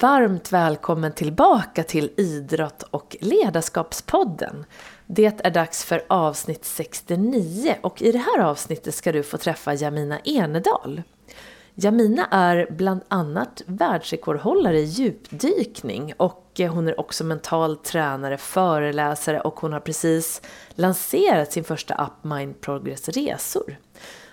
Varmt 0.00 0.52
välkommen 0.52 1.12
tillbaka 1.12 1.82
till 1.82 2.10
Idrott 2.16 2.82
och 2.82 3.16
ledarskapspodden. 3.20 4.64
Det 5.06 5.40
är 5.44 5.50
dags 5.50 5.84
för 5.84 6.04
avsnitt 6.08 6.64
69 6.64 7.76
och 7.80 8.02
i 8.02 8.12
det 8.12 8.18
här 8.18 8.38
avsnittet 8.38 8.94
ska 8.94 9.12
du 9.12 9.22
få 9.22 9.38
träffa 9.38 9.74
Jamina 9.74 10.18
Enedal. 10.24 11.02
Jamina 11.74 12.26
är 12.30 12.66
bland 12.70 13.00
annat 13.08 13.62
världsrekordhållare 13.66 14.78
i 14.78 14.84
djupdykning 14.84 16.12
och 16.16 16.60
hon 16.70 16.88
är 16.88 17.00
också 17.00 17.24
mental 17.24 17.76
tränare, 17.76 18.38
föreläsare 18.38 19.40
och 19.40 19.60
hon 19.60 19.72
har 19.72 19.80
precis 19.80 20.42
lanserat 20.70 21.52
sin 21.52 21.64
första 21.64 21.94
app 21.94 22.24
Mind 22.24 22.60
Progress 22.60 23.08
Resor. 23.08 23.76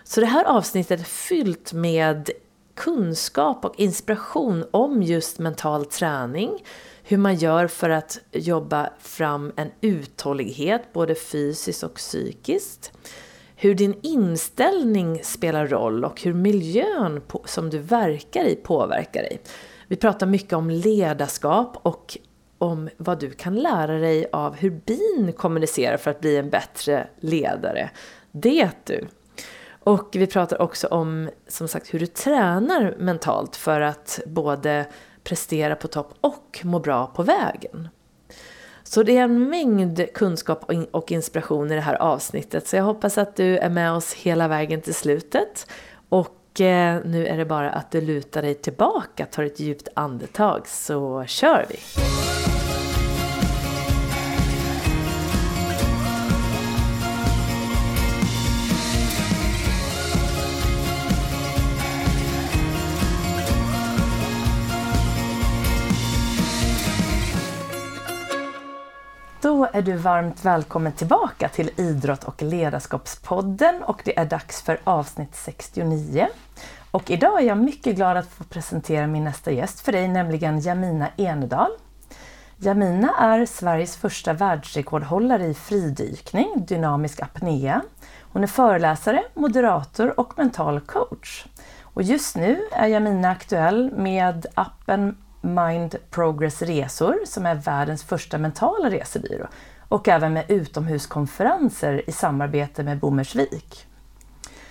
Så 0.03 0.19
det 0.19 0.27
här 0.27 0.45
avsnittet 0.45 0.99
är 0.99 1.03
fyllt 1.03 1.73
med 1.73 2.29
kunskap 2.75 3.65
och 3.65 3.79
inspiration 3.79 4.65
om 4.71 5.03
just 5.03 5.39
mental 5.39 5.85
träning, 5.85 6.63
hur 7.03 7.17
man 7.17 7.35
gör 7.35 7.67
för 7.67 7.89
att 7.89 8.19
jobba 8.31 8.89
fram 8.99 9.51
en 9.55 9.71
uthållighet 9.81 10.93
både 10.93 11.15
fysiskt 11.15 11.83
och 11.83 11.93
psykiskt, 11.93 12.91
hur 13.55 13.75
din 13.75 13.99
inställning 14.01 15.23
spelar 15.23 15.67
roll 15.67 16.05
och 16.05 16.21
hur 16.21 16.33
miljön 16.33 17.21
som 17.45 17.69
du 17.69 17.77
verkar 17.77 18.45
i 18.45 18.55
påverkar 18.55 19.21
dig. 19.21 19.41
Vi 19.87 19.95
pratar 19.95 20.27
mycket 20.27 20.53
om 20.53 20.69
ledarskap 20.69 21.77
och 21.83 22.17
om 22.57 22.89
vad 22.97 23.19
du 23.19 23.31
kan 23.31 23.55
lära 23.55 23.97
dig 23.97 24.27
av 24.31 24.55
hur 24.55 24.69
bin 24.69 25.33
kommunicerar 25.37 25.97
för 25.97 26.11
att 26.11 26.21
bli 26.21 26.37
en 26.37 26.49
bättre 26.49 27.07
ledare. 27.19 27.89
Det 28.31 28.69
du! 28.83 29.07
Och 29.83 30.09
vi 30.13 30.27
pratar 30.27 30.61
också 30.61 30.87
om 30.87 31.29
som 31.47 31.67
sagt 31.67 31.93
hur 31.93 31.99
du 31.99 32.05
tränar 32.05 32.95
mentalt 32.99 33.55
för 33.55 33.81
att 33.81 34.19
både 34.25 34.85
prestera 35.23 35.75
på 35.75 35.87
topp 35.87 36.13
och 36.21 36.61
må 36.63 36.79
bra 36.79 37.07
på 37.07 37.23
vägen. 37.23 37.89
Så 38.83 39.03
det 39.03 39.17
är 39.17 39.23
en 39.23 39.49
mängd 39.49 40.13
kunskap 40.13 40.71
och 40.91 41.11
inspiration 41.11 41.71
i 41.71 41.75
det 41.75 41.81
här 41.81 41.95
avsnittet 41.95 42.67
så 42.67 42.75
jag 42.75 42.83
hoppas 42.83 43.17
att 43.17 43.35
du 43.35 43.57
är 43.57 43.69
med 43.69 43.91
oss 43.91 44.13
hela 44.13 44.47
vägen 44.47 44.81
till 44.81 44.95
slutet. 44.95 45.67
Och 46.09 46.61
eh, 46.61 47.01
nu 47.05 47.27
är 47.27 47.37
det 47.37 47.45
bara 47.45 47.71
att 47.71 47.91
du 47.91 48.01
lutar 48.01 48.41
dig 48.41 48.53
tillbaka, 48.55 49.25
tar 49.25 49.43
ett 49.43 49.59
djupt 49.59 49.87
andetag 49.93 50.67
så 50.67 51.23
kör 51.27 51.65
vi! 51.69 51.79
Då 69.43 69.67
är 69.73 69.81
du 69.81 69.93
varmt 69.93 70.45
välkommen 70.45 70.91
tillbaka 70.91 71.49
till 71.49 71.69
Idrott 71.77 72.23
och 72.23 72.41
ledarskapspodden 72.41 73.83
och 73.83 74.01
det 74.05 74.19
är 74.19 74.25
dags 74.25 74.61
för 74.61 74.79
avsnitt 74.83 75.35
69. 75.35 76.27
Och 76.91 77.11
idag 77.11 77.41
är 77.41 77.47
jag 77.47 77.57
mycket 77.57 77.95
glad 77.95 78.17
att 78.17 78.27
få 78.27 78.43
presentera 78.43 79.07
min 79.07 79.23
nästa 79.23 79.51
gäst 79.51 79.79
för 79.79 79.91
dig, 79.91 80.07
nämligen 80.07 80.59
Jamina 80.59 81.09
Enedal. 81.17 81.71
Jamina 82.57 83.13
är 83.19 83.45
Sveriges 83.45 83.97
första 83.97 84.33
världsrekordhållare 84.33 85.45
i 85.45 85.53
fridykning, 85.53 86.65
dynamisk 86.67 87.21
apnea. 87.21 87.81
Hon 88.21 88.43
är 88.43 88.47
föreläsare, 88.47 89.23
moderator 89.33 90.19
och 90.19 90.37
mental 90.37 90.79
coach. 90.79 91.45
Och 91.81 92.03
just 92.03 92.35
nu 92.35 92.61
är 92.71 92.87
Jamina 92.87 93.29
aktuell 93.29 93.91
med 93.95 94.45
appen 94.53 95.17
Mind 95.45 95.95
Progress 96.09 96.61
Resor 96.61 97.19
som 97.25 97.45
är 97.45 97.55
världens 97.55 98.03
första 98.03 98.37
mentala 98.37 98.89
resebyrå 98.89 99.47
och 99.87 100.07
även 100.07 100.33
med 100.33 100.45
utomhuskonferenser 100.47 102.09
i 102.09 102.11
samarbete 102.11 102.83
med 102.83 102.99
Bommersvik. 102.99 103.87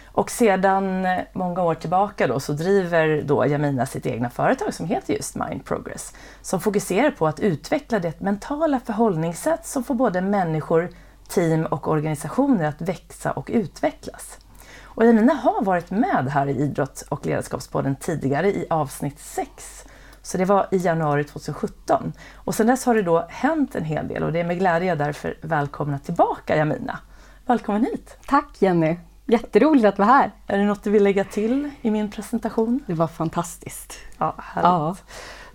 Och 0.05 0.31
sedan 0.31 1.07
eh, 1.07 1.19
många 1.33 1.63
år 1.63 1.75
tillbaka 1.75 2.27
då 2.27 2.41
så 2.41 2.53
driver 2.53 3.23
då 3.23 3.47
Jamina 3.47 3.87
sitt 3.87 4.07
egna 4.07 4.31
företag 4.31 4.75
som 4.75 4.87
heter 4.87 5.15
just 5.15 5.37
Mind 5.37 5.65
Progress 5.65 6.15
som 6.43 6.61
fokuserar 6.61 7.11
på 7.11 7.27
att 7.27 7.41
utveckla 7.41 7.99
det 7.99 8.21
mentala 8.21 8.81
förhållningssätt 8.81 9.67
som 9.67 9.85
får 9.85 9.95
både 9.95 10.21
människor, 10.21 10.91
team 11.29 11.67
och 11.67 11.89
organisationer 11.89 12.65
att 12.65 12.81
växa 12.81 13.33
och 13.33 13.51
utvecklas. 13.53 14.39
Och 14.83 15.07
Jamina 15.07 15.35
har 15.35 15.65
varit 15.65 15.91
med 15.91 16.29
här 16.31 16.47
i 16.47 16.57
Idrott 16.57 17.05
och 17.09 17.27
ledarskapspodden 17.27 17.97
tidigare 17.97 18.49
i 18.49 18.67
avsnitt 18.71 19.19
6 19.19 19.85
så 20.23 20.39
det 20.39 20.45
var 20.45 20.67
i 20.71 20.77
januari 20.77 21.25
2017. 21.25 22.13
Och 22.35 22.55
sedan 22.55 22.67
dess 22.67 22.85
har 22.85 22.95
det 22.95 23.03
då 23.03 23.27
hänt 23.29 23.75
en 23.75 23.85
hel 23.85 24.09
del 24.09 24.23
och 24.23 24.33
det 24.33 24.41
är 24.41 24.45
med 24.45 24.59
glädje 24.59 24.89
jag 24.89 24.99
därför 24.99 25.35
välkomna 25.41 25.99
tillbaka 25.99 26.57
Jamina. 26.57 26.99
Välkommen 27.47 27.85
hit! 27.85 28.19
Tack 28.27 28.57
Jenny! 28.59 28.97
Jätteroligt 29.27 29.87
att 29.87 29.99
vara 29.99 30.09
här! 30.09 30.31
Är 30.47 30.59
det 30.59 30.65
något 30.65 30.83
du 30.83 30.91
vill 30.91 31.05
lägga 31.05 31.25
till 31.25 31.71
i 31.83 31.91
min 31.91 32.11
presentation? 32.11 32.81
Det 32.87 32.95
var 32.95 33.07
fantastiskt! 33.07 33.95
Ja, 34.19 34.35
härligt! 34.39 34.65
Ja. 34.65 34.97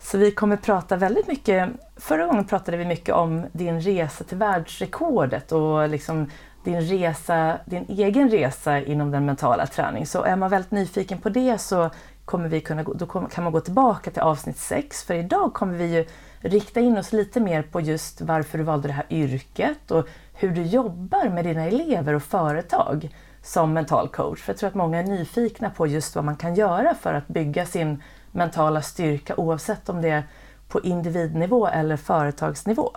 Så 0.02 0.18
vi 0.18 0.32
kommer 0.32 0.58
prata 0.58 0.96
väldigt 0.96 1.28
mycket, 1.28 1.70
förra 1.96 2.26
gången 2.26 2.46
pratade 2.46 2.78
vi 2.78 2.86
mycket 2.86 3.16
om 3.16 3.46
din 3.52 3.82
resa 3.82 4.24
till 4.24 4.38
världsrekordet 4.38 5.52
och 5.52 5.90
liksom 5.90 6.30
din, 6.64 6.82
resa, 6.82 7.58
din 7.66 7.86
egen 7.90 8.30
resa 8.30 8.80
inom 8.80 9.12
den 9.12 9.26
mentala 9.26 9.68
träning. 9.68 10.06
Så 10.06 10.24
är 10.24 10.36
man 10.36 10.50
väldigt 10.50 10.72
nyfiken 10.72 11.18
på 11.18 11.30
det 11.30 11.58
så 11.58 11.90
kommer 12.28 12.50
vi 12.50 12.62
kunna, 12.62 12.84
då 12.84 13.06
kan 13.06 13.44
man 13.44 13.54
gå 13.54 13.60
tillbaka 13.60 14.12
till 14.12 14.22
avsnitt 14.22 14.58
6 14.58 15.04
för 15.04 15.14
idag 15.14 15.54
kommer 15.54 15.78
vi 15.78 15.86
ju 15.86 16.06
rikta 16.40 16.80
in 16.80 16.98
oss 16.98 17.14
lite 17.14 17.40
mer 17.40 17.62
på 17.62 17.82
just 17.82 18.22
varför 18.22 18.58
du 18.58 18.64
valde 18.64 18.88
det 18.88 18.94
här 18.94 19.06
yrket 19.10 19.92
och 19.92 20.08
hur 20.34 20.52
du 20.52 20.64
jobbar 20.64 21.30
med 21.30 21.46
dina 21.46 21.66
elever 21.66 22.14
och 22.14 22.24
företag 22.24 23.16
som 23.42 23.74
mental 23.74 24.10
coach. 24.10 24.42
För 24.42 24.54
jag 24.54 24.60
tror 24.60 24.68
att 24.68 24.76
många 24.76 25.00
är 25.00 25.04
nyfikna 25.04 25.70
på 25.70 25.88
just 25.88 26.16
vad 26.16 26.26
man 26.26 26.36
kan 26.36 26.56
göra 26.56 26.94
för 26.94 27.14
att 27.14 27.28
bygga 27.28 27.66
sin 27.66 28.04
mentala 28.32 28.82
styrka 28.82 29.36
oavsett 29.36 29.90
om 29.90 30.02
det 30.02 30.10
är 30.10 30.24
på 30.68 30.82
individnivå 30.82 31.68
eller 31.68 31.98
företagsnivå. 31.98 32.92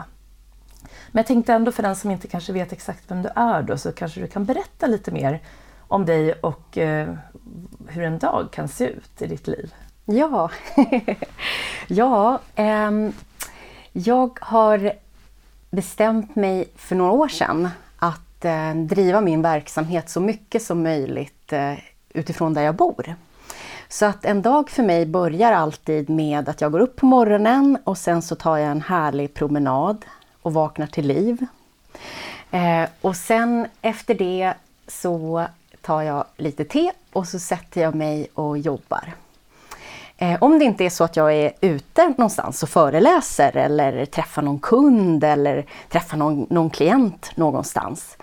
Men 1.11 1.21
jag 1.21 1.27
tänkte 1.27 1.53
ändå 1.53 1.73
för 1.73 1.83
den 1.83 1.97
som 1.97 2.11
inte 2.11 2.29
kanske 2.29 2.53
vet 2.53 2.73
exakt 2.73 3.11
vem 3.11 3.23
du 3.23 3.29
är 3.37 3.63
då 3.63 3.77
så 3.77 3.93
kanske 3.93 4.21
du 4.21 4.27
kan 4.27 4.45
berätta 4.45 4.87
lite 4.87 5.11
mer 5.11 5.43
om 5.89 6.07
dig 6.07 6.33
och 6.33 6.79
eh, 6.79 7.15
hur 7.89 8.05
en 8.05 8.19
dag 8.19 8.49
kan 8.53 8.69
se 8.69 8.85
ut 8.85 9.23
i 9.23 9.27
ditt 9.27 9.47
liv. 9.47 9.75
Ja, 10.05 10.51
ja 11.89 12.41
ähm, 12.55 13.13
jag 13.93 14.39
har 14.41 14.93
bestämt 15.71 16.37
mig 16.37 16.69
för 16.77 16.97
några 16.97 17.13
år 17.13 17.29
sedan 17.29 17.69
att 17.99 18.45
äh, 18.45 18.75
driva 18.75 19.21
min 19.21 19.43
verksamhet 19.43 20.11
så 20.11 20.21
mycket 20.21 20.63
som 20.63 20.83
möjligt 20.83 21.53
äh, 21.53 21.75
utifrån 22.09 22.55
där 22.55 22.63
jag 22.63 22.75
bor. 22.75 23.15
Så 23.89 24.07
att 24.07 24.25
en 24.25 24.43
dag 24.43 24.71
för 24.71 24.83
mig 24.83 25.07
börjar 25.07 25.53
alltid 25.53 26.11
med 26.11 26.49
att 26.49 26.61
jag 26.61 26.73
går 26.73 26.81
upp 26.81 26.97
på 26.97 27.07
morgonen 27.07 27.79
och 27.85 27.99
sen 27.99 28.23
så 28.23 28.35
tar 28.35 28.57
jag 28.57 28.71
en 28.71 28.83
härlig 28.83 29.35
promenad 29.35 30.05
och 30.43 30.53
vaknar 30.53 30.87
till 30.87 31.07
liv. 31.07 31.47
Eh, 32.51 32.89
och 33.01 33.17
sen 33.17 33.67
efter 33.83 34.15
det 34.15 34.55
så 34.89 35.47
tar 35.91 36.03
jag 36.03 36.25
lite 36.37 36.65
te 36.65 36.93
och 37.13 37.27
så 37.27 37.39
sätter 37.39 37.81
jag 37.81 37.95
mig 37.95 38.29
och 38.35 38.59
jobbar. 38.59 39.15
Eh, 40.17 40.39
om 40.41 40.59
det 40.59 40.65
inte 40.65 40.85
är 40.85 40.91
så 40.91 41.05
att 41.05 41.17
jag 41.17 41.35
är 41.35 41.53
ute 41.61 42.09
någonstans 42.09 42.63
och 42.63 42.69
föreläser 42.69 43.57
eller 43.57 44.07
träffar 44.07 44.43
någon 44.43 44.59
kund 44.59 45.25
eller 45.25 45.67
träffar 45.89 46.17
någon, 46.17 46.47
någon 46.51 46.71
klient 46.71 47.37
någonstans. 47.37 48.17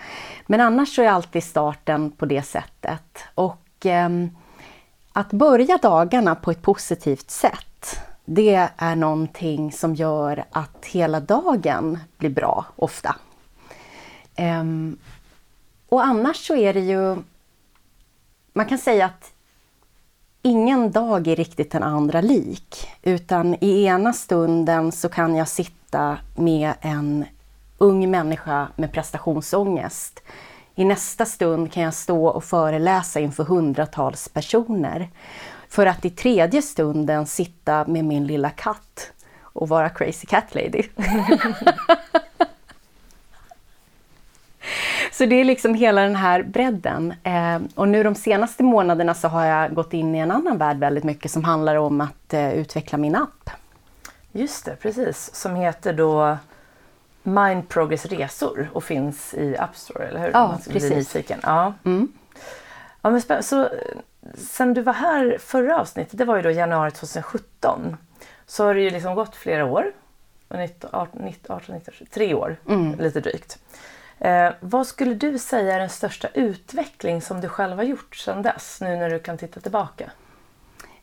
Men 0.46 0.62
annars 0.62 0.96
så 0.96 1.02
är 1.02 1.10
alltid 1.10 1.44
starten 1.44 2.12
på 2.12 2.26
det 2.26 2.42
sättet. 2.42 3.24
Och 3.36 3.86
eh, 3.86 4.10
att 5.14 5.30
börja 5.30 5.78
dagarna 5.78 6.36
på 6.36 6.52
ett 6.52 6.62
positivt 6.62 7.32
sätt, 7.32 8.00
det 8.26 8.70
är 8.78 8.96
någonting 8.96 9.72
som 9.72 9.96
gör 9.96 10.44
att 10.52 10.86
hela 10.86 11.20
dagen 11.20 12.00
blir 12.18 12.30
bra 12.30 12.66
ofta. 12.76 13.16
Eh, 14.36 14.64
och 15.90 16.06
annars 16.06 16.48
så 16.48 16.56
är 16.56 16.74
det 16.74 16.80
ju 16.80 17.18
man 18.58 18.66
kan 18.66 18.78
säga 18.78 19.06
att 19.06 19.32
ingen 20.42 20.92
dag 20.92 21.28
är 21.28 21.36
riktigt 21.36 21.72
den 21.72 21.84
andra 21.84 22.22
lik. 22.22 22.88
Utan 23.04 23.56
i 23.64 23.84
ena 23.84 24.14
stunden 24.14 24.92
så 24.92 25.10
kan 25.10 25.36
jag 25.36 25.48
sitta 25.48 26.18
med 26.36 26.74
en 26.82 27.26
ung 27.78 28.12
människa 28.12 28.68
med 28.76 28.92
prestationsångest. 28.92 30.24
I 30.76 30.86
nästa 30.86 31.26
stund 31.26 31.72
kan 31.72 31.84
jag 31.84 31.94
stå 31.94 32.28
och 32.28 32.44
föreläsa 32.44 33.20
inför 33.20 33.44
hundratals 33.44 34.30
personer. 34.30 35.10
För 35.70 35.86
att 35.86 36.06
i 36.06 36.10
tredje 36.10 36.62
stunden 36.62 37.26
sitta 37.26 37.88
med 37.88 38.06
min 38.06 38.28
lilla 38.28 38.50
katt 38.50 39.12
och 39.42 39.70
vara 39.70 39.90
crazy 39.90 40.28
cat 40.28 40.56
lady. 40.56 40.84
Så 45.18 45.26
det 45.26 45.36
är 45.36 45.44
liksom 45.46 45.74
hela 45.74 46.02
den 46.02 46.16
här 46.16 46.44
bredden. 46.44 47.14
Eh, 47.24 47.60
och 47.76 47.88
nu 47.88 48.04
de 48.04 48.16
senaste 48.16 48.64
månaderna 48.64 49.14
så 49.14 49.28
har 49.28 49.46
jag 49.46 49.74
gått 49.74 49.94
in 49.94 50.16
i 50.16 50.20
en 50.20 50.32
annan 50.32 50.58
värld 50.58 50.78
väldigt 50.78 51.04
mycket 51.04 51.32
som 51.32 51.44
handlar 51.44 51.76
om 51.76 52.02
att 52.02 52.34
eh, 52.34 52.54
utveckla 52.54 52.98
min 52.98 53.16
app. 53.16 53.50
Just 54.32 54.66
det, 54.66 54.76
precis. 54.76 55.36
Som 55.36 55.56
heter 55.56 55.94
då 55.94 56.38
Mind 57.24 57.70
Progress 57.70 58.06
Resor 58.06 58.70
och 58.74 58.84
finns 58.84 59.34
i 59.34 59.58
App 59.58 59.76
Store, 59.76 60.08
eller 60.08 60.20
hur? 60.20 60.30
Ja, 60.34 60.60
precis. 60.70 61.16
Ja. 61.44 61.74
Mm. 61.86 62.08
Ja, 63.02 63.10
men 63.10 63.20
spä- 63.20 63.42
så, 63.42 63.62
eh, 63.64 63.70
sen 64.38 64.74
du 64.74 64.82
var 64.82 64.94
här 64.94 65.38
förra 65.40 65.80
avsnittet, 65.82 66.18
det 66.18 66.26
var 66.26 66.36
ju 66.36 66.42
då 66.42 66.52
januari 66.52 66.92
2017, 66.92 67.98
så 68.46 68.66
har 68.66 68.74
det 68.74 68.82
ju 68.82 68.90
liksom 68.90 69.16
gått 69.16 69.36
flera 69.36 69.66
år. 69.66 69.92
19, 70.50 70.90
18, 70.94 71.22
19, 71.22 71.56
18, 71.56 71.76
19, 71.76 71.94
tre 72.14 72.34
år, 72.34 72.56
Mm. 72.70 72.96
lite 73.00 73.20
drygt. 73.20 73.60
Eh, 74.20 74.50
vad 74.60 74.88
skulle 74.88 75.14
du 75.14 75.40
säga 75.40 75.76
är 75.76 75.80
den 75.80 75.90
största 75.90 76.28
utveckling 76.28 77.22
som 77.22 77.42
du 77.42 77.50
själv 77.50 77.76
har 77.78 77.84
gjort 77.84 78.16
sedan 78.16 78.42
dess, 78.42 78.78
nu 78.82 78.96
när 78.96 79.10
du 79.10 79.20
kan 79.20 79.38
titta 79.38 79.60
tillbaka? 79.60 80.12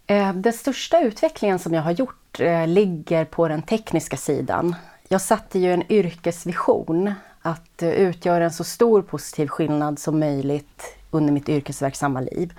Eh, 0.07 0.33
Den 0.33 0.53
största 0.53 1.01
utvecklingen 1.01 1.59
som 1.59 1.75
jag 1.75 1.83
har 1.83 1.91
gjort 1.93 2.41
eh, 2.41 2.67
ligger 2.67 3.25
på 3.25 3.49
den 3.49 3.63
tekniska 3.63 4.17
sidan. 4.17 4.77
Jag 5.09 5.21
satte 5.21 5.59
ju 5.59 5.73
en 5.73 5.93
yrkesvision 5.93 7.15
att 7.43 7.83
eh, 7.83 7.89
utgöra 7.89 8.45
en 8.45 8.53
så 8.53 8.65
stor 8.65 9.03
positiv 9.03 9.49
skillnad 9.49 9.99
som 9.99 10.21
möjligt 10.21 10.97
under 11.11 11.33
mitt 11.33 11.49
yrkesverksamma 11.49 12.21
liv. 12.21 12.53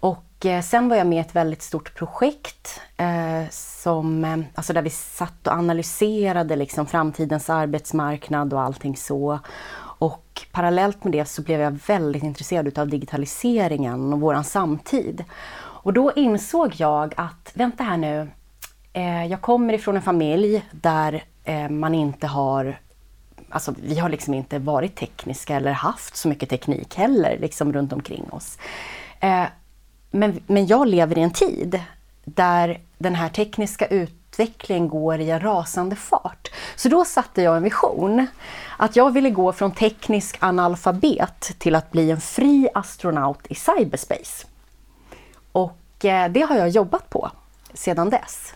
Och 0.00 0.46
eh, 0.46 0.62
sen 0.62 0.88
var 0.88 0.96
jag 0.96 1.06
med 1.06 1.18
i 1.18 1.20
ett 1.20 1.36
väldigt 1.36 1.62
stort 1.62 1.94
projekt 1.94 2.80
eh, 2.96 3.50
som, 3.50 4.24
eh, 4.24 4.38
alltså 4.54 4.72
där 4.72 4.82
vi 4.82 4.90
satt 4.90 5.46
och 5.46 5.52
analyserade 5.52 6.56
liksom 6.56 6.86
framtidens 6.86 7.50
arbetsmarknad 7.50 8.52
och 8.52 8.60
allting 8.60 8.96
så. 8.96 9.40
Och 10.00 10.46
parallellt 10.52 11.04
med 11.04 11.12
det 11.12 11.24
så 11.24 11.42
blev 11.42 11.60
jag 11.60 11.78
väldigt 11.86 12.22
intresserad 12.22 12.68
utav 12.68 12.88
digitaliseringen 12.88 14.12
och 14.12 14.20
våran 14.20 14.44
samtid. 14.44 15.24
Och 15.82 15.92
då 15.92 16.12
insåg 16.12 16.74
jag 16.76 17.14
att, 17.16 17.52
vänta 17.54 17.84
här 17.84 17.96
nu, 17.96 18.28
eh, 18.92 19.26
jag 19.26 19.40
kommer 19.40 19.72
ifrån 19.74 19.96
en 19.96 20.02
familj 20.02 20.64
där 20.72 21.24
eh, 21.44 21.68
man 21.68 21.94
inte 21.94 22.26
har 22.26 22.78
Alltså, 23.52 23.74
vi 23.82 23.98
har 23.98 24.08
liksom 24.08 24.34
inte 24.34 24.58
varit 24.58 24.96
tekniska 24.96 25.56
eller 25.56 25.72
haft 25.72 26.16
så 26.16 26.28
mycket 26.28 26.48
teknik 26.48 26.94
heller 26.94 27.38
liksom 27.40 27.72
runt 27.72 27.92
omkring 27.92 28.30
oss. 28.30 28.58
Eh, 29.20 29.44
men, 30.10 30.40
men 30.46 30.66
jag 30.66 30.88
lever 30.88 31.18
i 31.18 31.22
en 31.22 31.30
tid 31.30 31.80
där 32.24 32.80
den 32.98 33.14
här 33.14 33.28
tekniska 33.28 33.86
utvecklingen 34.30 34.88
går 34.88 35.20
i 35.20 35.30
en 35.30 35.40
rasande 35.40 35.96
fart. 35.96 36.50
Så 36.76 36.88
då 36.88 37.04
satte 37.04 37.42
jag 37.42 37.56
en 37.56 37.62
vision. 37.62 38.26
Att 38.76 38.96
jag 38.96 39.10
ville 39.10 39.30
gå 39.30 39.52
från 39.52 39.72
teknisk 39.72 40.36
analfabet 40.40 41.52
till 41.58 41.74
att 41.74 41.90
bli 41.90 42.10
en 42.10 42.20
fri 42.20 42.68
astronaut 42.74 43.46
i 43.48 43.54
cyberspace. 43.54 44.46
Och 45.52 46.04
eh, 46.04 46.30
det 46.30 46.40
har 46.40 46.56
jag 46.56 46.68
jobbat 46.68 47.10
på 47.10 47.30
sedan 47.74 48.10
dess. 48.10 48.54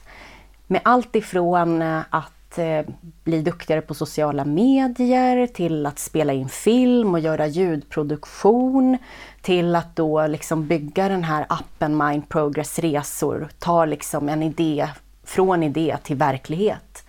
Med 0.66 0.80
allt 0.84 1.16
ifrån 1.16 1.82
eh, 1.82 2.00
att 2.10 2.58
eh, 2.58 2.82
bli 3.24 3.42
duktigare 3.42 3.80
på 3.80 3.94
sociala 3.94 4.44
medier 4.44 5.46
till 5.46 5.86
att 5.86 5.98
spela 5.98 6.32
in 6.32 6.48
film 6.48 7.14
och 7.14 7.20
göra 7.20 7.46
ljudproduktion 7.46 8.98
till 9.42 9.76
att 9.76 9.96
då 9.96 10.26
liksom 10.26 10.66
bygga 10.66 11.08
den 11.08 11.24
här 11.24 11.46
appen 11.48 11.96
Mind 11.96 12.28
Progress 12.28 12.78
Resor. 12.78 13.48
Ta 13.58 13.84
liksom 13.84 14.28
en 14.28 14.42
idé 14.42 14.88
från 15.24 15.62
idé 15.62 15.96
till 16.02 16.16
verklighet. 16.16 17.04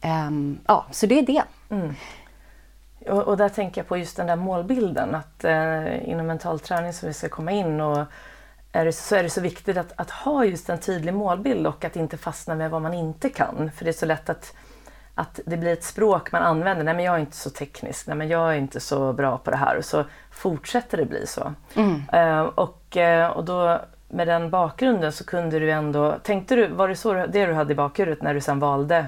Ehm, 0.00 0.58
ja, 0.66 0.86
så 0.90 1.06
det 1.06 1.18
är 1.18 1.26
det. 1.26 1.42
Och, 3.06 3.22
och 3.22 3.36
där 3.36 3.48
tänker 3.48 3.80
jag 3.80 3.88
på 3.88 3.96
just 3.96 4.16
den 4.16 4.26
där 4.26 4.36
målbilden 4.36 5.14
att 5.14 5.44
eh, 5.44 6.08
inom 6.08 6.26
mental 6.26 6.60
träning 6.60 6.92
som 6.92 7.08
vi 7.08 7.12
ska 7.12 7.28
komma 7.28 7.50
in 7.50 7.80
och 7.80 8.06
är 8.72 8.84
det, 8.84 8.92
så 8.92 9.16
är 9.16 9.22
det 9.22 9.30
så 9.30 9.40
viktigt 9.40 9.76
att, 9.76 9.92
att 9.96 10.10
ha 10.10 10.44
just 10.44 10.68
en 10.68 10.78
tydlig 10.78 11.14
målbild 11.14 11.66
och 11.66 11.84
att 11.84 11.96
inte 11.96 12.16
fastna 12.16 12.54
med 12.54 12.70
vad 12.70 12.82
man 12.82 12.94
inte 12.94 13.28
kan. 13.28 13.70
För 13.76 13.84
det 13.84 13.90
är 13.90 13.92
så 13.92 14.06
lätt 14.06 14.30
att, 14.30 14.54
att 15.14 15.40
det 15.46 15.56
blir 15.56 15.72
ett 15.72 15.84
språk 15.84 16.32
man 16.32 16.42
använder. 16.42 16.84
Nej 16.84 16.94
men 16.94 17.04
jag 17.04 17.14
är 17.14 17.18
inte 17.18 17.36
så 17.36 17.50
teknisk, 17.50 18.06
nej 18.06 18.16
men 18.16 18.28
jag 18.28 18.50
är 18.50 18.58
inte 18.58 18.80
så 18.80 19.12
bra 19.12 19.38
på 19.38 19.50
det 19.50 19.56
här. 19.56 19.76
Och 19.76 19.84
så 19.84 20.04
fortsätter 20.30 20.98
det 20.98 21.04
bli 21.04 21.26
så. 21.26 21.52
Eh, 22.12 22.40
och, 22.40 22.96
eh, 22.96 23.30
och 23.30 23.44
då 23.44 23.80
med 24.14 24.28
den 24.28 24.50
bakgrunden 24.50 25.12
så 25.12 25.24
kunde 25.24 25.58
du 25.58 25.70
ändå, 25.70 26.14
tänkte 26.22 26.56
du, 26.56 26.66
var 26.66 26.88
det 26.88 26.96
så 26.96 27.12
det 27.12 27.46
du 27.46 27.52
hade 27.52 27.72
i 27.72 27.76
bakhuvudet 27.76 28.22
när 28.22 28.34
du 28.34 28.40
sen 28.40 28.58
valde 28.58 29.06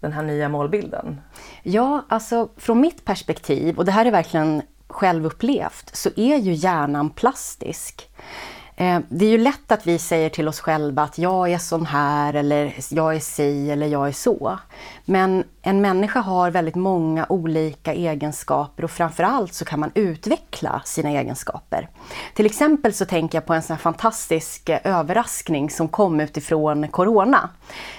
den 0.00 0.12
här 0.12 0.22
nya 0.22 0.48
målbilden? 0.48 1.20
Ja, 1.62 2.04
alltså 2.08 2.48
från 2.56 2.80
mitt 2.80 3.04
perspektiv, 3.04 3.78
och 3.78 3.84
det 3.84 3.92
här 3.92 4.06
är 4.06 4.10
verkligen 4.10 4.62
självupplevt, 4.88 5.96
så 5.96 6.10
är 6.16 6.36
ju 6.36 6.52
hjärnan 6.52 7.10
plastisk. 7.10 8.10
Eh, 8.76 9.00
det 9.08 9.26
är 9.26 9.30
ju 9.30 9.38
lätt 9.38 9.72
att 9.72 9.86
vi 9.86 9.98
säger 9.98 10.30
till 10.30 10.48
oss 10.48 10.60
själva 10.60 11.02
att 11.02 11.18
jag 11.18 11.52
är 11.52 11.58
sån 11.58 11.86
här 11.86 12.34
eller 12.34 12.74
jag 12.90 13.16
är 13.16 13.20
si 13.20 13.70
eller 13.70 13.86
jag 13.86 14.08
är 14.08 14.12
så. 14.12 14.58
Men 15.04 15.44
en 15.68 15.80
människa 15.80 16.20
har 16.20 16.50
väldigt 16.50 16.74
många 16.74 17.26
olika 17.28 17.94
egenskaper 17.94 18.84
och 18.84 18.90
framförallt 18.90 19.54
så 19.54 19.64
kan 19.64 19.80
man 19.80 19.90
utveckla 19.94 20.82
sina 20.84 21.10
egenskaper. 21.10 21.88
Till 22.34 22.46
exempel 22.46 22.92
så 22.92 23.04
tänker 23.04 23.38
jag 23.38 23.46
på 23.46 23.54
en 23.54 23.62
sån 23.62 23.76
här 23.76 23.82
fantastisk 23.82 24.68
eh, 24.68 24.78
överraskning 24.84 25.70
som 25.70 25.88
kom 25.88 26.20
utifrån 26.20 26.88
Corona. 26.88 27.50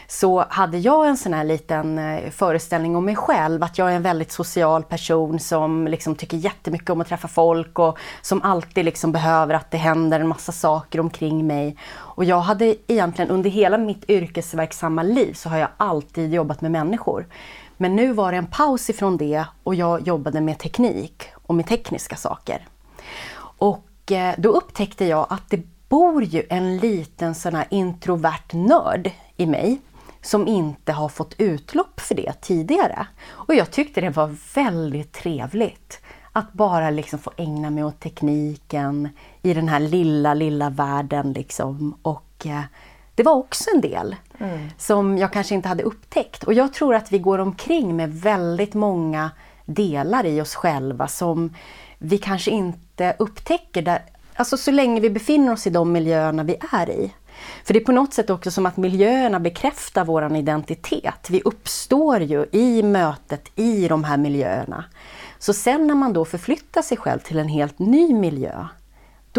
Så 0.07 0.45
hade 0.50 0.77
jag 0.77 1.07
en 1.07 1.18
sån 1.18 1.33
här 1.33 1.44
liten 1.44 1.98
eh, 1.98 2.30
föreställning 2.30 2.95
om 2.95 3.06
mig 3.06 3.16
själv, 3.16 3.63
att 3.63 3.77
jag 3.77 3.92
är 3.92 3.95
en 3.95 4.01
väldigt 4.01 4.31
social 4.31 4.83
person 4.83 5.39
som 5.39 5.88
liksom 5.88 6.15
tycker 6.15 6.38
jättemycket 6.38 6.89
om 6.89 7.01
att 7.01 7.07
träffa 7.07 7.27
folk 7.27 7.80
och 7.80 7.98
som 8.22 8.42
alltid 8.42 8.86
liksom 8.86 9.12
behöver 9.12 9.54
att 9.54 9.72
det 9.72 9.77
händer 9.77 10.19
en 10.19 10.27
massa 10.27 10.51
saker 10.51 11.00
omkring 11.00 11.48
mig. 11.48 11.77
Och 11.92 12.25
jag 12.25 12.39
hade 12.39 12.75
egentligen 12.88 13.31
under 13.31 13.50
hela 13.50 13.77
mitt 13.77 14.10
yrkesverksamma 14.10 15.04
liv 15.04 15.33
så 15.33 15.50
har 15.50 15.57
jag 15.57 15.69
alltid 15.77 16.33
jobbat 16.33 16.62
med 16.62 16.72
människor. 16.72 17.25
Men 17.81 17.96
nu 17.96 18.14
var 18.14 18.31
det 18.31 18.38
en 18.38 18.48
paus 18.48 18.90
ifrån 18.90 19.18
det 19.18 19.46
och 19.64 19.76
jag 19.76 20.08
jobbade 20.08 20.42
med 20.42 20.60
teknik 20.60 21.24
och 21.34 21.56
med 21.56 21.68
tekniska 21.68 22.16
saker. 22.16 22.68
Och 23.42 24.12
eh, 24.12 24.36
då 24.38 24.50
upptäckte 24.50 25.06
jag 25.06 25.28
att 25.30 25.50
det 25.50 25.62
bor 25.90 26.24
ju 26.24 26.44
en 26.50 26.78
liten 26.78 27.36
sån 27.36 27.56
här 27.56 27.68
introvert 27.70 28.53
nörd 28.53 29.12
i 29.36 29.46
mig 29.46 29.82
som 30.22 30.48
inte 30.48 30.92
har 30.92 31.10
fått 31.10 31.36
utlopp 31.38 32.00
för 32.00 32.15
det 32.15 32.42
tidigare. 32.42 33.08
Och 33.27 33.56
jag 33.56 33.72
tyckte 33.72 34.01
det 34.01 34.10
var 34.10 34.36
väldigt 34.56 35.12
trevligt 35.13 36.01
att 36.32 36.53
bara 36.53 36.89
liksom 36.89 37.20
få 37.20 37.32
ägna 37.38 37.70
mig 37.70 37.84
åt 37.84 38.00
tekniken 38.00 39.10
i 39.42 39.53
den 39.53 39.70
här 39.70 39.80
lilla, 39.80 40.34
lilla 40.34 40.70
världen. 40.70 41.34
Liksom. 41.34 41.98
Och 42.01 42.46
eh, 42.46 42.62
det 43.20 43.24
var 43.24 43.36
också 43.36 43.70
en 43.76 43.82
del 43.82 44.16
som 44.78 45.18
jag 45.18 45.34
kanske 45.34 45.56
inte 45.56 45.68
hade 45.68 45.84
upptäckt. 45.84 46.44
Och 46.44 46.54
jag 46.54 46.74
tror 46.74 46.96
att 46.96 47.12
vi 47.12 47.20
går 47.20 47.40
omkring 47.40 47.96
med 47.96 48.14
väldigt 48.14 48.74
många 48.74 49.32
delar 49.66 50.26
i 50.26 50.42
oss 50.42 50.56
själva 50.56 51.08
som 51.08 51.56
vi 51.98 52.18
kanske 52.18 52.52
inte 52.52 53.16
upptäcker 53.20 53.82
där, 53.82 54.02
alltså 54.36 54.58
så 54.58 54.72
länge 54.72 55.02
vi 55.02 55.10
befinner 55.10 55.54
oss 55.54 55.68
i 55.68 55.70
de 55.70 55.92
miljöerna 55.92 56.44
vi 56.44 56.56
är 56.72 56.90
i. 56.90 57.14
För 57.64 57.74
det 57.74 57.80
är 57.80 57.86
på 57.86 57.92
något 57.92 58.14
sätt 58.14 58.30
också 58.30 58.52
som 58.52 58.66
att 58.66 58.78
miljöerna 58.78 59.40
bekräftar 59.40 60.06
vår 60.06 60.36
identitet. 60.36 61.28
Vi 61.30 61.42
uppstår 61.46 62.22
ju 62.22 62.46
i 62.52 62.84
mötet 62.84 63.52
i 63.56 63.88
de 63.88 64.04
här 64.04 64.18
miljöerna. 64.18 64.84
Så 65.40 65.54
sen 65.54 65.88
när 65.88 65.96
man 65.96 66.14
då 66.14 66.26
förflyttar 66.26 66.82
sig 66.82 66.98
själv 66.98 67.20
till 67.20 67.40
en 67.40 67.48
helt 67.48 67.80
ny 67.80 68.14
miljö, 68.14 68.68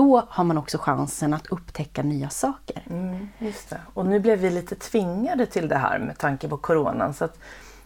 då 0.00 0.22
har 0.28 0.44
man 0.44 0.58
också 0.58 0.78
chansen 0.78 1.34
att 1.34 1.46
upptäcka 1.46 2.02
nya 2.02 2.30
saker. 2.30 2.82
Mm, 2.90 3.28
just 3.38 3.70
det. 3.70 3.80
Och 3.94 4.06
nu 4.06 4.20
blev 4.20 4.38
vi 4.38 4.50
lite 4.50 4.74
tvingade 4.74 5.46
till 5.46 5.68
det 5.68 5.76
här 5.76 5.98
med 5.98 6.18
tanke 6.18 6.48
på 6.48 6.56
coronan. 6.56 7.14
Så 7.14 7.28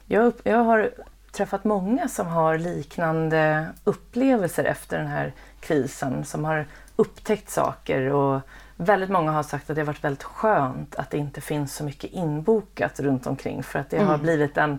jag, 0.06 0.32
jag 0.42 0.64
har 0.64 0.90
träffat 1.32 1.64
många 1.64 2.08
som 2.08 2.26
har 2.26 2.58
liknande 2.58 3.66
upplevelser 3.84 4.64
efter 4.64 4.98
den 4.98 5.06
här 5.06 5.32
krisen. 5.60 6.24
Som 6.24 6.44
har 6.44 6.66
upptäckt 6.96 7.50
saker 7.50 8.12
och 8.12 8.40
väldigt 8.76 9.10
många 9.10 9.32
har 9.32 9.42
sagt 9.42 9.70
att 9.70 9.76
det 9.76 9.82
har 9.82 9.86
varit 9.86 10.04
väldigt 10.04 10.22
skönt 10.22 10.94
att 10.94 11.10
det 11.10 11.18
inte 11.18 11.40
finns 11.40 11.74
så 11.74 11.84
mycket 11.84 12.12
inbokat 12.12 13.00
runt 13.00 13.26
omkring. 13.26 13.62
För 13.62 13.78
att 13.78 13.90
det 13.90 14.02
har 14.02 14.18
blivit 14.18 14.56
en 14.56 14.78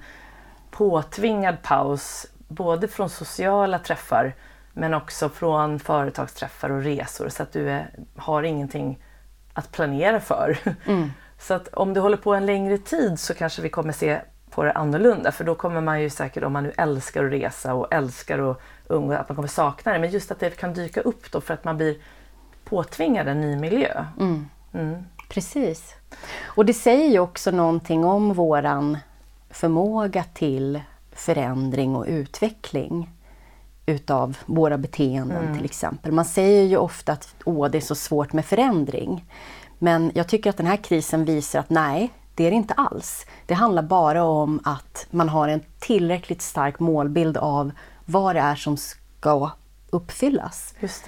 påtvingad 0.72 1.62
paus 1.64 2.26
både 2.48 2.88
från 2.88 3.10
sociala 3.10 3.80
träffar 3.80 4.34
men 4.76 4.94
också 4.94 5.30
från 5.30 5.80
företagsträffar 5.80 6.70
och 6.70 6.84
resor 6.84 7.30
så 7.30 7.44
att 7.44 7.52
du 7.52 7.70
är, 7.70 7.90
har 8.16 8.44
ingenting 8.44 9.00
att 9.54 9.72
planera 9.72 10.20
för. 10.20 10.58
Så 11.40 11.54
att 11.54 11.68
om 11.68 11.94
du 11.94 12.00
håller 12.00 12.18
på 12.18 12.34
en 12.34 12.46
längre 12.46 12.78
tid 12.78 13.20
så 13.20 13.34
kanske 13.34 13.62
vi 13.62 13.70
kommer 13.70 13.94
se 13.94 14.22
på 14.50 14.64
det 14.64 14.72
annorlunda 14.72 15.32
för 15.32 15.44
då 15.44 15.56
kommer 15.56 15.82
man 15.82 16.02
ju 16.02 16.10
säkert, 16.10 16.44
om 16.44 16.54
man 16.54 16.64
nu 16.64 16.72
älskar 16.78 17.26
att 17.26 17.32
resa 17.32 17.74
och 17.74 17.94
älskar 17.94 18.52
att 18.52 18.60
umgås, 18.90 19.18
att 19.18 19.30
man 19.30 19.36
kommer 19.36 19.48
sakna 19.48 19.94
det. 19.94 20.00
Men 20.00 20.10
just 20.10 20.32
att 20.32 20.40
det 20.40 20.50
kan 20.50 20.74
dyka 20.74 21.02
upp 21.02 21.32
då 21.32 21.42
för 21.42 21.54
att 21.54 21.64
man 21.64 21.78
blir 21.78 21.98
påtvingad 22.66 23.28
en 23.28 23.42
ny 23.42 23.56
miljö. 23.56 24.06
Mm. 24.20 25.06
Precis. 25.30 25.96
Och 26.44 26.66
det 26.66 26.74
säger 26.74 27.10
ju 27.10 27.20
också 27.20 27.52
någonting 27.52 28.06
om 28.06 28.34
våran 28.34 28.98
förmåga 29.50 30.24
till 30.24 30.82
förändring 31.12 31.96
och 31.96 32.06
utveckling 32.08 33.15
utav 33.86 34.38
våra 34.46 34.78
beteenden 34.78 35.56
till 35.56 35.66
exempel. 35.66 36.12
Man 36.12 36.26
säger 36.26 36.64
ju 36.64 36.78
ofta 36.78 37.12
att 37.12 37.36
Åh, 37.46 37.70
det 37.70 37.78
är 37.78 37.82
så 37.82 37.96
svårt 37.96 38.34
med 38.34 38.46
förändring. 38.46 39.26
Men 39.80 40.12
jag 40.16 40.28
tycker 40.28 40.50
att 40.50 40.58
den 40.58 40.68
här 40.68 40.78
krisen 40.78 41.26
visar 41.26 41.60
att 41.60 41.70
nej, 41.70 42.14
Det 42.36 42.46
är 42.46 42.52
det 42.52 42.58
inte 42.58 42.74
alls. 42.74 43.26
Det 43.46 43.54
handlar 43.54 43.84
bara 43.84 44.24
om 44.24 44.60
att 44.64 45.08
man 45.12 45.30
har 45.30 45.48
en 45.48 45.62
tillräckligt 45.80 46.42
stark 46.42 46.80
målbild 46.80 47.38
av 47.38 47.72
vad 48.06 48.36
det 48.36 48.40
är 48.40 48.56
som 48.56 48.78
ska 48.78 49.52
uppfyllas. 49.90 50.74
Just. 50.80 51.08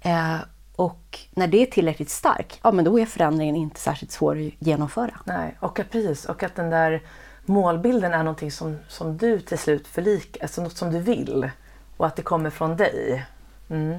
Eh, 0.00 0.36
och 0.76 1.18
när 1.30 1.46
det 1.46 1.62
är 1.62 1.66
tillräckligt 1.66 2.10
starkt, 2.10 2.60
ja 2.62 2.72
men 2.72 2.84
då 2.84 2.98
är 2.98 3.06
förändringen 3.06 3.56
inte 3.56 3.80
särskilt 3.80 4.12
svår 4.12 4.38
att 4.38 4.66
genomföra. 4.66 5.20
Nej, 5.24 5.56
och 5.60 5.80
att, 5.80 5.90
precis, 5.90 6.24
och 6.24 6.42
att 6.42 6.54
den 6.54 6.70
där 6.70 7.02
målbilden 7.44 8.12
är 8.12 8.18
någonting 8.18 8.50
som, 8.50 8.78
som 8.88 9.16
du 9.16 9.40
till 9.40 9.58
slut 9.58 9.86
förlikar, 9.86 10.42
alltså 10.42 10.62
något 10.62 10.76
som 10.76 10.92
du 10.92 10.98
vill 10.98 11.50
och 11.98 12.06
att 12.06 12.16
det 12.16 12.22
kommer 12.22 12.50
från 12.50 12.76
dig. 12.76 13.26
Mm. 13.68 13.98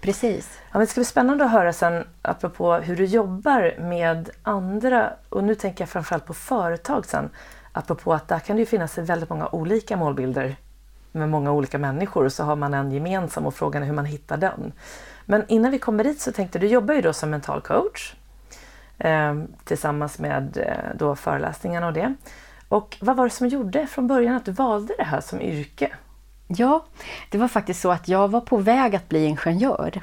Precis. 0.00 0.58
Ja, 0.58 0.68
men 0.72 0.80
det 0.80 0.86
ska 0.86 0.98
bli 0.98 1.04
spännande 1.04 1.44
att 1.44 1.50
höra 1.50 1.72
sen 1.72 2.06
apropå 2.22 2.74
hur 2.74 2.96
du 2.96 3.04
jobbar 3.04 3.74
med 3.80 4.30
andra 4.42 5.12
och 5.28 5.44
nu 5.44 5.54
tänker 5.54 5.82
jag 5.82 5.88
framförallt 5.88 6.26
på 6.26 6.34
företag 6.34 7.06
sen. 7.06 7.30
Apropå 7.72 8.12
att 8.14 8.28
där 8.28 8.38
kan 8.38 8.56
det 8.56 8.60
ju 8.60 8.66
finnas 8.66 8.98
väldigt 8.98 9.30
många 9.30 9.48
olika 9.48 9.96
målbilder 9.96 10.56
med 11.12 11.28
många 11.28 11.52
olika 11.52 11.78
människor 11.78 12.24
och 12.24 12.32
så 12.32 12.44
har 12.44 12.56
man 12.56 12.74
en 12.74 12.92
gemensam 12.92 13.46
och 13.46 13.54
frågan 13.54 13.82
är 13.82 13.86
hur 13.86 13.94
man 13.94 14.04
hittar 14.04 14.36
den. 14.36 14.72
Men 15.24 15.44
innan 15.48 15.70
vi 15.70 15.78
kommer 15.78 16.04
dit 16.04 16.20
så 16.20 16.32
tänkte 16.32 16.58
du 16.58 16.66
jobbar 16.66 16.94
ju 16.94 17.00
då 17.00 17.12
som 17.12 17.30
mental 17.30 17.60
coach 17.60 18.14
eh, 18.98 19.34
tillsammans 19.64 20.18
med 20.18 20.56
eh, 20.56 20.96
då 20.98 21.16
föreläsningarna 21.16 21.86
och 21.86 21.92
det. 21.92 22.14
Och 22.68 22.96
vad 23.00 23.16
var 23.16 23.24
det 23.24 23.30
som 23.30 23.48
gjorde 23.48 23.86
från 23.86 24.06
början 24.06 24.34
att 24.34 24.44
du 24.44 24.52
valde 24.52 24.94
det 24.98 25.04
här 25.04 25.20
som 25.20 25.40
yrke? 25.40 25.92
Ja, 26.56 26.84
det 27.30 27.38
var 27.38 27.48
faktiskt 27.48 27.80
så 27.80 27.90
att 27.90 28.08
jag 28.08 28.28
var 28.28 28.40
på 28.40 28.56
väg 28.56 28.96
att 28.96 29.08
bli 29.08 29.24
ingenjör. 29.24 30.02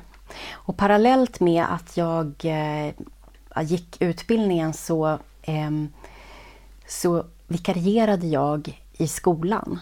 Och 0.51 0.77
parallellt 0.77 1.39
med 1.39 1.65
att 1.69 1.97
jag 1.97 2.33
eh, 2.43 2.93
gick 3.63 4.01
utbildningen 4.01 4.73
så, 4.73 5.19
eh, 5.41 5.71
så 6.87 7.25
vikarierade 7.47 8.27
jag 8.27 8.81
i 8.93 9.07
skolan 9.07 9.79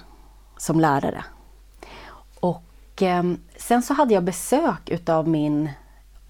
som 0.57 0.79
lärare. 0.79 1.23
Och 2.39 3.01
eh, 3.01 3.23
sen 3.57 3.81
så 3.81 3.93
hade 3.93 4.13
jag 4.13 4.23
besök 4.23 4.89
utav 4.89 5.27
min 5.27 5.69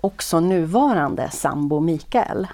också 0.01 0.39
nuvarande 0.39 1.29
sambo 1.29 1.79
Mikael. 1.79 2.48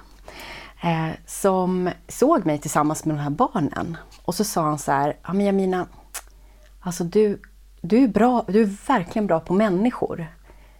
Eh, 0.82 1.10
som 1.25 1.89
såg 2.08 2.46
mig 2.46 2.58
tillsammans 2.58 3.06
med 3.06 3.15
de 3.15 3.22
här 3.22 3.30
barnen. 3.30 3.98
Och 4.25 4.36
så 4.36 4.44
sa 4.44 4.62
han 4.62 4.80
så 4.80 4.92
här, 4.92 5.18
ja 5.24 5.34
men 5.34 5.46
Jamina, 5.46 5.88
alltså 6.80 7.04
du, 7.04 7.42
du, 7.88 8.04
är 8.04 8.08
bra, 8.08 8.46
du 8.48 8.62
är 8.62 8.88
verkligen 8.88 9.27
bra 9.27 9.39
på 9.39 9.54
människor. 9.54 10.27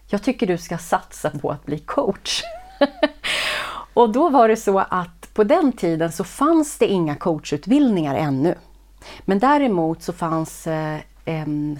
Jag 0.06 0.22
tycker 0.22 0.46
du 0.46 0.58
ska 0.58 0.78
satsa 0.78 1.30
på 1.30 1.50
att 1.50 1.64
bli 1.64 1.78
coach. 1.78 2.42
och 3.94 4.12
då 4.12 4.28
var 4.28 4.48
det 4.48 4.56
så 4.56 4.78
att 4.78 5.34
på 5.34 5.44
den 5.44 5.72
tiden 5.72 6.12
så 6.12 6.24
fanns 6.24 6.78
det 6.78 6.86
inga 6.86 7.16
coachutbildningar 7.16 8.14
ännu. 8.14 8.54
Men 9.20 9.38
däremot 9.38 10.02
så 10.02 10.12
fanns 10.12 10.66
eh, 10.66 10.98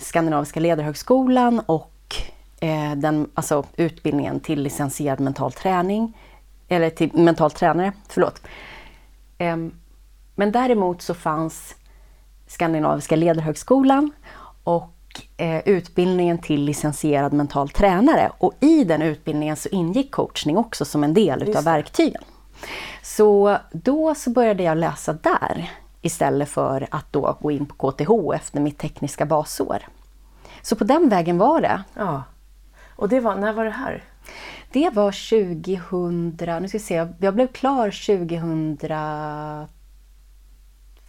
Skandinaviska 0.00 0.60
ledarhögskolan 0.60 1.60
och 1.66 2.16
eh, 2.60 2.92
den, 2.96 3.30
alltså 3.34 3.64
utbildningen 3.76 4.40
till 4.40 4.62
licensierad 4.62 5.20
mental 5.20 5.52
träning, 5.52 6.18
eller 6.68 6.90
till 6.90 7.10
mental 7.14 7.50
tränare, 7.50 7.92
förlåt. 8.08 8.42
Eh, 9.38 9.56
men 10.34 10.52
däremot 10.52 11.02
så 11.02 11.14
fanns 11.14 11.74
Skandinaviska 12.46 13.16
ledarhögskolan 13.16 14.12
och 14.64 14.95
eh, 15.36 15.68
utbildningen 15.68 16.38
till 16.38 16.64
licensierad 16.64 17.32
mental 17.32 17.68
tränare. 17.68 18.30
Och 18.38 18.52
i 18.60 18.84
den 18.84 19.02
utbildningen 19.02 19.56
så 19.56 19.68
ingick 19.68 20.10
coachning 20.10 20.56
också 20.56 20.84
som 20.84 21.04
en 21.04 21.14
del 21.14 21.42
utav 21.42 21.64
verktygen. 21.64 22.22
Så 23.02 23.58
då 23.72 24.14
så 24.14 24.30
började 24.30 24.62
jag 24.62 24.78
läsa 24.78 25.12
där 25.12 25.70
istället 26.02 26.48
för 26.48 26.86
att 26.90 27.12
då 27.12 27.38
gå 27.40 27.50
in 27.50 27.66
på 27.66 27.90
KTH 27.90 28.10
efter 28.34 28.60
mitt 28.60 28.78
tekniska 28.78 29.26
basår. 29.26 29.78
Så 30.62 30.76
på 30.76 30.84
den 30.84 31.08
vägen 31.08 31.38
var 31.38 31.60
det. 31.60 31.82
Ja. 31.94 32.22
Och 32.96 33.08
det 33.08 33.20
var, 33.20 33.36
när 33.36 33.52
var 33.52 33.64
det 33.64 33.70
här? 33.70 34.04
Det 34.72 34.90
var 34.90 35.12
2000, 35.60 36.36
nu 36.62 36.68
ska 36.68 36.78
vi 36.78 36.84
se, 36.84 37.06
jag 37.20 37.34
blev 37.34 37.46
klar 37.46 38.16
2000 38.16 38.76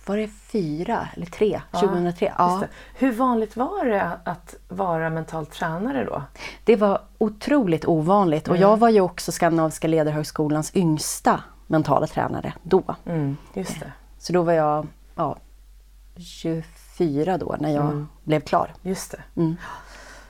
var 0.08 0.18
det 0.18 0.28
fyra 0.28 1.08
eller 1.14 1.26
tre? 1.26 1.62
Ja, 1.72 1.80
2003. 1.80 2.34
Ja. 2.38 2.64
Hur 2.94 3.12
vanligt 3.12 3.58
var 3.58 3.86
det 3.86 4.12
att 4.24 4.56
vara 4.68 5.10
mental 5.10 5.46
tränare 5.46 6.06
då? 6.06 6.24
Det 6.64 6.76
var 6.76 7.02
otroligt 7.18 7.86
ovanligt 7.86 8.48
mm. 8.48 8.58
och 8.58 8.62
jag 8.62 8.78
var 8.78 8.90
ju 8.90 9.02
också 9.02 9.32
Skandinaviska 9.32 9.88
ledarhögskolans 9.88 10.76
yngsta 10.76 11.44
mentala 11.68 12.08
tränare 12.08 12.54
då. 12.64 12.96
Mm, 13.06 13.38
just 13.54 13.80
det. 13.80 13.92
Så 14.18 14.34
då 14.34 14.42
var 14.42 14.54
jag 14.54 14.88
ja, 15.16 15.38
24 16.18 17.38
då 17.38 17.56
när 17.60 17.70
jag 17.70 17.86
mm. 17.86 18.08
blev 18.24 18.40
klar. 18.40 18.74
Just 18.82 19.12
det. 19.12 19.42
Mm. 19.42 19.58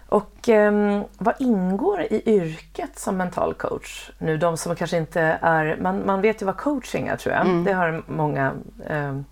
Och 0.10 0.50
um, 0.50 1.04
vad 1.18 1.36
ingår 1.40 2.02
i 2.02 2.22
yrket 2.26 3.00
som 3.00 3.18
mental 3.18 3.54
coach? 3.54 4.12
Nu 4.18 4.38
de 4.38 4.58
som 4.58 4.76
kanske 4.76 4.98
inte 4.98 5.22
är, 5.42 5.78
man, 5.82 6.06
man 6.06 6.22
vet 6.22 6.42
ju 6.42 6.46
vad 6.46 6.58
coaching 6.58 7.08
är 7.08 7.18
tror 7.18 7.36
jag. 7.36 7.46
Mm. 7.46 7.64
Det 7.64 7.74
har 7.74 8.04
många 8.08 8.54
um, 8.90 9.26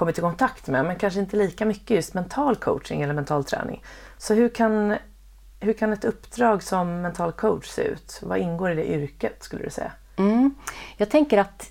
kommit 0.00 0.18
i 0.18 0.20
kontakt 0.20 0.66
med 0.66 0.84
men 0.84 0.96
kanske 0.96 1.20
inte 1.20 1.36
lika 1.36 1.64
mycket 1.64 1.90
just 1.90 2.14
mental 2.14 2.56
coaching 2.56 3.02
eller 3.02 3.14
mental 3.14 3.44
träning. 3.44 3.82
Så 4.18 4.34
hur 4.34 4.48
kan, 4.48 4.96
hur 5.60 5.72
kan 5.72 5.92
ett 5.92 6.04
uppdrag 6.04 6.62
som 6.62 7.02
mental 7.02 7.32
coach 7.32 7.68
se 7.68 7.82
ut? 7.82 8.20
Vad 8.22 8.38
ingår 8.38 8.70
i 8.70 8.74
det 8.74 8.90
yrket 8.90 9.42
skulle 9.42 9.64
du 9.64 9.70
säga? 9.70 9.92
Mm. 10.16 10.54
Jag 10.96 11.10
tänker 11.10 11.38
att 11.38 11.70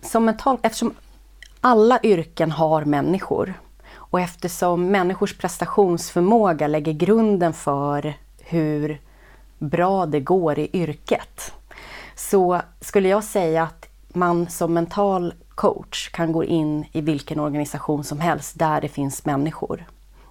som 0.00 0.24
mental, 0.24 0.58
eftersom 0.62 0.94
alla 1.60 2.00
yrken 2.02 2.50
har 2.50 2.84
människor 2.84 3.54
och 3.94 4.20
eftersom 4.20 4.86
människors 4.86 5.38
prestationsförmåga 5.38 6.66
lägger 6.66 6.92
grunden 6.92 7.52
för 7.52 8.14
hur 8.38 9.00
bra 9.58 10.06
det 10.06 10.20
går 10.20 10.58
i 10.58 10.70
yrket 10.72 11.52
så 12.14 12.60
skulle 12.80 13.08
jag 13.08 13.24
säga 13.24 13.62
att 13.62 13.88
man 14.08 14.48
som 14.48 14.74
mental 14.74 15.34
coach 15.62 16.08
kan 16.08 16.32
gå 16.32 16.44
in 16.44 16.84
i 16.92 17.00
vilken 17.00 17.40
organisation 17.40 18.04
som 18.04 18.20
helst 18.20 18.58
där 18.58 18.80
det 18.80 18.88
finns 18.88 19.24
människor. 19.24 19.86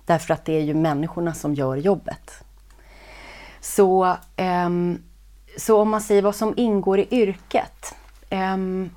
Därför 0.06 0.34
att 0.34 0.46
det 0.46 0.54
är 0.54 0.62
ju 0.62 0.74
människorna 0.74 1.34
som 1.34 1.54
gör 1.54 1.76
jobbet. 1.76 2.44
Så, 3.62 4.18
um, 4.38 5.04
så 5.58 5.82
om 5.82 5.90
man 5.90 6.02
säger 6.02 6.22
vad 6.22 6.36
som 6.36 6.54
ingår 6.58 7.00
i 7.00 7.08
yrket. 7.12 7.96
Um, 8.30 8.90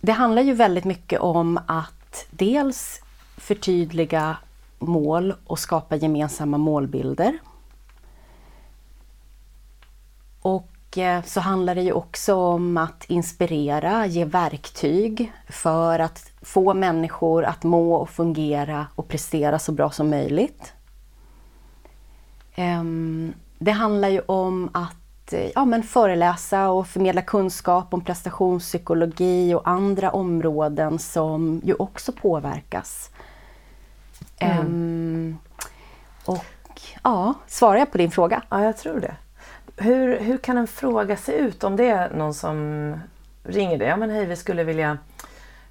det 0.00 0.12
handlar 0.12 0.42
ju 0.42 0.54
väldigt 0.54 0.84
mycket 0.84 1.20
om 1.20 1.60
att 1.66 2.26
dels 2.30 3.00
förtydliga 3.36 4.36
mål 4.78 5.34
och 5.46 5.58
skapa 5.58 5.96
gemensamma 5.96 6.58
målbilder. 6.58 7.38
Och 10.42 10.73
så 11.24 11.40
handlar 11.40 11.74
det 11.74 11.82
ju 11.82 11.92
också 11.92 12.34
om 12.34 12.76
att 12.76 13.04
inspirera, 13.04 14.06
ge 14.06 14.24
verktyg 14.24 15.32
för 15.48 15.98
att 15.98 16.30
få 16.42 16.74
människor 16.74 17.44
att 17.44 17.62
må 17.62 17.94
och 17.94 18.10
fungera 18.10 18.86
och 18.94 19.08
prestera 19.08 19.58
så 19.58 19.72
bra 19.72 19.90
som 19.90 20.10
möjligt. 20.10 20.72
Ehm, 22.54 23.34
det 23.58 23.70
handlar 23.70 24.08
ju 24.08 24.20
om 24.20 24.70
att 24.72 25.32
eh, 25.32 25.50
ja, 25.54 25.64
men 25.64 25.82
föreläsa 25.82 26.70
och 26.70 26.86
förmedla 26.86 27.22
kunskap 27.22 27.94
om 27.94 28.00
prestationspsykologi 28.00 29.54
och 29.54 29.68
andra 29.68 30.10
områden 30.10 30.98
som 30.98 31.60
ju 31.64 31.74
också 31.74 32.12
påverkas. 32.12 33.10
Mm. 34.38 34.58
Um, 34.66 35.38
och 36.24 36.80
ja, 37.02 37.34
svarar 37.46 37.78
jag 37.78 37.92
på 37.92 37.98
din 37.98 38.10
fråga? 38.10 38.42
Ja, 38.48 38.64
jag 38.64 38.76
tror 38.76 39.00
det. 39.00 39.14
Hur, 39.76 40.20
hur 40.20 40.38
kan 40.38 40.58
en 40.58 40.66
fråga 40.66 41.16
se 41.16 41.32
ut 41.32 41.64
om 41.64 41.76
det 41.76 41.88
är 41.88 42.10
någon 42.10 42.34
som 42.34 42.94
ringer 43.42 43.78
dig? 43.78 43.88
Ja 43.88 43.96
men 43.96 44.10
hej, 44.10 44.26
vi 44.26 44.36
skulle 44.36 44.64
vilja 44.64 44.98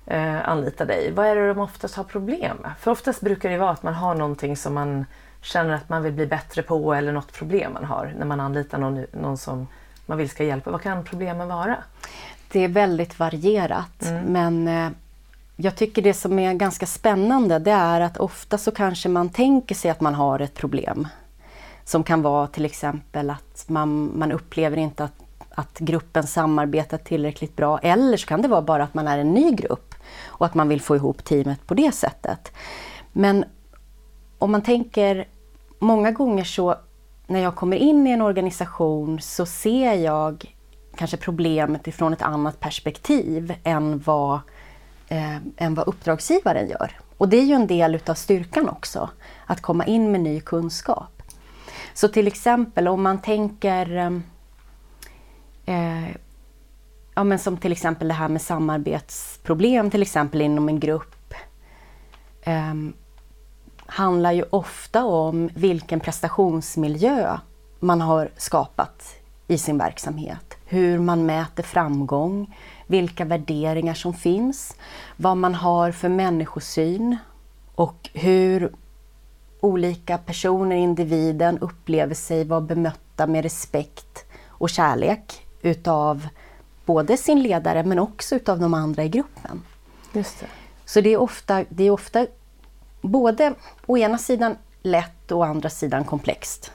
eh, 0.05 0.49
anlita 0.49 0.85
dig. 0.85 1.11
Vad 1.11 1.25
är 1.25 1.35
det 1.35 1.47
de 1.47 1.59
oftast 1.59 1.95
har 1.95 2.03
problem 2.03 2.57
med? 2.57 2.71
För 2.79 2.91
oftast 2.91 3.21
brukar 3.21 3.49
det 3.49 3.57
vara 3.57 3.71
att 3.71 3.83
man 3.83 3.93
har 3.93 4.15
någonting 4.15 4.57
som 4.57 4.73
man 4.73 5.05
känner 5.41 5.73
att 5.73 5.89
man 5.89 6.03
vill 6.03 6.13
bli 6.13 6.25
bättre 6.25 6.61
på 6.61 6.93
eller 6.93 7.11
något 7.11 7.33
problem 7.33 7.73
man 7.73 7.85
har 7.85 8.13
när 8.17 8.25
man 8.25 8.39
anlitar 8.39 8.77
någon, 8.77 9.05
någon 9.11 9.37
som 9.37 9.67
man 10.05 10.17
vill 10.17 10.29
ska 10.29 10.43
hjälpa. 10.43 10.71
Vad 10.71 10.81
kan 10.81 11.03
problemen 11.03 11.47
vara? 11.47 11.77
Det 12.51 12.59
är 12.59 12.67
väldigt 12.67 13.19
varierat 13.19 14.01
mm. 14.01 14.23
men 14.23 14.67
eh, 14.67 14.91
jag 15.55 15.75
tycker 15.75 16.01
det 16.01 16.13
som 16.13 16.39
är 16.39 16.53
ganska 16.53 16.85
spännande 16.85 17.59
det 17.59 17.71
är 17.71 18.01
att 18.01 18.17
ofta 18.17 18.57
så 18.57 18.71
kanske 18.71 19.09
man 19.09 19.29
tänker 19.29 19.75
sig 19.75 19.91
att 19.91 20.01
man 20.01 20.15
har 20.15 20.39
ett 20.39 20.53
problem 20.53 21.07
som 21.85 22.03
kan 22.03 22.21
vara 22.21 22.47
till 22.47 22.65
exempel 22.65 23.29
att 23.29 23.65
man, 23.67 24.11
man 24.19 24.31
upplever 24.31 24.77
inte 24.77 25.03
att, 25.03 25.23
att 25.49 25.79
gruppen 25.79 26.27
samarbetar 26.27 26.97
tillräckligt 26.97 27.55
bra. 27.55 27.79
Eller 27.79 28.17
så 28.17 28.27
kan 28.27 28.41
det 28.41 28.47
vara 28.47 28.61
bara 28.61 28.83
att 28.83 28.93
man 28.93 29.07
är 29.07 29.17
en 29.17 29.31
ny 29.31 29.51
grupp 29.51 29.95
och 30.25 30.45
att 30.45 30.53
man 30.53 30.69
vill 30.69 30.81
få 30.81 30.95
ihop 30.95 31.23
teamet 31.23 31.67
på 31.67 31.73
det 31.73 31.91
sättet. 31.91 32.51
Men 33.11 33.45
om 34.39 34.51
man 34.51 34.61
tänker 34.61 35.27
många 35.79 36.11
gånger 36.11 36.43
så 36.43 36.75
när 37.27 37.39
jag 37.39 37.55
kommer 37.55 37.77
in 37.77 38.07
i 38.07 38.11
en 38.11 38.21
organisation 38.21 39.21
så 39.21 39.45
ser 39.45 39.93
jag 39.93 40.55
kanske 40.95 41.17
problemet 41.17 41.87
ifrån 41.87 42.13
ett 42.13 42.21
annat 42.21 42.59
perspektiv 42.59 43.53
än 43.63 43.99
vad 44.05 44.39
eh, 45.07 45.35
än 45.57 45.75
vad 45.75 45.87
uppdragsgivaren 45.87 46.69
gör. 46.69 46.99
Och 47.17 47.29
det 47.29 47.37
är 47.37 47.43
ju 47.43 47.53
en 47.53 47.67
del 47.67 47.95
utav 47.95 48.13
styrkan 48.13 48.69
också, 48.69 49.09
att 49.45 49.61
komma 49.61 49.85
in 49.85 50.11
med 50.11 50.21
ny 50.21 50.39
kunskap. 50.39 51.12
Så 51.93 52.07
till 52.07 52.27
exempel 52.27 52.87
om 52.87 53.03
man 53.03 53.21
tänker 53.21 53.95
ehm, 53.95 54.23
eh, 55.65 56.15
ja, 57.15 57.23
men 57.23 57.39
som 57.39 57.57
till 57.57 57.71
exempel 57.71 58.07
det 58.07 58.13
här 58.13 58.29
med 58.29 58.41
samarbetsproblem 58.41 59.91
till 59.91 60.01
exempel 60.01 60.41
inom 60.41 60.69
en 60.69 60.79
grupp. 60.79 61.33
Eh, 62.41 62.73
handlar 63.85 64.31
ju 64.31 64.43
ofta 64.49 65.05
om 65.05 65.49
vilken 65.55 65.99
prestationsmiljö 65.99 67.37
man 67.79 68.01
har 68.01 68.29
skapat 68.37 69.15
i 69.47 69.57
sin 69.57 69.77
verksamhet. 69.77 70.57
Hur 70.65 70.99
man 70.99 71.25
mäter 71.25 71.63
framgång, 71.63 72.57
vilka 72.87 73.25
värderingar 73.25 73.93
som 73.93 74.13
finns, 74.13 74.75
vad 75.17 75.37
man 75.37 75.55
har 75.55 75.91
för 75.91 76.09
människosyn 76.09 77.17
och 77.75 78.09
hur 78.13 78.73
olika 79.63 80.17
personer, 80.17 80.75
individen 80.75 81.59
upplever 81.59 82.15
sig 82.15 82.43
vara 82.43 82.61
bemötta 82.61 83.27
med 83.27 83.43
respekt 83.43 84.25
och 84.47 84.69
kärlek 84.69 85.47
utav 85.61 86.27
både 86.85 87.17
sin 87.17 87.43
ledare 87.43 87.83
men 87.83 87.99
också 87.99 88.35
utav 88.35 88.59
de 88.59 88.73
andra 88.73 89.03
i 89.03 89.09
gruppen. 89.09 89.61
Just 90.11 90.39
det. 90.39 90.45
Så 90.85 91.01
det 91.01 91.09
är 91.09 91.17
ofta, 91.17 91.65
det 91.69 91.83
är 91.83 91.91
ofta 91.91 92.27
både 93.01 93.53
å 93.85 93.97
ena 93.97 94.17
sidan 94.17 94.55
lätt 94.81 95.31
och 95.31 95.39
å 95.39 95.43
andra 95.43 95.69
sidan 95.69 96.03
komplext. 96.03 96.71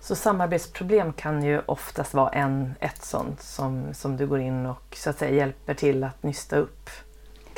Så 0.00 0.14
samarbetsproblem 0.14 1.12
kan 1.12 1.42
ju 1.42 1.60
oftast 1.66 2.14
vara 2.14 2.30
en, 2.30 2.74
ett 2.80 3.04
sånt 3.04 3.42
som, 3.42 3.94
som 3.94 4.16
du 4.16 4.26
går 4.26 4.40
in 4.40 4.66
och 4.66 4.96
så 4.96 5.10
att 5.10 5.18
säga 5.18 5.34
hjälper 5.34 5.74
till 5.74 6.04
att 6.04 6.22
nysta 6.22 6.56
upp? 6.56 6.90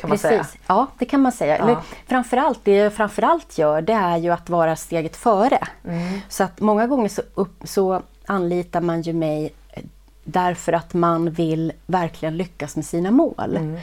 Kan 0.05 0.09
man 0.09 0.17
Precis. 0.17 0.51
säga. 0.51 0.63
Ja, 0.67 0.87
det 0.97 1.05
kan 1.05 1.21
man 1.21 1.31
säga. 1.31 1.57
Ja. 1.57 1.63
Eller, 1.63 1.77
framförallt, 2.07 2.59
det 2.63 2.75
jag 2.75 2.93
framförallt 2.93 3.57
gör 3.57 3.81
det 3.81 3.93
är 3.93 4.17
ju 4.17 4.29
att 4.29 4.49
vara 4.49 4.75
steget 4.75 5.15
före. 5.15 5.59
Mm. 5.83 6.19
Så 6.29 6.43
att 6.43 6.59
många 6.59 6.87
gånger 6.87 7.09
så, 7.09 7.21
upp, 7.33 7.61
så 7.63 8.01
anlitar 8.25 8.81
man 8.81 9.01
ju 9.01 9.13
mig 9.13 9.53
eh, 9.69 9.83
därför 10.23 10.73
att 10.73 10.93
man 10.93 11.31
vill 11.31 11.73
verkligen 11.85 12.37
lyckas 12.37 12.75
med 12.75 12.85
sina 12.85 13.11
mål. 13.11 13.57
Mm. 13.57 13.77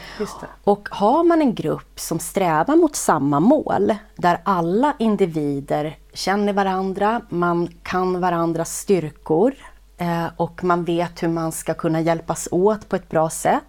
Och 0.65 0.89
har 0.91 1.25
man 1.25 1.43
en 1.43 1.55
grupp 1.55 2.01
som 2.01 2.19
strävar 2.19 2.77
mot 2.77 2.97
samma 2.97 3.41
mål, 3.41 3.95
där 4.17 4.41
alla 4.45 4.95
individer 4.99 5.97
känner 6.15 6.53
varandra, 6.53 7.21
man 7.29 7.69
kan 7.83 8.21
varandras 8.21 8.79
styrkor 8.79 9.55
eh, 9.97 10.27
och 10.37 10.65
man 10.65 10.85
vet 10.85 11.23
hur 11.23 11.29
man 11.29 11.53
ska 11.53 11.75
kunna 11.75 12.01
hjälpas 12.01 12.49
åt 12.51 12.89
på 12.89 12.97
ett 12.97 13.09
bra 13.09 13.31
sätt. 13.31 13.63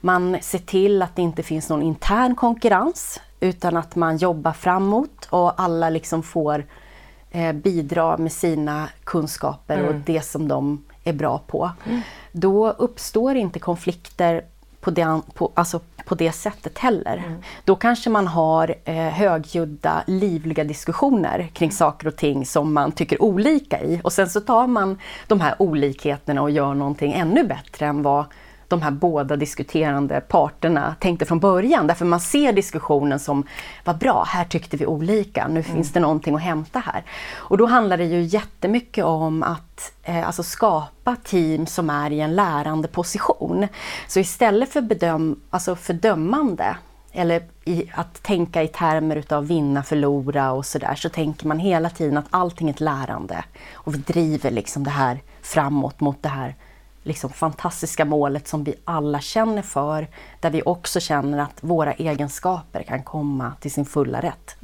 Man 0.00 0.36
ser 0.40 0.58
till 0.58 1.02
att 1.02 1.16
det 1.16 1.22
inte 1.22 1.42
finns 1.42 1.68
någon 1.68 1.82
intern 1.82 2.34
konkurrens 2.34 3.20
utan 3.40 3.76
att 3.76 3.96
man 3.96 4.16
jobbar 4.16 4.52
framåt 4.52 5.26
och 5.30 5.60
alla 5.60 5.90
liksom 5.90 6.22
får 6.22 6.64
eh, 7.30 7.52
bidra 7.52 8.16
med 8.16 8.32
sina 8.32 8.88
kunskaper 9.04 9.88
och 9.88 9.94
det 9.94 10.20
som 10.20 10.48
de 10.48 10.84
är 11.04 11.12
bra 11.12 11.38
på. 11.46 11.70
Då 12.32 12.70
uppstår 12.70 13.36
inte 13.36 13.58
konflikter 13.58 14.44
på 14.80 14.90
det, 14.90 15.20
på, 15.34 15.52
alltså 15.54 15.80
på 16.04 16.14
det 16.14 16.32
sättet 16.32 16.78
heller. 16.78 17.38
Då 17.64 17.76
kanske 17.76 18.10
man 18.10 18.26
har 18.26 18.74
eh, 18.84 18.94
högljudda, 18.94 20.04
livliga 20.06 20.64
diskussioner 20.64 21.48
kring 21.52 21.72
saker 21.72 22.06
och 22.06 22.16
ting 22.16 22.46
som 22.46 22.74
man 22.74 22.92
tycker 22.92 23.22
olika 23.22 23.82
i. 23.82 24.00
Och 24.04 24.12
sen 24.12 24.30
så 24.30 24.40
tar 24.40 24.66
man 24.66 24.98
de 25.26 25.40
här 25.40 25.54
olikheterna 25.58 26.42
och 26.42 26.50
gör 26.50 26.74
någonting 26.74 27.12
ännu 27.12 27.44
bättre 27.44 27.86
än 27.86 28.02
vad 28.02 28.24
de 28.74 28.82
här 28.82 28.90
båda 28.90 29.36
diskuterande 29.36 30.20
parterna 30.20 30.96
tänkte 31.00 31.24
från 31.24 31.40
början. 31.40 31.86
Därför 31.86 32.04
man 32.04 32.20
ser 32.20 32.52
diskussionen 32.52 33.18
som, 33.18 33.46
vad 33.84 33.98
bra, 33.98 34.24
här 34.28 34.44
tyckte 34.44 34.76
vi 34.76 34.86
olika, 34.86 35.48
nu 35.48 35.62
finns 35.62 35.92
det 35.92 36.00
någonting 36.00 36.34
att 36.34 36.42
hämta 36.42 36.78
här. 36.78 37.04
Och 37.34 37.58
då 37.58 37.66
handlar 37.66 37.96
det 37.96 38.04
ju 38.04 38.22
jättemycket 38.22 39.04
om 39.04 39.42
att 39.42 39.92
eh, 40.02 40.26
alltså 40.26 40.42
skapa 40.42 41.16
team 41.16 41.66
som 41.66 41.90
är 41.90 42.10
i 42.10 42.20
en 42.20 42.34
lärande 42.34 42.88
position. 42.88 43.66
Så 44.08 44.20
istället 44.20 44.72
för, 44.72 44.80
bedöm, 44.80 45.40
alltså 45.50 45.76
för 45.76 45.94
dömande, 45.94 46.76
eller 47.12 47.42
i, 47.64 47.90
att 47.94 48.22
tänka 48.22 48.62
i 48.62 48.68
termer 48.68 49.16
utav 49.16 49.46
vinna, 49.46 49.82
förlora 49.82 50.52
och 50.52 50.66
sådär, 50.66 50.94
så 50.94 51.08
tänker 51.08 51.46
man 51.46 51.58
hela 51.58 51.90
tiden 51.90 52.16
att 52.16 52.26
allting 52.30 52.68
är 52.68 52.72
ett 52.72 52.80
lärande. 52.80 53.44
Och 53.74 53.94
vi 53.94 53.98
driver 53.98 54.50
liksom 54.50 54.84
det 54.84 54.90
här 54.90 55.22
framåt 55.42 56.00
mot 56.00 56.22
det 56.22 56.28
här 56.28 56.54
liksom 57.04 57.30
fantastiska 57.30 58.04
målet 58.04 58.48
som 58.48 58.64
vi 58.64 58.74
alla 58.84 59.20
känner 59.20 59.62
för, 59.62 60.08
där 60.40 60.50
vi 60.50 60.62
också 60.66 61.00
känner 61.00 61.38
att 61.38 61.58
våra 61.60 61.92
egenskaper 61.92 62.82
kan 62.82 63.02
komma 63.02 63.52
till 63.60 63.72
sin 63.72 63.84
fulla 63.84 64.20
rätt. 64.20 64.56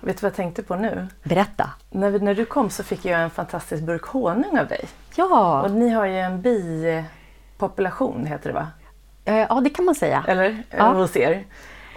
Vet 0.00 0.16
du 0.16 0.22
vad 0.22 0.30
jag 0.30 0.34
tänkte 0.36 0.62
på 0.62 0.76
nu? 0.76 1.06
Berätta! 1.22 1.70
När, 1.90 2.10
vi, 2.10 2.18
när 2.18 2.34
du 2.34 2.44
kom 2.44 2.70
så 2.70 2.82
fick 2.84 3.04
jag 3.04 3.20
en 3.20 3.30
fantastisk 3.30 3.82
burk 3.82 4.02
honung 4.02 4.58
av 4.58 4.66
dig. 4.68 4.84
Ja, 5.16 5.62
Och 5.62 5.70
ni 5.70 5.88
har 5.88 6.06
ju 6.06 6.18
en 6.18 6.42
bipopulation, 6.42 8.26
heter 8.26 8.48
det 8.48 8.54
va? 8.54 8.68
eh, 9.24 9.36
ja 9.36 9.60
det 9.64 9.70
kan 9.70 9.84
man 9.84 9.94
säga. 9.94 10.24
Eller? 10.28 10.62
Ja. 10.70 10.76
Ja. 10.76 10.92
Hos 10.92 11.16
er. 11.16 11.44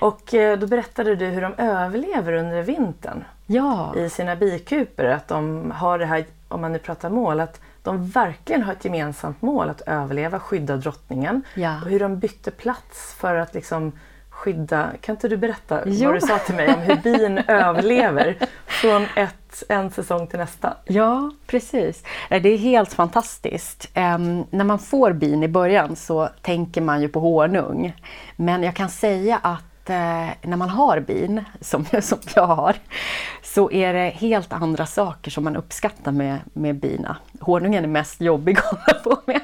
Och 0.01 0.33
eh, 0.33 0.59
då 0.59 0.67
berättade 0.67 1.15
du 1.15 1.25
hur 1.25 1.41
de 1.41 1.53
överlever 1.57 2.33
under 2.33 2.61
vintern 2.61 3.23
Ja, 3.45 3.95
i 3.95 4.09
sina 4.09 4.35
bikuper. 4.35 5.05
Att 5.05 5.27
de 5.27 5.71
har 5.75 5.99
det 5.99 6.05
här, 6.05 6.25
om 6.47 6.61
man 6.61 6.71
nu 6.71 6.79
pratar 6.79 7.09
mål, 7.09 7.39
att 7.39 7.59
de 7.83 8.07
verkligen 8.07 8.63
har 8.63 8.73
ett 8.73 8.85
gemensamt 8.85 9.41
mål 9.41 9.69
att 9.69 9.81
överleva, 9.81 10.39
skydda 10.39 10.77
drottningen. 10.77 11.43
Ja. 11.55 11.81
Och 11.83 11.89
hur 11.89 11.99
de 11.99 12.19
bytte 12.19 12.51
plats 12.51 13.15
för 13.19 13.35
att 13.35 13.53
liksom 13.53 13.91
skydda... 14.29 14.89
Kan 15.01 15.15
inte 15.15 15.27
du 15.27 15.37
berätta 15.37 15.81
Jo. 15.85 16.05
vad 16.05 16.15
du 16.15 16.21
sa 16.21 16.37
till 16.37 16.55
mig 16.55 16.73
om 16.73 16.79
hur 16.79 16.95
bin 16.95 17.37
överlever 17.47 18.37
från 18.65 19.05
ett, 19.15 19.63
en 19.69 19.91
säsong 19.91 20.27
till 20.27 20.39
nästa? 20.39 20.73
Ja, 20.85 21.31
precis. 21.47 22.03
Eh, 22.29 22.41
Det 22.41 22.49
är 22.49 22.57
helt 22.57 22.93
fantastiskt. 22.93 23.89
Em, 23.93 24.45
när 24.49 24.65
man 24.65 24.79
får 24.79 25.13
bin 25.13 25.43
i 25.43 25.47
början 25.47 25.95
så 25.95 26.29
tänker 26.41 26.81
man 26.81 27.01
ju 27.01 27.07
på 27.07 27.19
honung. 27.19 27.93
Men 28.35 28.63
jag 28.63 28.75
kan 28.75 28.89
säga 28.89 29.39
att 29.43 29.63
när 30.41 30.57
man 30.57 30.69
har 30.69 30.99
bin, 30.99 31.43
som, 31.61 31.85
som 32.01 32.17
jag 32.35 32.47
har, 32.47 32.75
så 33.43 33.71
är 33.71 33.93
det 33.93 34.09
helt 34.09 34.53
andra 34.53 34.85
saker 34.85 35.31
som 35.31 35.43
man 35.43 35.55
uppskattar 35.55 36.11
med, 36.11 36.39
med 36.53 36.75
bina. 36.75 37.17
Honungen 37.39 37.83
är 37.83 37.87
mest 37.87 38.21
jobbig 38.21 38.57
att 38.59 38.65
hålla 38.65 38.99
på 39.03 39.17
med. 39.25 39.41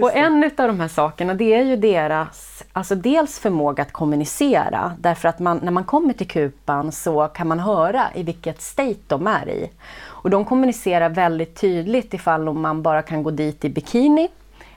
Och 0.00 0.16
en 0.16 0.44
av 0.44 0.68
de 0.68 0.80
här 0.80 0.88
sakerna 0.88 1.34
det 1.34 1.54
är 1.54 1.64
ju 1.64 1.76
deras, 1.76 2.62
alltså 2.72 2.94
dels 2.94 3.38
förmåga 3.38 3.82
att 3.82 3.92
kommunicera. 3.92 4.92
Därför 4.98 5.28
att 5.28 5.38
man, 5.38 5.60
när 5.62 5.72
man 5.72 5.84
kommer 5.84 6.12
till 6.12 6.28
kupan 6.28 6.92
så 6.92 7.28
kan 7.28 7.48
man 7.48 7.60
höra 7.60 8.06
i 8.14 8.22
vilket 8.22 8.62
state 8.62 9.00
de 9.06 9.26
är 9.26 9.48
i. 9.48 9.70
Och 10.04 10.30
de 10.30 10.44
kommunicerar 10.44 11.08
väldigt 11.08 11.60
tydligt 11.60 12.14
ifall 12.14 12.52
man 12.52 12.82
bara 12.82 13.02
kan 13.02 13.22
gå 13.22 13.30
dit 13.30 13.64
i 13.64 13.68
bikini 13.68 14.28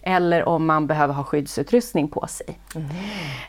eller 0.07 0.47
om 0.47 0.65
man 0.65 0.87
behöver 0.87 1.13
ha 1.13 1.23
skyddsutrustning 1.23 2.07
på 2.07 2.27
sig. 2.27 2.59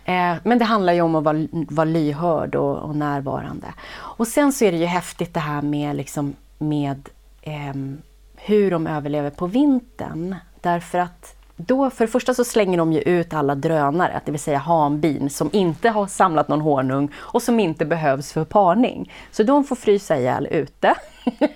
Eh, 0.04 0.34
men 0.42 0.58
det 0.58 0.64
handlar 0.64 0.92
ju 0.92 1.00
om 1.00 1.14
att 1.14 1.24
vara, 1.24 1.46
vara 1.50 1.84
lyhörd 1.84 2.54
och, 2.54 2.76
och 2.76 2.96
närvarande. 2.96 3.66
Och 3.94 4.28
sen 4.28 4.52
så 4.52 4.64
är 4.64 4.72
det 4.72 4.78
ju 4.78 4.86
häftigt 4.86 5.34
det 5.34 5.40
här 5.40 5.62
med, 5.62 5.96
liksom, 5.96 6.34
med 6.58 7.08
ehm, 7.42 8.02
hur 8.36 8.70
de 8.70 8.86
överlever 8.86 9.30
på 9.30 9.46
vintern. 9.46 10.34
Därför 10.60 10.98
att 10.98 11.36
då, 11.56 11.90
för 11.90 12.06
det 12.06 12.12
första 12.12 12.34
så 12.34 12.44
slänger 12.44 12.78
de 12.78 12.92
ju 12.92 13.00
ut 13.00 13.34
alla 13.34 13.54
drönare, 13.54 14.20
det 14.24 14.30
vill 14.30 14.40
säga 14.40 14.58
hanbin 14.58 15.30
som 15.30 15.50
inte 15.52 15.88
har 15.88 16.06
samlat 16.06 16.48
någon 16.48 16.60
honung 16.60 17.12
och 17.16 17.42
som 17.42 17.60
inte 17.60 17.84
behövs 17.84 18.32
för 18.32 18.44
parning. 18.44 19.12
Så 19.30 19.42
de 19.42 19.64
får 19.64 19.76
frysa 19.76 20.18
ihjäl 20.18 20.48
ute. 20.50 20.94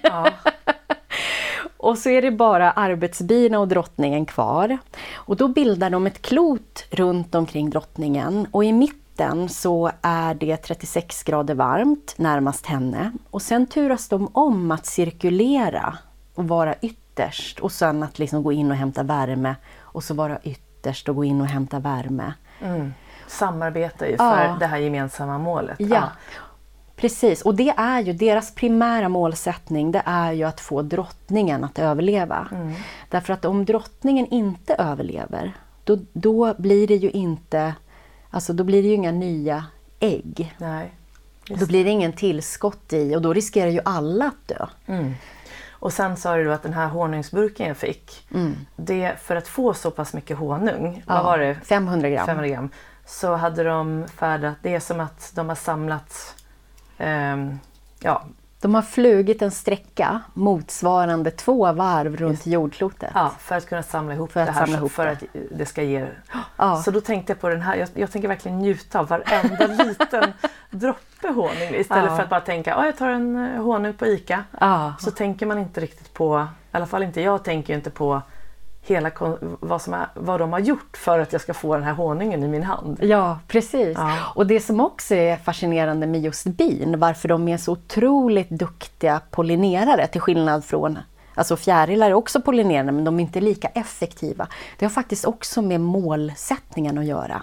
Ja. 0.03 0.27
Och 1.83 1.99
så 1.99 2.09
är 2.09 2.23
det 2.23 2.31
bara 2.31 2.71
arbetsbina 2.71 3.59
och 3.59 3.69
drottningen 3.69 4.27
kvar. 4.27 4.79
Och 5.15 5.37
då 5.37 5.49
bildar 5.49 5.91
de 5.91 6.07
ett 6.07 6.23
klot 6.23 6.85
runt 6.91 7.35
omkring 7.35 7.71
drottningen 7.71 8.47
och 8.51 8.65
i 8.65 8.73
mitten 8.73 9.49
så 9.49 9.91
är 10.03 10.35
det 10.35 10.57
36 10.57 11.23
grader 11.23 11.55
varmt 11.55 12.15
närmast 12.17 12.67
henne. 12.67 13.13
Och 13.31 13.43
sen 13.43 13.67
turas 13.67 14.09
de 14.09 14.29
om 14.33 14.71
att 14.71 14.87
cirkulera 14.87 15.99
och 16.35 16.49
vara 16.49 16.75
ytterst 16.75 17.61
och 17.61 17.73
sen 17.73 18.03
att 18.03 18.19
liksom 18.19 18.43
gå 18.43 18.53
in 18.53 18.71
och 18.71 18.77
hämta 18.77 19.03
värme 19.03 19.55
och 19.81 20.05
så 20.05 20.15
vara 20.15 20.39
ytterst 20.43 21.09
och 21.09 21.17
gå 21.17 21.25
in 21.25 21.41
och 21.41 21.47
hämta 21.47 21.79
värme. 21.79 22.33
Mm. 22.63 22.95
Samarbeta 23.27 24.09
ju 24.09 24.17
för 24.17 24.45
Ja. 24.45 24.57
det 24.61 24.67
här 24.67 24.79
gemensamma 24.79 25.39
målet. 25.39 25.77
Ja, 25.79 26.09
precis. 27.01 27.43
Och 27.43 27.55
det 27.55 27.75
är 27.77 28.01
ju 28.01 28.13
deras 28.13 28.55
primära 28.55 29.09
målsättning, 29.09 29.93
det 29.93 30.03
är 30.07 30.33
ju 30.33 30.45
att 30.45 30.61
få 30.61 30.83
drottningen 30.83 31.65
att 31.65 31.79
överleva. 31.79 32.49
Därför 33.09 33.33
att 33.33 33.45
om 33.45 33.65
drottningen 33.65 34.27
inte 34.27 34.75
överlever, 34.75 35.53
då, 35.85 35.99
då 36.13 36.55
blir 36.59 36.87
det 36.87 36.97
ju 36.97 37.11
inte, 37.11 37.75
alltså 38.31 38.53
då 38.53 38.65
blir 38.65 38.83
det 38.83 38.89
ju 38.89 38.95
inga 38.95 39.13
nya 39.13 39.65
ägg. 40.01 40.55
Nej. 40.59 40.91
Då 41.49 41.67
blir 41.67 41.85
det 41.85 41.91
ingen 41.91 42.13
tillskott 42.13 42.93
i 42.93 43.17
och 43.17 43.23
då 43.23 43.33
riskerar 43.33 43.71
ju 43.71 43.81
alla 43.85 44.27
att 44.27 44.49
dö. 44.49 44.67
Mm. 44.87 45.15
Och 45.71 45.93
sen 45.93 46.17
sa 46.17 46.37
du 46.37 46.53
att 46.53 46.63
den 46.63 46.73
här 46.73 46.87
honungsburken 46.87 47.69
jag 47.69 47.77
fick, 47.77 48.29
det, 48.77 49.15
för 49.23 49.37
att 49.37 49.49
få 49.49 49.75
så 49.75 49.91
pass 49.91 50.15
mycket 50.15 50.39
honung, 50.39 51.03
vad 51.07 51.25
var 51.25 51.39
det? 51.39 51.55
500 51.65 52.11
gram. 52.11 52.27
500 52.27 52.49
gram, 52.49 52.71
så 53.07 53.35
hade 53.35 53.65
de 53.65 54.07
färdat, 54.17 54.55
det 54.63 54.75
är 54.75 54.81
som 54.81 55.01
att 55.01 55.33
de 55.35 55.49
har 55.49 55.57
samlat 55.57 56.35
ehm, 57.01 57.59
ja, 58.01 58.23
De 58.61 58.75
har 58.75 58.83
flugit 58.83 59.43
en 59.43 59.51
sträcka 59.51 60.21
motsvarande 60.35 61.31
två 61.31 61.73
varv 61.73 62.17
runt 62.17 62.47
jordklotet. 62.47 63.11
ja, 63.15 63.33
för 63.39 63.55
att 63.57 63.69
kunna 63.69 63.83
samla 63.83 64.15
ihop 64.15 64.33
För 64.33 64.41
att 64.41 64.47
det 64.47 64.53
här 64.53 64.61
samla 64.67 64.79
ihop 64.79 64.93
för 64.93 65.07
det. 65.07 65.13
att 65.13 65.23
det 65.51 65.67
ska 65.67 65.83
ge... 65.83 66.07
Ja. 66.57 66.77
Så 66.77 66.91
då 66.91 67.01
tänkte 67.01 67.33
jag 67.33 67.41
på 67.41 67.49
den 67.49 67.63
här, 67.63 67.77
jag, 67.77 67.89
jag 67.95 68.11
tänker 68.11 68.29
verkligen 68.29 68.59
njuta 68.59 68.99
av 69.01 69.07
varenda 69.09 69.67
liten 69.85 70.33
droppe 70.71 71.29
honung 71.29 71.75
istället 71.75 72.05
Ja. 72.11 72.17
för 72.17 72.23
att 72.23 72.31
bara 72.31 72.41
tänka 72.41 72.75
att 72.75 72.85
jag 72.87 72.97
tar 72.97 73.09
en 73.09 73.37
eh, 73.55 73.63
honung 73.63 73.95
på 73.95 74.07
ICA. 74.07 74.45
Ja. 74.61 74.95
Så 75.01 75.11
tänker 75.11 75.47
man 75.47 75.59
inte 75.59 75.81
riktigt 75.81 76.15
på, 76.15 76.47
i 76.73 76.77
alla 76.77 76.87
fall 76.87 77.03
inte 77.03 77.21
jag 77.21 77.45
tänker 77.45 77.75
inte 77.75 77.91
på 77.91 78.23
hela, 78.83 79.11
vad, 79.41 79.83
som 79.83 79.95
är, 79.95 80.07
vad 80.15 80.41
de 80.41 80.53
har 80.53 80.61
gjort 80.61 80.97
för 80.97 81.19
att 81.19 81.33
jag 81.33 81.43
ska 81.43 81.55
få 81.55 81.75
den 81.75 81.83
här 81.83 81.93
honungen 81.93 82.43
i 82.43 82.49
min 82.49 82.63
hand. 82.63 82.99
Ja, 83.03 83.39
precis. 83.49 83.99
Ja. 83.99 84.17
Och 84.35 84.47
det 84.47 84.61
som 84.61 84.81
också 84.81 85.15
är 85.15 85.37
fascinerande 85.37 86.07
med 86.07 86.21
just 86.21 86.45
bin, 86.45 86.99
varför 86.99 87.29
de 87.29 87.49
är 87.49 87.57
så 87.57 87.73
otroligt 87.73 88.51
duktiga 88.51 89.21
pollinerare 89.31 90.07
till 90.07 90.21
skillnad 90.21 90.65
från 90.65 90.99
Alltså 91.35 91.57
fjärilar 91.57 92.11
är 92.11 92.15
också 92.15 92.41
pollinerande 92.41 92.93
men 92.93 93.05
de 93.05 93.17
är 93.17 93.23
inte 93.23 93.41
lika 93.41 93.69
effektiva. 93.69 94.47
Det 94.79 94.85
har 94.85 94.91
faktiskt 94.91 95.25
också 95.25 95.63
med 95.63 95.81
målsättningen 95.81 96.99
att 96.99 97.05
göra. 97.05 97.43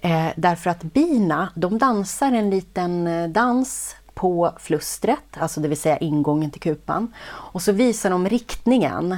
Eh, 0.00 0.26
därför 0.36 0.70
att 0.70 0.82
bina, 0.82 1.48
de 1.54 1.78
dansar 1.78 2.32
en 2.32 2.50
liten 2.50 3.06
eh, 3.06 3.28
dans 3.28 3.96
på 4.14 4.52
flustret, 4.58 5.38
alltså 5.38 5.60
det 5.60 5.68
vill 5.68 5.80
säga 5.80 5.96
ingången 5.96 6.50
till 6.50 6.60
kupan. 6.60 7.14
Och 7.26 7.62
så 7.62 7.72
visar 7.72 8.10
de 8.10 8.28
riktningen. 8.28 9.16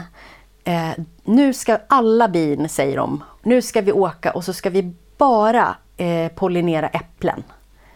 Eh, 0.69 0.93
nu 1.25 1.53
ska 1.53 1.79
alla 1.89 2.29
bin, 2.29 2.69
säger 2.69 2.97
de, 2.97 3.25
nu 3.43 3.63
ska 3.63 3.81
vi 3.81 3.93
åka 3.93 4.31
och 4.31 4.45
så 4.45 4.53
ska 4.53 4.71
vi 4.71 4.95
bara 5.19 5.77
eh, 5.97 6.33
pollinera 6.33 6.89
äpplen. 6.89 7.43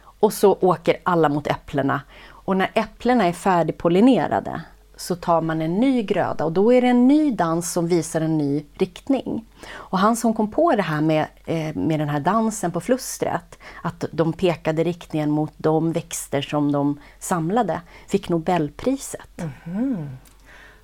Och 0.03 0.33
så 0.33 0.53
åker 0.53 0.97
alla 1.03 1.29
mot 1.29 1.47
äpplena. 1.47 2.01
Och 2.29 2.57
när 2.57 2.71
äpplena 2.75 3.25
är 3.25 3.33
färdigpollinerade 3.33 4.63
så 4.97 5.17
tar 5.17 5.41
man 5.41 5.63
en 5.63 5.75
ny 5.81 6.03
gröda 6.03 6.45
och 6.45 6.53
då 6.53 6.73
är 6.73 6.83
det 6.83 6.89
en 6.89 7.09
ny 7.09 7.31
dans 7.31 7.73
som 7.73 7.89
visar 7.89 8.21
en 8.21 8.39
ny 8.39 8.65
riktning. 8.75 9.45
Och 9.73 9.99
han 9.99 10.17
som 10.17 10.35
kom 10.35 10.51
på 10.51 10.77
det 10.77 10.83
här 10.83 11.01
med, 11.01 11.27
eh, 11.45 11.77
med 11.77 12.01
den 12.01 12.09
här 12.09 12.21
dansen 12.21 12.73
på 12.73 12.81
flustret, 12.81 13.59
att 13.83 14.05
de 14.13 14.33
pekade 14.33 14.85
riktningen 14.85 15.31
mot 15.31 15.53
de 15.57 15.93
växter 15.93 16.43
som 16.43 16.73
de 16.73 17.01
samlade, 17.19 17.81
fick 18.09 18.29
Nobelpriset. 18.29 19.45
Mhm. 19.65 20.09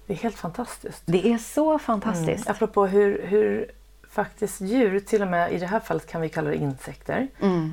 Det 0.09 0.15
är 0.15 0.19
helt 0.19 0.37
fantastiskt. 0.37 1.03
Det 1.07 1.33
är 1.33 1.39
så 1.39 1.79
fantastiskt. 1.79 2.51
Apropå 2.51 2.87
hur, 2.87 3.23
hur 3.27 3.71
faktiskt 4.11 4.61
djur, 4.61 5.01
till 5.01 5.23
och 5.23 5.29
med 5.29 5.53
i 5.53 5.59
det 5.59 5.67
här 5.67 5.81
fallet 5.81 6.07
kan 6.07 6.21
vi 6.21 6.29
kalla 6.29 6.51
det 6.51 6.57
insekter, 6.57 7.29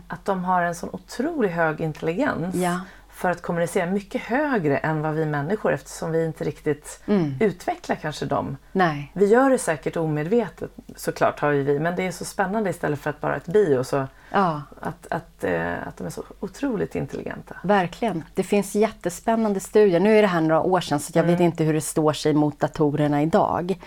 att 0.07 0.25
de 0.25 0.43
har 0.43 0.61
en 0.61 0.75
sån 0.75 0.89
otroligt 0.93 1.51
hög 1.51 1.81
intelligens 1.81 2.55
Ja. 2.55 2.79
För 3.15 3.31
att 3.31 3.41
kommunicera 3.41 3.85
mycket 3.85 4.21
högre 4.21 4.77
än 4.77 5.01
vad 5.01 5.13
vi 5.13 5.25
människor 5.25 5.73
eftersom 5.73 6.11
vi 6.11 6.25
inte 6.25 6.43
riktigt 6.43 7.03
utvecklar 7.39 7.95
kanske 7.95 8.25
dem. 8.25 8.57
Nej. 8.71 9.11
Vi 9.13 9.25
gör 9.25 9.49
det 9.49 9.57
säkert 9.57 9.97
omedvetet 9.97 10.71
såklart 10.95 11.39
har 11.39 11.51
vi 11.51 11.79
men 11.79 11.95
det 11.95 12.07
är 12.07 12.11
så 12.11 12.25
spännande 12.25 12.69
istället 12.69 12.99
för 12.99 13.09
att 13.09 13.21
bara 13.21 13.35
ett 13.35 13.45
bio 13.47 13.83
så 13.83 14.07
Ja, 14.31 14.61
att, 14.81 15.07
att, 15.09 15.43
eh, 15.43 15.87
att 15.87 15.97
de 15.97 16.07
är 16.07 16.09
så 16.09 16.23
otroligt 16.39 16.95
intelligenta. 16.95 17.55
verkligen. 17.63 18.23
Det 18.33 18.43
finns 18.43 18.75
jättespännande 18.75 19.59
studier. 19.59 19.99
Nu 19.99 20.17
är 20.17 20.21
det 20.21 20.27
här 20.27 20.41
några 20.41 20.61
år 20.61 20.81
sedan 20.81 20.99
så 20.99 21.11
jag 21.15 21.23
vet 21.23 21.39
inte 21.39 21.63
hur 21.63 21.73
det 21.73 21.81
står 21.81 22.13
sig 22.13 22.33
mot 22.33 22.59
datorerna 22.59 23.21
idag. 23.21 23.79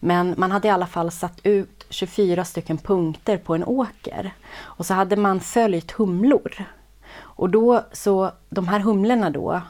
Men 0.00 0.34
man 0.38 0.50
hade 0.50 0.68
i 0.68 0.70
alla 0.70 0.86
fall 0.86 1.10
satt 1.10 1.40
ut 1.42 1.86
24 1.88 2.44
stycken 2.44 2.78
punkter 2.78 3.36
på 3.36 3.54
en 3.54 3.64
åker. 3.64 4.30
Och 4.60 4.86
så 4.86 4.94
hade 4.94 5.16
man 5.16 5.40
följt 5.40 5.90
humlor. 5.90 6.64
Och 7.36 7.50
då 7.50 7.84
så, 7.92 8.30
de 8.48 8.68
här 8.68 8.80
humlorna 8.80 9.30
då, 9.30 9.60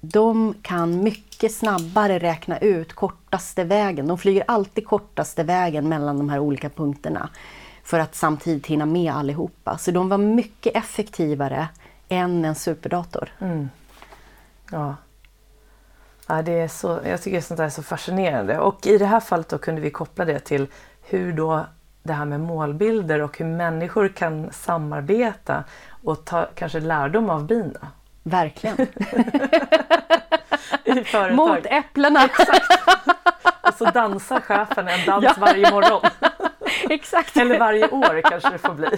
de 0.00 0.54
kan 0.62 1.02
mycket 1.02 1.54
snabbare 1.54 2.18
räkna 2.18 2.58
ut 2.58 2.92
kortaste 2.92 3.64
vägen. 3.64 4.06
De 4.06 4.18
flyger 4.18 4.44
alltid 4.48 4.86
kortaste 4.86 5.42
vägen 5.42 5.88
mellan 5.88 6.18
de 6.18 6.28
här 6.28 6.38
olika 6.38 6.70
punkterna. 6.70 7.28
För 7.84 7.98
att 7.98 8.14
samtidigt 8.14 8.66
hinna 8.66 8.86
med 8.86 9.12
allihopa. 9.12 9.78
Så 9.78 9.90
de 9.90 10.08
var 10.08 10.18
mycket 10.18 10.76
effektivare 10.76 11.68
än 12.08 12.44
en 12.44 12.54
superdator. 12.54 13.32
Mm. 13.38 13.68
Ja. 14.70 14.94
Ja, 16.26 16.42
det 16.42 16.52
är 16.52 16.68
så, 16.68 17.00
jag 17.04 17.22
tycker 17.22 17.40
sånt 17.40 17.58
där 17.58 17.64
är 17.64 17.70
så 17.70 17.82
fascinerande. 17.82 18.58
Och 18.58 18.86
i 18.86 18.98
det 18.98 19.06
här 19.06 19.20
fallet 19.20 19.48
då 19.48 19.58
kunde 19.58 19.80
vi 19.80 19.90
koppla 19.90 20.24
det 20.24 20.38
till 20.38 20.66
hur 21.02 21.32
då 21.32 21.66
det 22.02 22.12
här 22.12 22.24
med 22.24 22.40
målbilder 22.40 23.22
och 23.22 23.38
hur 23.38 23.46
människor 23.46 24.08
kan 24.08 24.52
samarbeta 24.52 25.64
och 26.04 26.24
ta 26.24 26.48
kanske 26.54 26.80
lärdom 26.80 27.30
av 27.30 27.46
bina 27.46 27.88
Verkligen. 28.22 28.76
i 30.84 31.04
företag. 31.04 31.34
Mot 31.34 31.66
äpplena! 31.66 32.28
Och 33.62 33.74
så 33.74 33.84
dansar 33.84 34.40
chefen 34.40 34.88
en 34.88 35.06
dans 35.06 35.24
Ja. 35.24 35.34
varje 35.38 35.70
morgon. 35.70 36.10
Exakt! 36.90 37.36
Eller 37.36 37.58
varje 37.58 37.88
år 37.88 38.20
kanske 38.30 38.50
det 38.50 38.58
får 38.58 38.74
bli. 38.74 38.88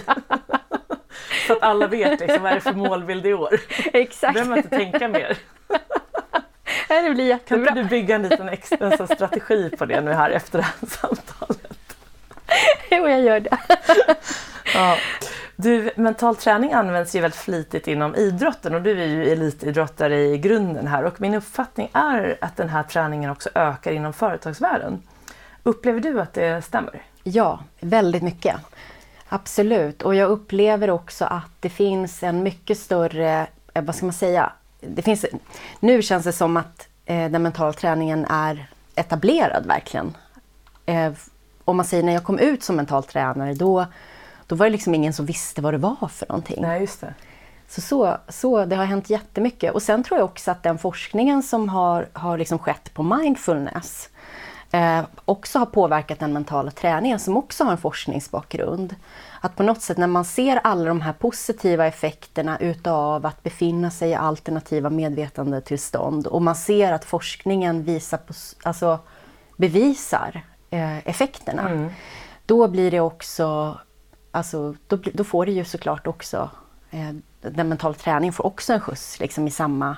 Så 1.47 1.53
att 1.53 1.63
alla 1.63 1.87
vet 1.87 2.19
liksom, 2.19 2.43
vad 2.43 2.51
är 2.51 2.55
det 2.55 2.61
för 2.61 2.73
målbild 2.73 3.25
i 3.25 3.33
år. 3.33 3.59
Exakt! 3.93 4.33
behöver 4.33 4.49
man 4.49 4.57
inte 4.57 4.69
tänka 4.77 5.07
mer. 5.07 5.37
Det 6.87 7.01
blir 7.01 7.15
Kan 7.15 7.25
jättebra. 7.27 7.69
inte 7.69 7.81
du 7.81 7.89
bygga 7.89 8.15
en 8.15 8.23
liten 8.23 8.49
extra, 8.49 9.07
strategi 9.07 9.69
på 9.77 9.85
det 9.85 10.01
nu 10.01 10.11
här 10.13 10.29
efter 10.29 10.57
det 10.59 10.63
här 10.63 10.87
samtalet? 10.87 11.62
Jo, 12.91 13.07
jag 13.07 13.21
gör 13.21 13.39
det. 13.39 13.57
Ja. 14.73 14.97
Du, 15.55 15.91
mental 15.95 16.35
träning 16.35 16.73
används 16.73 17.15
ju 17.15 17.19
väldigt 17.19 17.39
flitigt 17.39 17.87
inom 17.87 18.15
idrotten 18.15 18.75
och 18.75 18.81
du 18.81 19.01
är 19.01 19.07
ju 19.07 19.31
elitidrottare 19.31 20.21
i 20.25 20.37
grunden 20.37 20.87
här 20.87 21.03
och 21.03 21.21
min 21.21 21.33
uppfattning 21.33 21.89
är 21.93 22.37
att 22.41 22.57
den 22.57 22.69
här 22.69 22.83
träningen 22.83 23.29
också 23.29 23.49
ökar 23.55 23.91
inom 23.91 24.13
företagsvärlden. 24.13 25.01
Upplever 25.63 25.99
du 25.99 26.21
att 26.21 26.33
det 26.33 26.61
stämmer? 26.61 27.01
Ja, 27.23 27.59
väldigt 27.79 28.23
mycket. 28.23 28.55
Absolut. 29.29 30.01
Och 30.01 30.15
jag 30.15 30.29
upplever 30.29 30.89
också 30.89 31.25
att 31.25 31.51
det 31.59 31.69
finns 31.69 32.23
en 32.23 32.43
mycket 32.43 32.77
större, 32.77 33.47
eh, 33.73 33.83
vad 33.83 33.95
ska 33.95 34.05
man 34.05 34.13
säga, 34.13 34.51
det 34.79 35.01
finns, 35.01 35.25
nu 35.79 36.01
känns 36.01 36.23
det 36.23 36.33
som 36.33 36.57
att 36.57 36.87
eh, 37.05 37.31
den 37.31 37.43
mentala 37.43 37.73
träningen 37.73 38.25
är 38.25 38.67
etablerad 38.95 39.65
verkligen. 39.65 40.17
Eh, 40.85 41.11
om 41.65 41.77
man 41.77 41.85
säger 41.85 42.03
när 42.03 42.13
jag 42.13 42.23
kom 42.23 42.39
ut 42.39 42.63
som 42.63 42.75
mental 42.75 43.03
tränare 43.03 43.53
då, 43.53 43.85
då 44.47 44.55
var 44.55 44.65
det 44.65 44.69
liksom 44.69 44.95
ingen 44.95 45.13
som 45.13 45.25
visste 45.25 45.61
vad 45.61 45.73
det 45.73 45.77
var 45.77 46.07
för 46.07 46.25
någonting. 46.29 46.61
Nej, 46.61 46.81
just 46.81 47.01
det. 47.01 47.13
Så, 47.67 47.81
så, 47.81 48.17
så 48.29 48.65
det 48.65 48.75
har 48.75 48.85
hänt 48.85 49.09
jättemycket. 49.09 49.73
Och 49.73 49.81
sen 49.81 50.03
tror 50.03 50.19
jag 50.19 50.25
också 50.25 50.51
att 50.51 50.63
den 50.63 50.77
forskningen 50.77 51.43
som 51.43 51.69
har, 51.69 52.09
har 52.13 52.37
liksom 52.37 52.59
skett 52.59 52.93
på 52.93 53.03
mindfulness 53.03 54.09
eh, 54.71 55.01
också 55.25 55.59
har 55.59 55.65
påverkat 55.65 56.19
den 56.19 56.33
mentala 56.33 56.71
träningen 56.71 57.19
som 57.19 57.37
också 57.37 57.63
har 57.63 57.71
en 57.71 57.77
forskningsbakgrund. 57.77 58.95
Att 59.41 59.55
på 59.55 59.63
något 59.63 59.81
sätt 59.81 59.97
när 59.97 60.07
man 60.07 60.25
ser 60.25 60.59
alla 60.63 60.85
de 60.85 61.01
här 61.01 61.13
positiva 61.13 61.87
effekterna 61.87 62.57
utav 62.59 63.25
att 63.25 63.43
befinna 63.43 63.91
sig 63.91 64.09
i 64.09 64.15
alternativa 64.15 64.89
medvetandetillstånd 64.89 66.27
och 66.27 66.41
man 66.41 66.55
ser 66.55 66.91
att 66.91 67.05
forskningen 67.05 67.83
visar 67.83 68.17
på, 68.17 68.33
alltså 68.63 68.99
bevisar 69.57 70.43
eh, 70.73 71.07
effekterna. 71.07 71.89
Då 72.45 72.67
blir 72.67 72.91
det 72.91 72.99
också, 72.99 73.77
alltså, 74.31 74.75
då, 74.87 74.97
då 75.13 75.23
får 75.23 75.45
det 75.45 75.51
ju 75.51 75.65
såklart 75.65 76.07
också 76.07 76.49
eh, 76.91 77.11
den 77.41 77.69
mentala 77.69 77.93
träningen 77.93 78.33
får 78.33 78.45
också 78.45 78.73
en 78.73 78.79
skjuts 78.79 79.19
liksom, 79.19 79.47
i, 79.47 79.51
samma, 79.51 79.97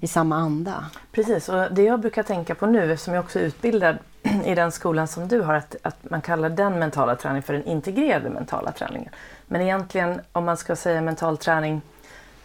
i 0.00 0.06
samma 0.06 0.36
anda. 0.36 0.84
Precis, 1.12 1.48
och 1.48 1.72
det 1.72 1.82
jag 1.82 2.00
brukar 2.00 2.22
tänka 2.22 2.54
på 2.54 2.66
nu, 2.66 2.92
eftersom 2.92 3.14
jag 3.14 3.24
också 3.24 3.38
är 3.38 3.42
utbildad 3.42 3.98
i 4.44 4.54
den 4.54 4.72
skolan 4.72 5.08
som 5.08 5.28
du 5.28 5.40
har, 5.40 5.54
att, 5.54 5.76
att 5.82 6.10
man 6.10 6.20
kallar 6.20 6.48
den 6.48 6.78
mentala 6.78 7.16
träning 7.16 7.42
för 7.42 7.52
den 7.52 7.64
integrerade 7.64 8.30
mentala 8.30 8.72
träningen. 8.72 9.12
Men 9.46 9.60
egentligen, 9.60 10.20
om 10.32 10.44
man 10.44 10.56
ska 10.56 10.76
säga 10.76 11.00
mental 11.00 11.36
träning 11.36 11.80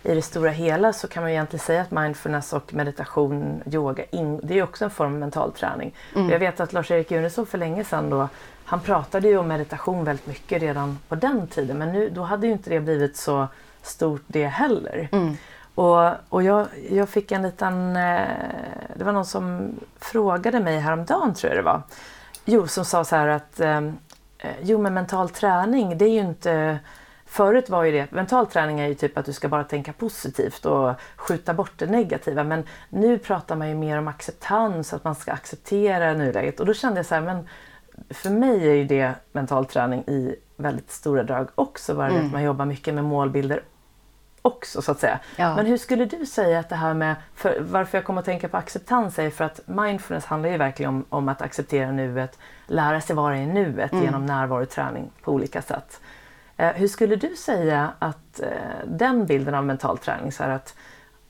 i 0.04 0.16
det 0.16 0.22
stora 0.22 0.52
hela 0.52 0.94
så 0.94 1.08
kan 1.08 1.24
man 1.24 1.32
egentligen 1.32 1.66
säga 1.66 1.82
att 1.82 1.92
mindfulness 1.92 2.54
och 2.54 2.74
meditation, 2.74 3.64
yoga, 3.66 4.04
det 4.44 4.60
är 4.60 4.64
också 4.64 4.86
en 4.86 4.92
form 4.92 5.14
av 5.14 5.20
mental 5.20 5.52
träning. 5.52 5.96
Jag 6.14 6.40
vet 6.40 6.60
att 6.60 6.74
Lars-Erik 6.74 7.12
Junesov 7.12 7.46
för 7.46 7.58
länge 7.58 7.84
sedan 7.84 8.10
då, 8.10 8.30
han 8.66 8.80
pratade 8.80 9.28
ju 9.28 9.38
om 9.38 9.48
meditation 9.48 10.04
väldigt 10.04 10.28
mycket 10.28 10.62
redan 10.62 11.00
på 11.08 11.16
den 11.16 11.48
tiden 11.48 11.78
men 11.78 11.92
nu, 11.92 12.10
då 12.10 12.22
hade 12.22 12.48
ju 12.48 12.54
inte 12.54 12.70
det 12.70 12.80
blivit 12.80 13.18
så 13.18 13.48
stort 13.82 14.24
det 14.28 14.48
heller. 14.48 15.10
Och, 15.76 16.12
och 16.30 16.44
jag, 16.44 16.68
jag 16.90 17.10
fick 17.10 17.32
en 17.32 17.42
liten... 17.42 17.96
Eh, 17.96 18.28
det 18.96 19.04
var 19.04 19.12
någon 19.12 19.26
som 19.26 19.74
frågade 20.00 20.60
mig 20.60 20.80
häromdagen, 20.80 21.34
tror 21.34 21.54
jag 21.54 21.60
det 21.60 21.66
var. 21.66 21.82
Jo, 22.46 22.68
som 22.68 22.86
sa 22.86 23.04
så 23.04 23.16
här 23.16 23.28
att 23.28 23.60
eh, 23.60 23.78
eh, 24.38 24.52
jo 24.62 24.78
men 24.78 24.94
mental 24.94 25.30
träning 25.30 25.98
det 25.98 26.06
är 26.06 26.10
ju 26.10 26.20
inte... 26.20 26.80
Förut 27.32 27.70
var 27.70 27.84
ju 27.84 27.92
det, 27.92 28.12
mental 28.12 28.48
träning 28.48 28.80
är 28.80 28.88
ju 28.88 28.94
typ 28.94 29.18
att 29.18 29.26
du 29.26 29.34
ska 29.34 29.50
bara 29.50 29.64
tänka 29.64 29.94
positivt 29.94 30.66
och 30.66 30.94
skjuta 31.16 31.54
bort 31.54 31.72
det 31.78 31.86
negativa. 31.86 32.44
Men 32.44 32.64
nu 32.90 33.18
pratar 33.18 33.56
man 33.56 33.70
ju 33.70 33.76
mer 33.76 33.98
om 33.98 34.08
acceptans, 34.08 34.94
att 34.94 35.04
man 35.04 35.16
ska 35.16 35.32
acceptera 35.32 36.14
nuläget. 36.14 36.60
Och 36.60 36.66
då 36.66 36.74
kände 36.74 37.00
jag 37.00 37.06
så 37.06 37.16
här, 37.16 37.22
men 37.22 37.48
för 38.10 38.30
mig 38.30 38.70
är 38.70 38.74
ju 38.74 38.86
det 38.86 39.14
mental 39.32 39.66
träning 39.66 40.04
i 40.08 40.36
väldigt 40.56 40.92
stora 40.92 41.24
drag 41.24 41.48
också. 41.56 41.96
Bara 41.96 42.10
mm. 42.10 42.26
att 42.26 42.32
man 42.32 42.44
jobbar 42.44 42.66
mycket 42.66 42.94
med 42.94 43.04
målbilder 43.04 43.64
också 44.42 44.82
så 44.82 44.92
att 44.92 45.00
säga. 45.00 45.20
Ja. 45.36 45.56
Men 45.56 45.66
hur 45.66 45.78
skulle 45.78 46.06
du 46.06 46.26
säga 46.26 46.60
att 46.60 46.70
det 46.70 46.76
här 46.76 46.94
med, 46.94 47.16
varför 47.60 47.98
jag 47.98 48.06
kommer 48.06 48.20
att 48.20 48.26
tänka 48.26 48.50
på 48.50 48.58
acceptans 48.58 49.20
är 49.20 49.30
för 49.30 49.44
att 49.44 49.60
mindfulness 49.66 50.26
handlar 50.26 50.50
ju 50.50 50.58
verkligen 50.58 50.90
om, 50.90 51.06
om 51.10 51.30
att 51.30 51.42
acceptera 51.42 51.92
nuet, 51.92 52.40
lära 52.68 53.02
sig 53.02 53.16
vara 53.16 53.38
i 53.38 53.46
nuet 53.46 53.92
mm. 53.92 54.04
genom 54.04 54.26
närvaroträning 54.26 55.12
på 55.22 55.32
olika 55.32 55.62
sätt. 55.62 56.00
Eh, 56.62 56.68
hur 56.68 56.88
skulle 56.88 57.16
du 57.16 57.36
säga 57.36 57.94
att 58.00 58.40
eh, 58.40 58.48
den 58.86 59.26
bilden 59.26 59.56
av 59.56 59.66
mental 59.66 59.98
träning, 59.98 60.32
så 60.32 60.44
att 60.44 60.76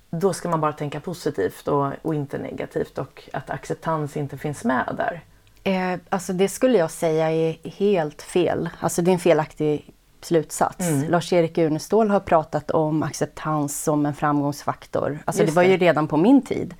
då 0.10 0.34
ska 0.34 0.50
man 0.50 0.62
bara 0.62 0.74
tänka 0.74 1.00
positivt 1.00 1.68
och, 1.68 1.92
och, 2.02 2.16
inte 2.16 2.38
negativt 2.38 2.98
och 2.98 3.30
att 3.34 3.50
acceptans 3.50 4.18
inte 4.18 4.38
finns 4.38 4.64
med 4.64 4.96
där? 4.98 5.22
Eh, 5.64 6.00
alltså 6.10 6.34
det 6.34 6.50
skulle 6.50 6.78
jag 6.78 6.92
säga 6.92 7.32
är 7.32 7.58
helt 7.64 8.22
fel. 8.22 8.70
Alltså 8.80 9.02
det 9.02 9.12
är 9.12 9.14
en 9.14 9.20
felaktig 9.20 9.94
slutsats. 10.22 10.90
Mm. 10.90 11.12
Lars-Erik 11.12 11.58
Unestål 11.58 12.10
har 12.10 12.20
pratat 12.20 12.72
om 12.72 13.04
acceptans 13.04 13.84
som 13.84 14.06
en 14.06 14.14
framgångsfaktor. 14.14 15.20
Alltså 15.26 15.46
det 15.46 15.52
var 15.52 15.64
ju 15.64 15.78
redan 15.78 16.08
på 16.08 16.18
min 16.18 16.42
tid. 16.42 16.74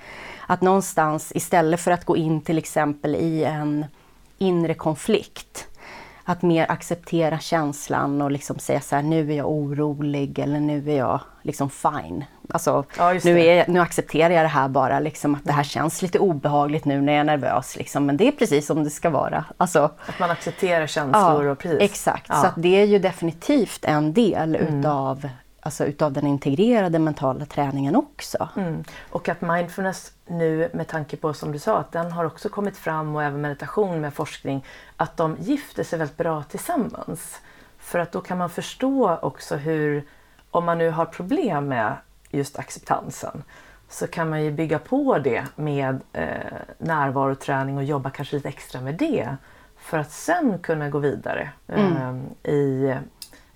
Att 0.48 0.62
någonstans 0.62 1.32
istället 1.36 1.80
för 1.80 1.92
att 1.92 2.06
gå 2.06 2.18
in 2.18 2.42
till 2.42 2.58
exempel 2.58 3.16
i 3.16 3.44
en 3.44 3.86
inre 4.38 4.74
konflikt 4.74 5.68
att 6.26 6.42
mer 6.42 6.72
acceptera 6.72 7.40
känslan 7.40 8.22
och 8.22 8.32
liksom 8.32 8.60
säga 8.60 8.82
så 8.82 8.96
här, 8.96 9.04
nu 9.04 9.32
är 9.32 9.38
jag 9.38 9.50
orolig 9.50 10.40
eller 10.40 10.60
nu 10.60 10.92
är 10.92 10.98
jag 10.98 11.20
liksom 11.42 11.70
fine. 11.70 12.26
Alltså, 12.50 12.86
ja, 12.98 13.14
nu, 13.24 13.40
är, 13.46 13.68
nu 13.68 13.80
accepterar 13.80 14.30
jag 14.30 14.44
det 14.44 14.48
här 14.48 14.68
bara, 14.68 15.00
liksom, 15.00 15.36
att 15.36 15.44
det 15.44 15.52
här 15.52 15.64
känns 15.64 16.02
lite 16.02 16.20
obehagligt 16.20 16.86
nu 16.86 17.02
när 17.02 17.14
jag 17.14 17.20
är 17.20 17.24
nervös. 17.24 17.76
Liksom, 17.76 18.06
men 18.06 18.18
det 18.18 18.28
är 18.28 18.32
precis 18.32 18.66
som 18.66 18.84
det 18.84 18.90
ska 18.90 19.10
vara. 19.10 19.46
Alltså, 19.58 19.92
att 20.06 20.20
man 20.20 20.32
accepterar 20.32 20.88
känslor 20.88 21.46
ja, 21.46 21.52
och 21.52 21.60
pris. 21.60 21.78
Exakt, 21.80 22.26
ja. 22.30 22.36
så 22.36 22.60
det 22.60 22.82
är 22.82 22.86
ju 22.86 23.00
definitivt 23.00 23.86
en 23.86 24.14
del 24.14 24.56
mm. 24.56 24.80
utav 24.80 25.28
alltså 25.62 25.86
utav 25.86 26.14
den 26.14 26.28
integrerade 26.28 27.00
mentala 27.00 27.46
träningen 27.46 27.96
också. 27.96 28.50
Mm. 28.58 28.84
Och 29.10 29.30
att 29.30 29.42
mindfulness 29.42 30.12
nu 30.28 30.70
med 30.74 30.88
tanke 30.88 31.18
på 31.18 31.34
som 31.34 31.52
du 31.52 31.60
sa 31.60 31.78
att 31.78 31.92
den 31.92 32.12
har 32.12 32.26
också 32.26 32.50
kommit 32.50 32.78
fram 32.78 33.16
och 33.16 33.24
även 33.24 33.42
meditation 33.42 34.02
med 34.02 34.14
forskning 34.14 34.66
att 34.98 35.18
de 35.18 35.38
gifter 35.40 35.84
sig 35.84 36.00
väldigt 36.00 36.18
bra 36.18 36.44
tillsammans. 36.44 37.40
För 37.78 38.00
att 38.00 38.12
då 38.12 38.22
kan 38.22 38.38
man 38.38 38.50
förstå 38.50 39.18
också 39.22 39.56
hur, 39.56 40.04
om 40.52 40.66
man 40.66 40.78
nu 40.78 40.90
har 40.90 41.06
problem 41.06 41.68
med 41.68 41.96
just 42.30 42.60
acceptansen, 42.60 43.44
så 43.90 44.08
kan 44.08 44.30
man 44.30 44.44
ju 44.44 44.52
bygga 44.52 44.80
på 44.80 45.18
det 45.18 45.44
med 45.56 46.00
eh, 46.14 46.28
närvaroträning 46.78 47.78
och 47.78 47.84
jobba 47.84 48.10
kanske 48.10 48.36
lite 48.36 48.50
extra 48.50 48.82
med 48.82 48.96
det. 48.96 49.36
För 49.78 49.98
att 49.98 50.12
sen 50.12 50.60
kunna 50.60 50.90
gå 50.90 51.00
vidare 51.00 51.50
eh, 51.68 51.98
mm. 51.98 52.26
i 52.44 52.94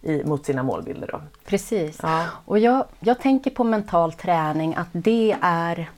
i, 0.05 0.23
mot 0.23 0.45
sina 0.45 0.63
målbilder. 0.63 1.09
Då. 1.11 1.21
Precis. 1.45 1.99
Ja. 2.01 2.25
Och 2.45 2.59
jag, 2.59 2.85
jag 2.99 3.19
tänker 3.19 3.51
på 3.51 3.63
mental 3.63 4.13
träning 4.13 4.75
att 4.75 4.87
det 4.91 5.35
är 5.41 5.89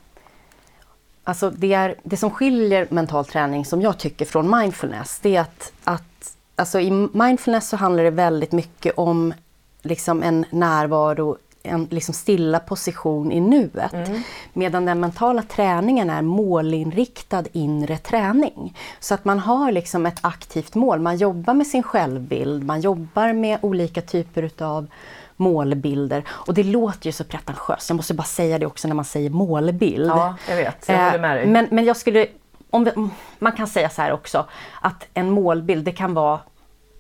Alltså 1.24 1.50
det, 1.50 1.74
är, 1.74 1.96
det 2.04 2.18
som 2.18 2.32
skiljer 2.32 2.88
mental 2.90 3.26
träning 3.26 3.66
som 3.66 3.82
jag 3.82 3.98
tycker 3.98 4.26
från 4.26 4.60
mindfulness, 4.60 5.20
det 5.22 5.36
är 5.36 5.42
att, 5.42 5.72
att 5.84 6.38
alltså 6.56 6.80
i 6.80 6.92
mindfulness 7.14 7.70
så 7.70 7.78
handlar 7.78 8.04
det 8.04 8.10
väldigt 8.10 8.52
mycket 8.52 8.94
om 8.98 9.34
liksom 9.82 10.24
en 10.24 10.46
närvaro 10.50 11.38
en 11.68 11.88
liksom 11.92 12.14
stilla 12.14 12.60
position 12.60 13.32
i 13.32 13.40
nuet. 13.40 13.94
Mm. 13.94 14.22
Medan 14.54 14.86
den 14.86 15.00
mentala 15.00 15.42
träningen 15.42 16.10
är 16.10 16.22
målinriktad 16.22 17.44
inre 17.54 17.98
träning. 17.98 18.78
Så 19.00 19.14
att 19.14 19.26
man 19.26 19.40
har 19.40 19.72
liksom 19.72 20.06
ett 20.06 20.20
aktivt 20.22 20.76
mål. 20.76 21.00
Man 21.00 21.18
jobbar 21.18 21.54
med 21.54 21.68
sin 21.68 21.84
självbild, 21.84 22.64
man 22.64 22.82
jobbar 22.82 23.34
med 23.34 23.60
olika 23.62 24.02
typer 24.02 24.44
utav 24.44 24.88
målbilder. 25.36 26.24
Och 26.30 26.54
det 26.54 26.64
låter 26.64 27.06
ju 27.06 27.12
så 27.12 27.24
pretentiöst, 27.24 27.90
jag 27.90 27.96
måste 27.96 28.14
bara 28.14 28.24
säga 28.24 28.60
det 28.60 28.66
också 28.66 28.88
när 28.88 28.96
man 28.96 29.06
säger 29.06 29.30
målbild. 29.30 30.10
Ja, 30.10 30.36
jag 30.50 30.56
vet. 30.56 30.86
Jag 30.88 31.06
håller 31.06 31.20
med 31.20 31.38
dig. 31.38 31.44
Eh, 31.44 31.50
men, 31.50 31.68
men 31.72 31.86
jag 31.86 31.98
skulle, 31.98 32.28
om 32.70 33.12
man 33.40 33.52
kan 33.52 33.68
säga 33.68 33.90
så 33.90 34.02
här 34.02 34.12
också, 34.12 34.46
att 34.82 35.08
en 35.14 35.30
målbild 35.30 35.86
det 35.86 35.92
kan 35.92 36.14
vara 36.14 36.40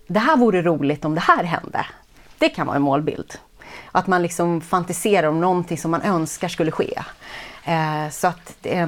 det 0.07 0.19
här 0.19 0.37
vore 0.37 0.61
roligt 0.61 1.05
om 1.05 1.15
det 1.15 1.21
här 1.21 1.43
hände. 1.43 1.85
Det 2.37 2.49
kan 2.49 2.67
vara 2.67 2.75
en 2.75 2.81
målbild. 2.81 3.33
Att 3.91 4.07
man 4.07 4.21
liksom 4.21 4.61
fantiserar 4.61 5.27
om 5.27 5.41
någonting 5.41 5.77
som 5.77 5.91
man 5.91 6.01
önskar 6.01 6.47
skulle 6.47 6.71
ske. 6.71 6.93
Eh, 7.63 8.09
så 8.11 8.27
att 8.27 8.57
eh, 8.63 8.87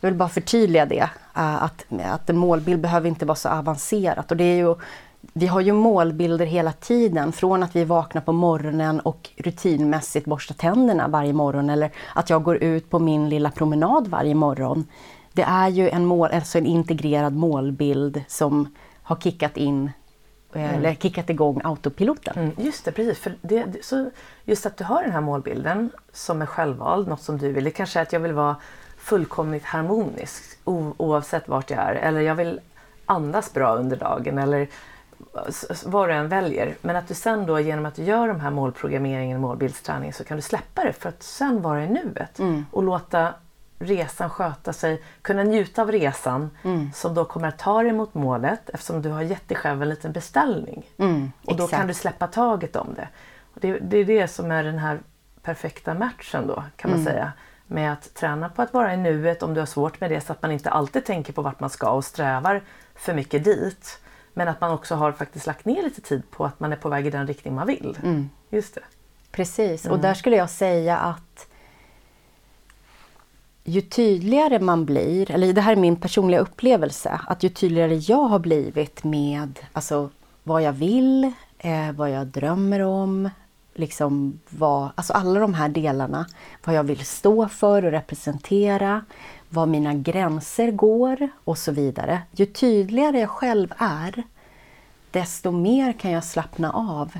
jag 0.00 0.10
vill 0.10 0.14
bara 0.14 0.28
förtydliga 0.28 0.86
det, 0.86 1.08
eh, 1.36 1.62
att, 1.62 1.84
att 2.04 2.30
en 2.30 2.36
målbild 2.36 2.80
behöver 2.80 3.08
inte 3.08 3.26
vara 3.26 3.36
så 3.36 3.48
avancerat. 3.48 4.30
Och 4.30 4.36
det 4.36 4.44
är 4.44 4.56
ju, 4.56 4.74
vi 5.32 5.46
har 5.46 5.60
ju 5.60 5.72
målbilder 5.72 6.46
hela 6.46 6.72
tiden, 6.72 7.32
från 7.32 7.62
att 7.62 7.76
vi 7.76 7.84
vaknar 7.84 8.22
på 8.22 8.32
morgonen 8.32 9.00
och 9.00 9.30
rutinmässigt 9.36 10.26
borstar 10.26 10.54
tänderna 10.54 11.08
varje 11.08 11.32
morgon, 11.32 11.70
eller 11.70 11.90
att 12.14 12.30
jag 12.30 12.42
går 12.42 12.56
ut 12.56 12.90
på 12.90 12.98
min 12.98 13.28
lilla 13.28 13.50
promenad 13.50 14.08
varje 14.08 14.34
morgon. 14.34 14.86
Det 15.32 15.42
är 15.42 15.68
ju 15.68 15.90
en, 15.90 16.06
mål, 16.06 16.30
alltså 16.32 16.58
en 16.58 16.66
integrerad 16.66 17.36
målbild 17.36 18.22
som 18.28 18.74
har 19.02 19.16
kickat 19.16 19.56
in 19.56 19.90
mm. 20.60 20.74
eller 20.74 20.94
kickat 20.94 21.30
igång 21.30 21.60
autopiloten. 21.64 22.38
Mm, 22.38 22.52
just 22.56 22.84
det, 22.84 22.92
precis. 22.92 23.18
För 23.18 23.34
det, 23.40 23.84
så 23.84 24.10
just 24.44 24.66
att 24.66 24.76
du 24.76 24.84
har 24.84 25.02
den 25.02 25.12
här 25.12 25.20
målbilden 25.20 25.90
som 26.12 26.42
är 26.42 26.46
självvald, 26.46 27.08
något 27.08 27.22
som 27.22 27.38
du 27.38 27.52
vill. 27.52 27.64
Det 27.64 27.70
kanske 27.70 27.98
är 27.98 28.02
att 28.02 28.12
jag 28.12 28.20
vill 28.20 28.32
vara 28.32 28.56
fullkomligt 28.98 29.64
harmonisk 29.64 30.42
oavsett 30.64 31.48
vart 31.48 31.70
jag 31.70 31.80
är. 31.80 31.94
Eller 31.94 32.20
jag 32.20 32.34
vill 32.34 32.60
andas 33.06 33.52
bra 33.52 33.74
under 33.74 33.96
dagen. 33.96 34.38
Eller 34.38 34.68
vad 35.84 36.08
du 36.08 36.12
än 36.12 36.28
väljer. 36.28 36.74
Men 36.80 36.96
att 36.96 37.08
du 37.08 37.14
sen 37.14 37.46
då 37.46 37.60
genom 37.60 37.86
att 37.86 37.94
du 37.94 38.02
gör 38.02 38.28
de 38.28 38.40
här 38.40 38.50
målprogrammeringen 38.50 39.36
och 39.36 39.40
målbildsträningen 39.40 40.12
så 40.12 40.24
kan 40.24 40.36
du 40.36 40.42
släppa 40.42 40.84
det 40.84 40.92
för 40.92 41.08
att 41.08 41.22
sen 41.22 41.62
vara 41.62 41.84
i 41.84 41.88
nuet. 41.88 42.38
Mm. 42.38 42.66
Och 42.70 42.82
låta 42.82 43.34
resan 43.84 44.30
sköta 44.30 44.72
sig, 44.72 45.02
kunna 45.22 45.42
njuta 45.42 45.82
av 45.82 45.92
resan 45.92 46.50
mm. 46.62 46.92
som 46.94 47.14
då 47.14 47.24
kommer 47.24 47.48
att 47.48 47.58
ta 47.58 47.82
dig 47.82 47.92
mot 47.92 48.14
målet 48.14 48.70
eftersom 48.70 49.02
du 49.02 49.10
har 49.10 49.22
gett 49.22 49.48
dig 49.48 49.56
själv 49.56 49.82
en 49.82 49.88
liten 49.88 50.12
beställning. 50.12 50.86
Mm, 50.98 51.32
och 51.44 51.56
då 51.56 51.64
exakt. 51.64 51.80
kan 51.80 51.88
du 51.88 51.94
släppa 51.94 52.26
taget 52.26 52.76
om 52.76 52.94
det. 52.94 53.08
Det. 53.54 53.78
Det 53.78 53.96
är 53.96 54.04
det 54.04 54.28
som 54.28 54.50
är 54.50 54.64
den 54.64 54.78
här 54.78 54.98
perfekta 55.42 55.94
matchen 55.94 56.46
då 56.46 56.64
kan 56.76 56.90
man 56.90 57.00
mm. 57.00 57.12
säga. 57.12 57.32
Med 57.66 57.92
att 57.92 58.14
träna 58.14 58.48
på 58.48 58.62
att 58.62 58.74
vara 58.74 58.94
i 58.94 58.96
nuet 58.96 59.42
om 59.42 59.54
du 59.54 59.60
har 59.60 59.66
svårt 59.66 60.00
med 60.00 60.10
det 60.10 60.20
så 60.20 60.32
att 60.32 60.42
man 60.42 60.50
inte 60.50 60.70
alltid 60.70 61.04
tänker 61.04 61.32
på 61.32 61.42
vart 61.42 61.60
man 61.60 61.70
ska 61.70 61.90
och 61.90 62.04
strävar 62.04 62.62
för 62.94 63.14
mycket 63.14 63.44
dit. 63.44 64.00
Men 64.32 64.48
att 64.48 64.60
man 64.60 64.70
också 64.70 64.94
har 64.94 65.12
faktiskt 65.12 65.46
lagt 65.46 65.64
ner 65.64 65.82
lite 65.82 66.00
tid 66.00 66.30
på 66.30 66.44
att 66.44 66.60
man 66.60 66.72
är 66.72 66.76
på 66.76 66.88
väg 66.88 67.06
i 67.06 67.10
den 67.10 67.26
riktning 67.26 67.54
man 67.54 67.66
vill. 67.66 67.98
Mm. 68.02 68.30
Just 68.50 68.74
det. 68.74 68.80
Precis, 69.30 69.84
och 69.84 69.90
mm. 69.90 70.02
där 70.02 70.14
skulle 70.14 70.36
jag 70.36 70.50
säga 70.50 70.98
att 70.98 71.23
ju 73.64 73.80
tydligare 73.80 74.58
man 74.58 74.84
blir, 74.84 75.30
eller 75.30 75.52
det 75.52 75.60
här 75.60 75.72
är 75.72 75.76
min 75.76 75.96
personliga 75.96 76.40
upplevelse, 76.40 77.20
att 77.26 77.42
ju 77.42 77.48
tydligare 77.48 77.94
jag 77.94 78.24
har 78.24 78.38
blivit 78.38 79.04
med 79.04 79.58
alltså, 79.72 80.10
vad 80.42 80.62
jag 80.62 80.72
vill, 80.72 81.32
eh, 81.58 81.92
vad 81.92 82.10
jag 82.10 82.26
drömmer 82.26 82.80
om, 82.80 83.30
liksom 83.74 84.40
vad, 84.50 84.90
alltså 84.94 85.12
alla 85.12 85.40
de 85.40 85.54
här 85.54 85.68
delarna, 85.68 86.26
vad 86.64 86.74
jag 86.74 86.84
vill 86.84 87.04
stå 87.04 87.48
för 87.48 87.84
och 87.84 87.90
representera, 87.90 89.04
var 89.48 89.66
mina 89.66 89.94
gränser 89.94 90.70
går 90.70 91.28
och 91.44 91.58
så 91.58 91.72
vidare. 91.72 92.22
Ju 92.32 92.46
tydligare 92.46 93.20
jag 93.20 93.30
själv 93.30 93.72
är, 93.76 94.22
desto 95.10 95.50
mer 95.50 95.92
kan 95.92 96.10
jag 96.10 96.24
slappna 96.24 96.72
av 96.72 97.12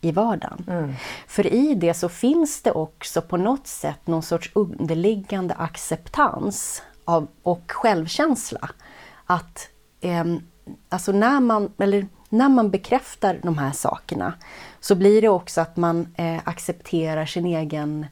i 0.00 0.12
vardagen. 0.12 0.64
Mm. 0.68 0.94
För 1.26 1.46
i 1.46 1.74
det 1.74 1.94
så 1.94 2.08
finns 2.08 2.62
det 2.62 2.72
också 2.72 3.22
på 3.22 3.36
något 3.36 3.66
sätt 3.66 4.06
någon 4.06 4.22
sorts 4.22 4.50
underliggande 4.54 5.54
acceptans 5.54 6.82
av, 7.04 7.28
och 7.42 7.72
självkänsla. 7.72 8.70
Att 9.26 9.68
eh, 10.00 10.24
alltså 10.88 11.12
när, 11.12 11.40
man, 11.40 11.72
eller 11.78 12.06
när 12.28 12.48
man 12.48 12.70
bekräftar 12.70 13.40
de 13.42 13.58
här 13.58 13.72
sakerna 13.72 14.34
så 14.80 14.94
blir 14.94 15.22
det 15.22 15.28
också 15.28 15.60
att 15.60 15.76
man 15.76 16.14
eh, 16.16 16.40
accepterar 16.44 17.26
sin 17.26 17.46
egen, 17.46 18.06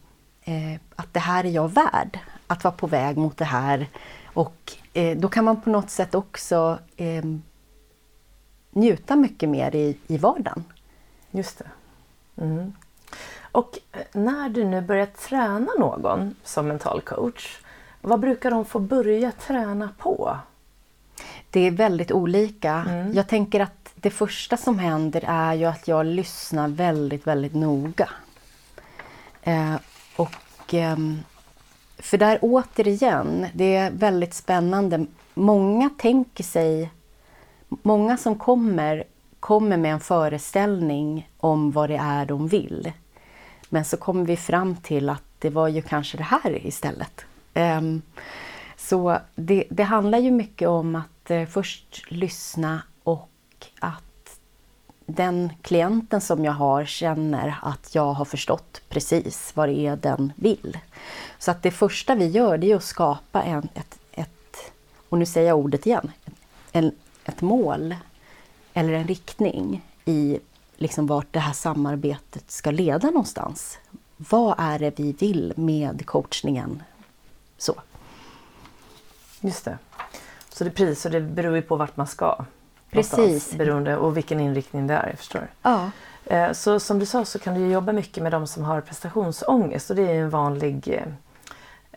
eh, 0.45 0.81
att 0.97 1.15
det 1.15 1.21
här 1.21 1.45
är 1.45 1.51
jag 1.51 1.69
värd. 1.69 2.19
Att 2.47 2.65
vara 2.65 2.75
på 2.75 2.87
väg 2.87 3.17
mot 3.17 3.37
det 3.37 3.45
här. 3.45 3.89
Och 4.25 4.73
eh, 4.93 5.19
då 5.19 5.29
kan 5.29 5.45
man 5.45 5.61
på 5.61 5.71
något 5.71 5.91
sätt 5.91 6.15
också 6.15 6.79
ehm, 6.97 7.43
njuta 8.71 9.17
mycket 9.17 9.49
mer 9.49 9.77
i, 9.77 9.99
i 10.07 10.19
vardagen. 10.19 10.65
Just 11.35 11.59
det. 11.59 11.71
Mm. 12.43 12.73
Och 13.53 13.79
eh, 13.93 14.01
när 14.13 14.49
du 14.49 14.65
nu 14.65 14.81
börjar 14.81 15.07
träna 15.07 15.73
någon 15.79 16.35
som 16.45 16.69
mental 16.69 17.01
coach, 17.01 17.59
vad 18.01 18.21
brukar 18.21 18.51
de 18.51 18.65
få 18.65 18.79
börja 18.79 19.33
träna 19.33 19.89
på? 19.99 20.37
Det 21.51 21.61
är 21.61 21.71
väldigt 21.71 22.13
olika. 22.13 22.87
Mm. 22.89 23.13
Jag 23.13 23.29
tänker 23.29 23.61
att 23.61 23.93
det 23.95 24.11
första 24.11 24.57
som 24.57 24.79
händer 24.79 25.25
är 25.27 25.55
ju 25.55 25.65
att 25.65 25.89
jag 25.89 26.07
lyssnar 26.07 26.69
väldigt, 26.69 27.27
väldigt 27.27 27.55
noga. 27.55 28.09
Eh, 29.43 29.75
och 30.17 30.75
eh, 30.75 30.97
För 31.99 32.19
där 32.19 32.39
återigen, 32.43 33.47
det 33.55 33.77
är 33.77 33.91
väldigt 33.91 34.35
spännande. 34.35 35.07
Många 35.35 35.91
tänker 35.99 36.45
sig, 36.45 36.91
många 37.69 38.17
som 38.17 38.39
kommer 38.39 39.05
kommer 39.45 39.77
med 39.77 39.93
en 39.93 40.01
föreställning 40.01 41.29
om 41.37 41.71
vad 41.71 41.91
det 41.91 41.97
är 41.97 42.27
de 42.27 42.49
vill. 42.49 42.93
Men 43.69 43.85
så 43.85 43.97
kommer 43.97 44.25
vi 44.25 44.37
fram 44.37 44.77
till 44.77 45.09
att 45.09 45.23
det 45.39 45.51
var 45.51 45.69
ju 45.69 45.83
kanske 45.83 46.17
det 46.17 46.23
här 46.23 46.67
istället. 46.67 47.25
Ehm, 47.55 48.03
så 48.77 49.19
det, 49.35 49.65
det, 49.71 49.83
handlar 49.83 50.19
ju 50.19 50.31
mycket 50.31 50.69
om 50.69 50.97
att 50.97 51.31
eh, 51.31 51.47
först 51.47 52.11
lyssna 52.11 52.83
och 53.03 53.31
att 53.81 54.41
den 55.07 55.53
klienten 55.63 56.21
som 56.21 56.45
jag 56.45 56.53
har 56.53 56.85
känner 56.85 57.59
att 57.63 57.95
jag 57.95 58.13
har 58.13 58.25
förstått 58.25 58.81
precis 58.89 59.53
vad 59.55 59.69
det 59.69 59.87
är 59.87 59.97
den 59.97 60.33
vill. 60.37 60.79
Så 61.39 61.51
att 61.51 61.63
det 61.63 61.71
första 61.71 62.15
vi 62.15 62.27
gör 62.27 62.59
det 62.59 62.73
är 62.73 62.77
att 62.77 62.85
skapa 62.85 63.43
en, 63.43 63.69
ett, 63.75 63.99
ett 64.13 64.73
och 65.09 65.19
nu 65.19 65.27
säger 65.27 65.49
jag 65.49 65.59
ordet 65.59 65.87
igen, 65.87 66.11
en, 66.73 66.93
ett 67.25 67.41
mål 67.41 67.95
eller 68.75 68.93
en 68.93 69.07
riktning 69.07 69.83
i 70.05 70.39
liksom 70.77 71.07
vart 71.07 71.27
det 71.31 71.39
här 71.39 71.53
samarbetet 71.53 72.51
ska 72.51 72.71
leda 72.71 73.07
någonstans. 73.07 73.79
Vad 74.17 74.55
är 74.59 74.79
det 74.79 74.99
vi 74.99 75.13
vill 75.13 75.53
med 75.57 76.07
coachningen? 76.07 76.83
Så. 77.59 77.75
Just 79.41 79.65
det. 79.65 79.79
Så 80.49 80.65
det 80.65 80.71
pris 80.71 81.05
och 81.05 81.11
det 81.11 81.21
beror 81.21 81.57
ju 81.57 81.63
på 81.63 81.77
vart 81.77 81.97
man 81.97 82.07
ska. 82.07 82.45
Precis. 82.91 83.55
Beroende 83.55 83.97
och 83.97 84.17
vilken 84.17 84.41
inriktning 84.41 84.87
det 84.87 84.95
är, 84.95 85.09
jag 85.09 85.19
förstår. 85.19 85.49
Ja. 85.63 85.91
Eh, 86.25 86.53
så 86.53 86.81
som 86.81 86.99
du 86.99 87.07
sa 87.07 87.25
så 87.25 87.39
kan 87.39 87.55
du 87.55 87.67
jobba 87.67 87.93
mycket 87.93 88.23
med 88.23 88.33
de 88.33 88.47
som 88.47 88.65
har 88.65 88.81
prestationsångest 88.81 89.91
och 89.91 89.97
det 89.97 90.03
är 90.03 90.15
en 90.15 90.31
vanlig 90.31 90.89
eh, 90.89 91.03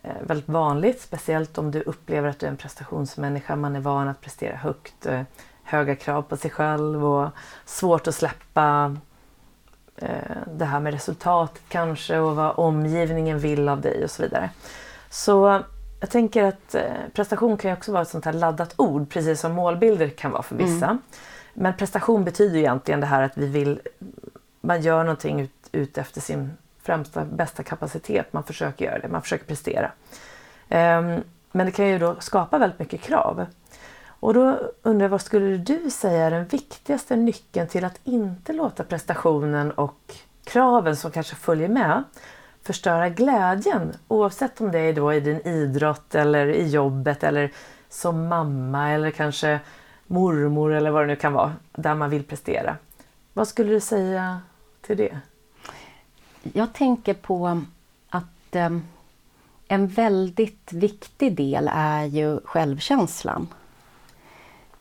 eh, 0.04 0.22
väldigt 0.28 0.50
vanligt, 0.50 1.02
speciellt 1.02 1.58
om 1.58 1.72
du 1.72 1.82
upplever 1.82 2.30
att 2.30 2.40
du 2.40 2.46
är 2.46 2.52
en 2.52 2.58
prestationsmänniska. 2.58 3.56
Man 3.56 3.76
är 3.76 3.80
van 3.80 4.08
att 4.08 4.22
prestera 4.22 4.56
högt, 4.56 5.08
höga 5.68 5.96
krav 5.96 6.22
på 6.22 6.38
sig 6.38 6.52
själv 6.52 7.06
och 7.06 7.30
svårt 7.66 8.08
att 8.08 8.16
släppa 8.16 8.98
det 10.46 10.66
här 10.66 10.80
med 10.80 10.94
resultatet 10.94 11.62
kanske 11.70 12.20
och 12.20 12.36
vad 12.36 12.54
omgivningen 12.56 13.40
vill 13.40 13.70
av 13.70 13.82
dig 13.82 14.04
och 14.04 14.12
så 14.12 14.22
vidare. 14.22 14.50
Så 15.10 15.64
jag 16.00 16.10
tänker 16.10 16.44
att 16.44 16.76
eh, 16.76 16.84
prestation 17.14 17.58
kan 17.58 17.72
ju 17.72 17.78
också 17.78 17.92
vara 17.92 18.02
ett 18.02 18.10
sånt 18.10 18.26
här 18.26 18.34
laddat 18.34 18.74
ord, 18.78 19.10
precis 19.10 19.40
som 19.40 19.52
målbilder 19.52 20.10
kan 20.10 20.32
vara 20.32 20.44
för 20.44 20.56
vissa. 20.56 20.86
Mm. 20.86 21.02
Men 21.54 21.74
prestation 21.74 22.24
betyder 22.24 22.60
egentligen 22.60 23.00
det 23.00 23.08
här 23.08 23.22
att 23.22 23.38
vi 23.38 23.48
vill, 23.48 23.80
man 24.62 24.82
gör 24.82 25.04
någonting 25.04 25.42
ut, 25.42 25.70
ut 25.72 25.98
efter 25.98 26.22
sin 26.22 26.54
främsta, 26.82 27.26
bästa 27.26 27.64
kapacitet. 27.64 28.34
Man 28.34 28.44
försöker 28.44 28.86
göra 28.86 29.00
det, 29.00 29.08
man 29.08 29.22
försöker 29.22 29.46
prestera. 29.46 29.92
Um, 30.70 31.24
men 31.52 31.66
det 31.66 31.72
kan 31.72 31.88
ju 31.88 32.00
då 32.00 32.16
skapa 32.20 32.58
väldigt 32.58 32.80
mycket 32.80 33.02
krav. 33.02 33.46
Och 34.20 34.34
då 34.34 34.60
undrar 34.82 35.06
jag, 35.06 35.10
vad 35.10 35.22
skulle 35.22 35.58
du 35.58 35.92
säga 35.92 36.26
är 36.26 36.32
den 36.32 36.46
viktigaste 36.46 37.16
nyckeln 37.16 37.68
till 37.68 37.86
att 37.86 38.00
inte 38.04 38.54
låta 38.54 38.84
prestationen 38.84 39.72
och 39.72 40.16
kraven 40.44 40.96
som 40.96 41.12
kanske 41.12 41.36
följer 41.36 41.70
med 41.70 42.04
förstöra 42.68 43.10
glädjen 43.10 43.94
oavsett 44.08 44.62
om 44.62 44.72
det 44.72 44.80
är 44.80 44.94
då 44.94 45.14
i 45.14 45.20
din 45.20 45.42
idrott 45.42 46.16
eller 46.16 46.48
i 46.48 46.68
jobbet 46.68 47.24
eller 47.24 47.52
som 47.90 48.28
mamma 48.28 48.90
eller 48.90 49.12
kanske 49.12 49.60
mormor 50.08 50.74
eller 50.74 50.92
vad 50.92 51.04
det 51.04 51.08
nu 51.08 51.16
kan 51.16 51.34
vara 51.34 51.54
där 51.76 51.96
man 51.96 52.10
vill 52.10 52.24
prestera. 52.24 52.76
Vad 53.34 53.48
skulle 53.48 53.72
du 53.72 53.80
säga 53.80 54.42
till 54.82 54.98
det? 54.98 55.20
Jag 56.54 56.74
tänker 56.74 57.14
på 57.14 57.62
att 58.10 58.56
eh, 58.56 58.70
en 59.68 59.88
väldigt 59.88 60.74
viktig 60.74 61.36
del 61.36 61.70
är 61.74 62.04
ju 62.04 62.40
självkänslan. 62.46 63.48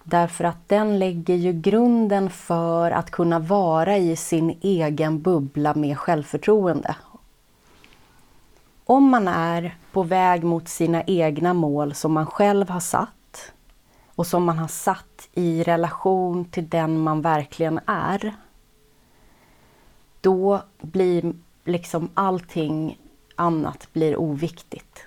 Därför 0.09 0.45
att 0.45 0.69
den 0.69 0.99
lägger 0.99 1.35
ju 1.35 1.53
grunden 1.53 2.31
för 2.31 2.91
att 2.91 3.11
kunna 3.11 3.39
vara 3.39 3.97
i 3.97 4.17
sin 4.17 4.59
egen 4.63 5.23
bubbla 5.23 5.75
med 5.75 5.99
självförtroende 5.99 6.97
om 8.87 9.09
man 9.11 9.29
är 9.29 9.77
på 9.93 10.03
väg 10.03 10.45
mot 10.45 10.69
sina 10.69 11.03
egna 11.03 11.55
mål 11.55 11.95
som 11.95 12.13
man 12.13 12.27
själv 12.27 12.69
har 12.69 12.81
satt 12.81 13.53
och 14.07 14.27
som 14.27 14.45
man 14.45 14.59
har 14.59 14.69
satt 14.69 15.29
i 15.33 15.63
relation 15.63 16.45
till 16.45 16.69
den 16.69 16.99
man 16.99 17.23
verkligen 17.23 17.81
är. 17.87 18.35
Då 20.21 20.63
blir 20.81 21.35
liksom 21.65 22.11
allting 22.15 22.99
annat 23.37 23.89
blir 23.93 24.17
oviktigt. 24.17 24.99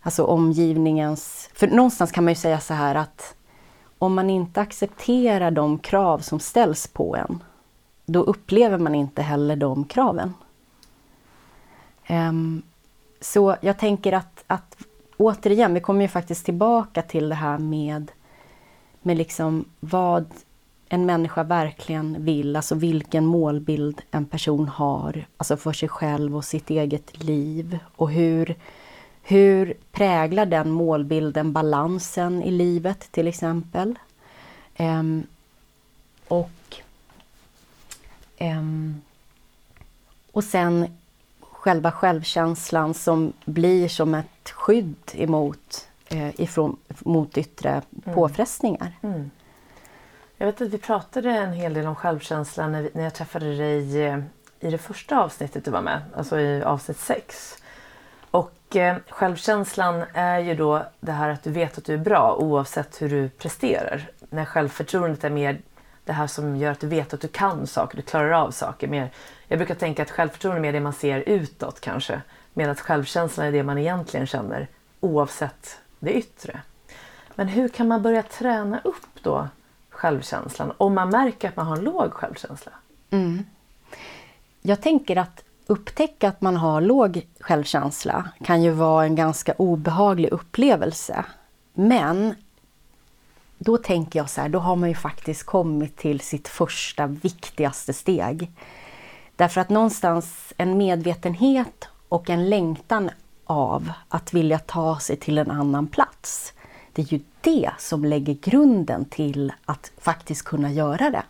Alltså 0.00 0.24
omgivningens... 0.24 1.50
För 1.54 1.66
någonstans 1.66 2.12
kan 2.12 2.24
man 2.24 2.30
ju 2.30 2.40
säga 2.40 2.60
så 2.60 2.74
här 2.74 2.94
att 2.94 3.34
om 4.04 4.14
man 4.14 4.30
inte 4.30 4.60
accepterar 4.60 5.50
de 5.50 5.78
krav 5.78 6.18
som 6.18 6.40
ställs 6.40 6.86
på 6.86 7.16
en, 7.16 7.42
då 8.06 8.20
upplever 8.20 8.78
man 8.78 8.94
inte 8.94 9.22
heller 9.22 9.56
de 9.56 9.84
kraven. 9.84 10.34
Um, 12.08 12.62
så 13.20 13.56
jag 13.60 13.78
tänker 13.78 14.12
att, 14.12 14.44
att 14.46 14.76
återigen, 15.16 15.74
vi 15.74 15.80
kommer 15.80 16.02
ju 16.02 16.08
faktiskt 16.08 16.44
tillbaka 16.44 17.02
till 17.02 17.28
det 17.28 17.34
här 17.34 17.58
med, 17.58 18.12
med 19.02 19.16
liksom 19.16 19.64
vad 19.80 20.26
en 20.88 21.06
människa 21.06 21.42
verkligen 21.42 22.24
vill, 22.24 22.56
alltså 22.56 22.74
vilken 22.74 23.26
målbild 23.26 24.02
en 24.10 24.24
person 24.24 24.68
har, 24.68 25.26
alltså 25.36 25.56
för 25.56 25.72
sig 25.72 25.88
själv 25.88 26.36
och 26.36 26.44
sitt 26.44 26.70
eget 26.70 27.24
liv 27.24 27.78
och 27.96 28.10
hur, 28.10 28.56
hur 29.26 29.74
präglar 29.92 30.46
den 30.46 30.70
målbilden 30.70 31.52
balansen 31.52 32.42
i 32.42 32.50
livet 32.50 33.12
till 33.12 33.28
exempel. 33.28 33.98
Um, 34.78 35.26
och, 36.28 36.80
um, 38.40 39.02
och 40.32 40.44
sen 40.44 40.98
själva 41.40 41.92
självkänslan 41.92 42.94
som 42.94 43.32
blir 43.44 43.88
som 43.88 44.14
ett 44.14 44.50
skydd 44.50 44.96
emot 45.14 45.88
eh, 46.08 46.40
ifrån, 46.40 46.76
mot 46.98 47.38
yttre 47.38 47.70
mm. 47.70 48.14
påfrestningar. 48.14 48.92
Mm. 49.02 49.30
Jag 50.36 50.46
vet 50.46 50.60
att 50.60 50.68
vi 50.68 50.78
pratade 50.78 51.30
en 51.30 51.52
hel 51.52 51.74
del 51.74 51.86
om 51.86 51.94
självkänslan 51.94 52.72
när, 52.72 52.82
vi, 52.82 52.90
när 52.94 53.02
jag 53.02 53.14
träffade 53.14 53.56
dig 53.56 54.02
eh, 54.02 54.18
i 54.60 54.70
det 54.70 54.78
första 54.78 55.20
avsnittet 55.20 55.64
du 55.64 55.70
var 55.70 55.82
med, 55.82 56.02
alltså 56.16 56.40
i 56.40 56.62
avsnitt 56.62 56.98
6. 56.98 57.58
Och 58.74 58.80
eh, 58.80 58.96
självkänslan 59.08 60.04
är 60.14 60.38
ju 60.38 60.54
då 60.54 60.86
det 61.00 61.12
här 61.12 61.28
att 61.28 61.42
du 61.42 61.50
vet 61.50 61.78
att 61.78 61.84
du 61.84 61.94
är 61.94 61.98
bra 61.98 62.36
oavsett 62.36 63.02
hur 63.02 63.08
du 63.08 63.28
presterar. 63.28 64.10
När 64.30 64.44
självförtroendet 64.44 65.24
är 65.24 65.30
mer 65.30 65.60
det 66.04 66.12
här 66.12 66.26
som 66.26 66.56
gör 66.56 66.70
att 66.70 66.80
du 66.80 66.86
vet 66.86 67.14
att 67.14 67.20
du 67.20 67.28
kan 67.28 67.66
saker, 67.66 67.96
du 67.96 68.02
klarar 68.02 68.30
av 68.30 68.50
saker. 68.50 68.88
Mer, 68.88 69.10
jag 69.48 69.58
brukar 69.58 69.74
tänka 69.74 70.02
att 70.02 70.10
självförtroende 70.10 70.58
är 70.58 70.62
mer 70.62 70.72
det 70.72 70.80
man 70.80 70.92
ser 70.92 71.20
utåt 71.20 71.80
kanske. 71.80 72.20
Medan 72.54 72.72
att 72.72 72.80
självkänslan 72.80 73.46
är 73.46 73.52
det 73.52 73.62
man 73.62 73.78
egentligen 73.78 74.26
känner 74.26 74.68
oavsett 75.00 75.78
det 75.98 76.12
yttre. 76.12 76.60
Men 77.34 77.48
hur 77.48 77.68
kan 77.68 77.88
man 77.88 78.02
börja 78.02 78.22
träna 78.22 78.80
upp 78.84 79.22
då 79.22 79.48
självkänslan 79.90 80.72
om 80.78 80.94
man 80.94 81.10
märker 81.10 81.48
att 81.48 81.56
man 81.56 81.66
har 81.66 81.76
en 81.76 81.84
låg 81.84 82.12
självkänsla? 82.12 82.72
Mm. 83.10 83.44
Jag 84.62 84.82
tänker 84.82 85.16
att 85.16 85.43
upptäcka 85.66 86.28
att 86.28 86.40
man 86.40 86.56
har 86.56 86.80
låg 86.80 87.26
självkänsla 87.40 88.28
kan 88.44 88.62
ju 88.62 88.70
vara 88.70 89.04
en 89.04 89.14
ganska 89.14 89.52
obehaglig 89.52 90.32
upplevelse. 90.32 91.24
Men 91.74 92.34
då 93.58 93.76
tänker 93.76 94.18
jag 94.18 94.30
så 94.30 94.40
här, 94.40 94.48
då 94.48 94.58
har 94.58 94.76
man 94.76 94.88
ju 94.88 94.94
faktiskt 94.94 95.44
kommit 95.44 95.96
till 95.96 96.20
sitt 96.20 96.48
första 96.48 97.06
viktigaste 97.06 97.92
steg. 97.92 98.50
Därför 99.36 99.60
att 99.60 99.68
någonstans 99.68 100.52
en 100.56 100.76
medvetenhet 100.78 101.88
och 102.08 102.30
en 102.30 102.50
längtan 102.50 103.10
av 103.44 103.92
att 104.08 104.34
vilja 104.34 104.58
ta 104.58 104.98
sig 104.98 105.16
till 105.16 105.38
en 105.38 105.50
annan 105.50 105.86
plats. 105.86 106.52
Det 106.92 107.02
är 107.02 107.12
ju 107.12 107.20
det 107.40 107.70
som 107.78 108.04
lägger 108.04 108.34
grunden 108.34 109.04
till 109.04 109.52
att 109.64 109.92
faktiskt 109.98 110.42
kunna 110.42 110.72
göra 110.72 111.10
det. 111.10 111.22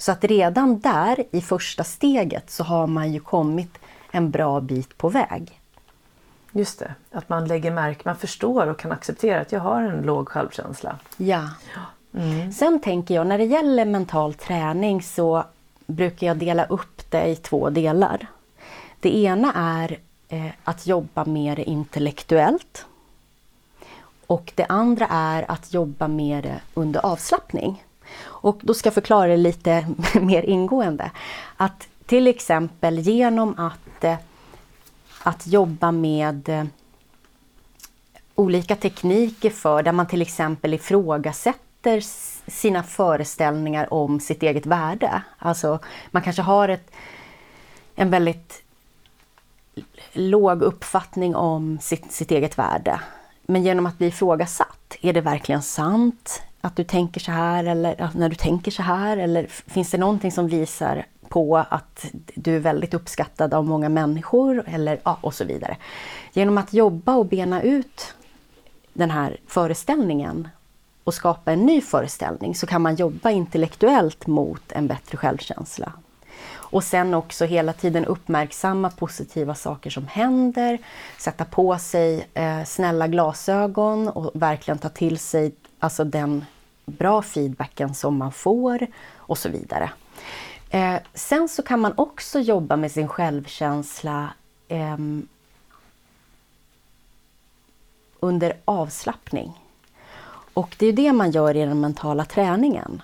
Så 0.00 0.12
att 0.12 0.24
redan 0.24 0.80
där 0.80 1.24
i 1.30 1.40
första 1.40 1.84
steget 1.84 2.50
så 2.50 2.64
har 2.64 2.86
man 2.86 3.12
ju 3.12 3.20
kommit 3.20 3.78
en 4.10 4.30
bra 4.30 4.60
bit 4.60 4.98
på 4.98 5.08
väg. 5.08 5.60
Just 6.52 6.78
det, 6.78 6.94
att 7.12 7.28
man 7.28 7.48
lägger 7.48 7.70
märke, 7.70 8.00
man 8.04 8.16
förstår 8.16 8.66
och 8.66 8.78
kan 8.78 8.92
acceptera 8.92 9.40
att 9.40 9.52
jag 9.52 9.60
har 9.60 9.82
en 9.82 10.02
låg 10.02 10.28
självkänsla. 10.28 10.98
Ja. 11.16 11.48
Mm. 12.14 12.52
Sen 12.52 12.80
tänker 12.80 13.14
jag 13.14 13.26
när 13.26 13.38
det 13.38 13.44
gäller 13.44 13.84
mental 13.84 14.34
träning 14.34 15.02
så 15.02 15.44
brukar 15.86 16.26
jag 16.26 16.36
dela 16.36 16.64
upp 16.64 17.10
det 17.10 17.26
i 17.26 17.36
två 17.36 17.70
delar. 17.70 18.26
Det 19.00 19.16
ena 19.16 19.52
är 19.54 19.98
eh, 20.28 20.50
att 20.64 20.86
jobba 20.86 21.24
mer 21.24 21.60
intellektuellt. 21.60 22.86
Och 24.26 24.52
det 24.54 24.66
andra 24.68 25.06
är 25.10 25.50
att 25.50 25.74
jobba 25.74 26.08
mer 26.08 26.60
under 26.74 27.06
avslappning. 27.06 27.84
Och 28.42 28.60
då 28.62 28.74
ska 28.74 28.86
jag 28.86 28.94
förklara 28.94 29.26
det 29.26 29.36
lite 29.36 29.86
mer 30.20 30.42
ingående. 30.42 31.10
Att 31.56 31.88
till 32.06 32.26
exempel 32.26 32.98
genom 32.98 33.58
att 33.58 34.04
eh, 34.04 34.16
att 35.22 35.46
jobba 35.46 35.92
med 35.92 36.48
eh, 36.48 36.64
olika 38.34 38.76
tekniker 38.76 39.50
för 39.50 39.82
där 39.82 39.92
man 39.92 40.06
till 40.06 40.22
exempel 40.22 40.74
ifrågasätter 40.74 42.00
sina 42.50 42.82
föreställningar 42.82 43.94
om 43.94 44.20
sitt 44.20 44.42
eget 44.42 44.66
värde. 44.66 45.22
Alltså 45.38 45.78
man 46.10 46.22
kanske 46.22 46.42
har 46.42 46.68
ett, 46.68 46.90
en 47.94 48.10
väldigt 48.10 48.62
låg 50.12 50.62
uppfattning 50.62 51.36
om 51.36 51.78
sitt, 51.80 52.12
sitt 52.12 52.30
eget 52.30 52.58
värde. 52.58 53.00
Men 53.42 53.62
genom 53.62 53.86
att 53.86 53.98
bli 53.98 54.06
ifrågasatt, 54.06 54.96
är 55.00 55.12
det 55.12 55.20
verkligen 55.20 55.62
sant 55.62 56.42
att 56.60 56.76
du 56.76 56.84
tänker 56.84 57.20
så 57.20 57.32
här 57.32 57.64
eller 57.64 58.00
alltså, 58.00 58.18
när 58.18 58.28
du 58.28 58.34
tänker 58.34 58.70
så 58.70 58.82
här? 58.82 59.16
Eller 59.16 59.46
finns 59.46 59.90
det 59.90 59.98
någonting 59.98 60.32
som 60.32 60.48
visar 60.48 61.06
på 61.28 61.56
att 61.56 62.06
du 62.34 62.56
är 62.56 62.60
väldigt 62.60 62.94
uppskattad 62.94 63.54
av 63.54 63.66
många 63.66 63.88
människor 63.88 64.64
eller 64.66 65.00
ja, 65.04 65.18
och 65.20 65.34
så 65.34 65.44
vidare. 65.44 65.76
Genom 66.32 66.58
att 66.58 66.72
jobba 66.72 67.14
och 67.14 67.26
bena 67.26 67.62
ut 67.62 68.14
den 68.92 69.10
här 69.10 69.36
föreställningen 69.46 70.48
och 71.04 71.14
skapa 71.14 71.52
en 71.52 71.66
ny 71.66 71.80
föreställning 71.80 72.54
så 72.54 72.66
kan 72.66 72.82
man 72.82 72.94
jobba 72.96 73.30
intellektuellt 73.30 74.26
mot 74.26 74.72
en 74.72 74.86
bättre 74.86 75.18
självkänsla. 75.18 75.92
Och 76.70 76.84
sen 76.84 77.14
också 77.14 77.44
hela 77.44 77.72
tiden 77.72 78.04
uppmärksamma 78.04 78.90
positiva 78.90 79.54
saker 79.54 79.90
som 79.90 80.06
händer, 80.06 80.78
sätta 81.18 81.44
på 81.44 81.78
sig 81.78 82.28
eh, 82.34 82.64
snälla 82.64 83.08
glasögon 83.08 84.08
och 84.08 84.30
verkligen 84.34 84.78
ta 84.78 84.88
till 84.88 85.18
sig 85.18 85.52
alltså 85.78 86.04
den 86.04 86.44
bra 86.86 87.22
feedbacken 87.22 87.94
som 87.94 88.16
man 88.16 88.32
får 88.32 88.86
och 89.16 89.38
så 89.38 89.48
vidare. 89.48 89.90
Eh, 90.70 90.96
sen 91.14 91.48
så 91.48 91.62
kan 91.62 91.80
man 91.80 91.92
också 91.96 92.40
jobba 92.40 92.76
med 92.76 92.92
sin 92.92 93.08
självkänsla 93.08 94.30
eh, 94.68 94.96
under 98.20 98.56
avslappning. 98.64 99.52
Och 100.54 100.76
det 100.78 100.86
är 100.86 100.92
det 100.92 101.12
man 101.12 101.30
gör 101.30 101.56
i 101.56 101.60
den 101.64 101.80
mentala 101.80 102.24
träningen. 102.24 103.02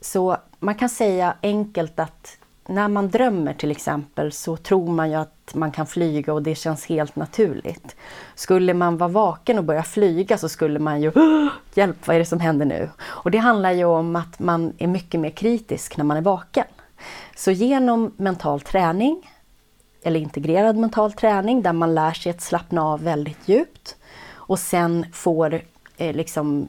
Så 0.00 0.36
man 0.58 0.74
kan 0.74 0.88
säga 0.88 1.34
enkelt 1.42 1.98
att 1.98 2.37
när 2.68 2.88
man 2.88 3.08
drömmer 3.08 3.54
till 3.54 3.70
exempel 3.70 4.32
så 4.32 4.56
tror 4.56 4.88
man 4.88 5.10
ju 5.10 5.16
att 5.16 5.54
man 5.54 5.72
kan 5.72 5.86
flyga 5.86 6.32
och 6.32 6.42
det 6.42 6.54
känns 6.54 6.86
helt 6.86 7.16
naturligt. 7.16 7.96
Skulle 8.34 8.74
man 8.74 8.96
vara 8.96 9.08
vaken 9.08 9.58
och 9.58 9.64
börja 9.64 9.82
flyga 9.82 10.38
så 10.38 10.48
skulle 10.48 10.78
man 10.78 11.00
ju 11.00 11.12
Hjälp, 11.74 12.06
vad 12.06 12.16
är 12.16 12.20
det 12.20 12.26
som 12.26 12.40
händer 12.40 12.66
nu? 12.66 12.90
Och 13.00 13.30
det 13.30 13.38
handlar 13.38 13.72
ju 13.72 13.84
om 13.84 14.16
att 14.16 14.38
man 14.38 14.72
är 14.78 14.86
mycket 14.86 15.20
mer 15.20 15.30
kritisk 15.30 15.96
när 15.96 16.04
man 16.04 16.16
är 16.16 16.20
vaken. 16.20 16.64
Så 17.36 17.50
genom 17.50 18.12
mental 18.16 18.60
träning, 18.60 19.30
eller 20.02 20.20
integrerad 20.20 20.76
mental 20.76 21.12
träning 21.12 21.62
där 21.62 21.72
man 21.72 21.94
lär 21.94 22.12
sig 22.12 22.30
att 22.30 22.40
slappna 22.40 22.82
av 22.82 23.02
väldigt 23.02 23.48
djupt 23.48 23.96
och 24.32 24.58
sen 24.58 25.06
får 25.12 25.62
eh, 25.96 26.16
liksom 26.16 26.68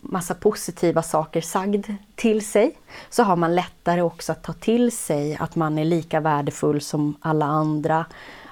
massa 0.00 0.34
positiva 0.34 1.02
saker 1.02 1.40
sagd 1.40 1.86
till 2.14 2.46
sig 2.46 2.78
så 3.10 3.22
har 3.22 3.36
man 3.36 3.54
lättare 3.54 4.02
också 4.02 4.32
att 4.32 4.42
ta 4.42 4.52
till 4.52 4.92
sig 4.92 5.36
att 5.36 5.56
man 5.56 5.78
är 5.78 5.84
lika 5.84 6.20
värdefull 6.20 6.80
som 6.80 7.16
alla 7.20 7.46
andra. 7.46 8.06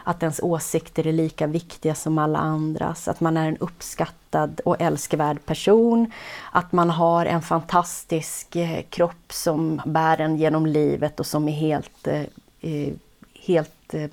Att 0.05 0.23
ens 0.23 0.41
åsikter 0.41 1.07
är 1.07 1.13
lika 1.13 1.47
viktiga 1.47 1.95
som 1.95 2.19
alla 2.19 2.39
andras. 2.39 3.09
Att 3.09 3.21
man 3.21 3.37
är 3.37 3.49
en 3.49 3.57
uppskattad 3.57 4.61
och 4.65 4.81
älskvärd 4.81 5.47
person. 5.47 6.13
Att 6.53 6.73
man 6.73 6.91
har 6.91 7.27
en 7.27 7.43
fantastisk 7.43 8.57
eh, 8.57 8.83
kropp 8.91 9.33
som 9.33 9.81
bär 9.87 10.21
en 10.21 10.37
genom 10.37 10.67
livet 10.67 11.21
och 11.21 11.27
som 11.27 11.49
är 11.49 11.53
helt, 11.53 12.07
eh, 12.07 12.23
eh 12.61 12.93
helt 13.35 13.95
eh, 13.95 14.11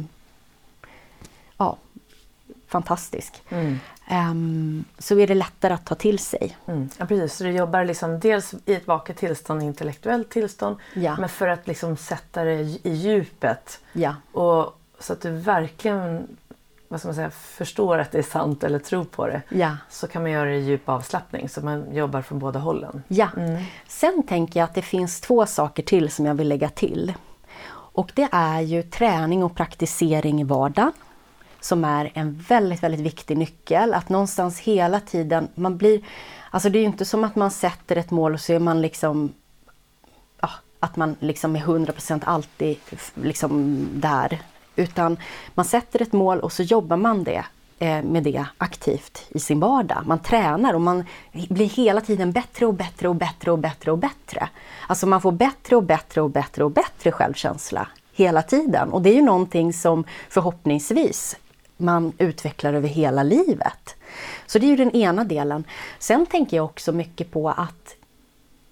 ja, 1.57 1.77
fantastisk. 2.67 3.43
Mm. 3.49 3.79
Um, 4.11 4.85
så 4.99 5.19
är 5.19 5.27
det 5.27 5.35
lättare 5.35 5.73
att 5.73 5.85
ta 5.85 5.95
till 5.95 6.19
sig. 6.19 6.57
Mm. 6.65 6.89
Ja, 6.97 7.05
precis. 7.05 7.37
Så 7.37 7.43
du 7.43 7.51
jobbar 7.51 7.85
liksom 7.85 8.19
dels 8.19 8.53
i 8.65 8.73
ett 8.73 8.87
vaket 8.87 9.17
tillstånd, 9.17 9.63
intellektuellt 9.63 10.29
tillstånd, 10.29 10.77
ja. 10.93 11.15
men 11.19 11.29
för 11.29 11.47
att 11.47 11.67
liksom 11.67 11.97
sätta 11.97 12.43
det 12.43 12.53
i 12.53 12.79
djupet. 12.83 13.79
Ja. 13.93 14.15
Och, 14.31 14.79
så 14.99 15.13
att 15.13 15.21
du 15.21 15.31
verkligen 15.31 16.27
vad 16.87 16.99
ska 16.99 17.07
man 17.07 17.15
säga, 17.15 17.29
förstår 17.31 17.97
att 17.97 18.11
det 18.11 18.17
är 18.17 18.23
sant 18.23 18.63
eller 18.63 18.79
tror 18.79 19.03
på 19.03 19.27
det. 19.27 19.41
Ja. 19.49 19.77
Så 19.89 20.07
kan 20.07 20.21
man 20.21 20.31
göra 20.31 20.49
det 20.49 20.55
i 20.55 20.59
djup 20.59 20.89
avslappning, 20.89 21.49
så 21.49 21.61
man 21.61 21.95
jobbar 21.95 22.21
från 22.21 22.39
båda 22.39 22.59
hållen. 22.59 23.03
Ja. 23.07 23.29
Mm. 23.37 23.63
Sen 23.87 24.23
tänker 24.27 24.59
jag 24.59 24.67
att 24.67 24.75
det 24.75 24.81
finns 24.81 25.21
två 25.21 25.45
saker 25.45 25.83
till 25.83 26.11
som 26.11 26.25
jag 26.25 26.35
vill 26.35 26.47
lägga 26.47 26.69
till. 26.69 27.13
Och 27.67 28.11
det 28.15 28.29
är 28.31 28.61
ju 28.61 28.83
träning 28.83 29.43
och 29.43 29.55
praktisering 29.55 30.41
i 30.41 30.43
vardagen 30.43 30.91
som 31.65 31.85
är 31.85 32.11
en 32.13 32.43
väldigt, 32.47 32.83
väldigt 32.83 33.01
viktig 33.01 33.37
nyckel. 33.37 33.93
Att 33.93 34.09
någonstans 34.09 34.59
hela 34.59 34.99
tiden, 34.99 35.47
man 35.55 35.77
blir... 35.77 36.01
Alltså 36.49 36.69
det 36.69 36.77
är 36.77 36.79
ju 36.79 36.85
inte 36.85 37.05
som 37.05 37.23
att 37.23 37.35
man 37.35 37.51
sätter 37.51 37.95
ett 37.95 38.11
mål 38.11 38.33
och 38.33 38.39
så 38.39 38.53
är 38.53 38.59
man 38.59 38.81
liksom... 38.81 39.33
Ja, 40.41 40.49
att 40.79 40.95
man 40.95 41.15
liksom 41.19 41.55
är 41.55 41.59
100% 41.59 42.21
alltid 42.25 42.77
liksom 43.13 43.85
där. 43.93 44.41
Utan 44.75 45.17
man 45.53 45.65
sätter 45.65 46.01
ett 46.01 46.13
mål 46.13 46.39
och 46.39 46.51
så 46.51 46.63
jobbar 46.63 46.97
man 46.97 47.23
det 47.23 47.45
eh, 47.79 48.03
med 48.03 48.23
det 48.23 48.45
aktivt 48.57 49.25
i 49.29 49.39
sin 49.39 49.59
vardag. 49.59 50.03
Man 50.05 50.19
tränar 50.19 50.73
och 50.73 50.81
man 50.81 51.03
blir 51.31 51.69
hela 51.69 52.01
tiden 52.01 52.31
bättre 52.31 52.65
och 52.65 52.73
bättre 52.73 53.09
och 53.09 53.15
bättre 53.15 53.51
och 53.51 53.59
bättre 53.59 53.91
och 53.91 53.97
bättre. 53.97 54.49
Alltså 54.87 55.07
man 55.07 55.21
får 55.21 55.31
bättre 55.31 55.75
och 55.75 55.83
bättre 55.83 56.21
och 56.21 56.29
bättre 56.29 56.63
och 56.63 56.71
bättre 56.71 57.11
självkänsla 57.11 57.87
hela 58.13 58.41
tiden. 58.41 58.89
Och 58.89 59.01
det 59.01 59.09
är 59.09 59.15
ju 59.15 59.21
någonting 59.21 59.73
som 59.73 60.03
förhoppningsvis 60.29 61.37
man 61.77 62.13
utvecklar 62.17 62.73
över 62.73 62.87
hela 62.87 63.23
livet. 63.23 63.95
Så 64.45 64.59
det 64.59 64.65
är 64.65 64.69
ju 64.69 64.75
den 64.75 64.95
ena 64.95 65.23
delen. 65.23 65.63
Sen 65.99 66.25
tänker 66.25 66.57
jag 66.57 66.65
också 66.65 66.91
mycket 66.91 67.31
på 67.31 67.49
att 67.49 67.95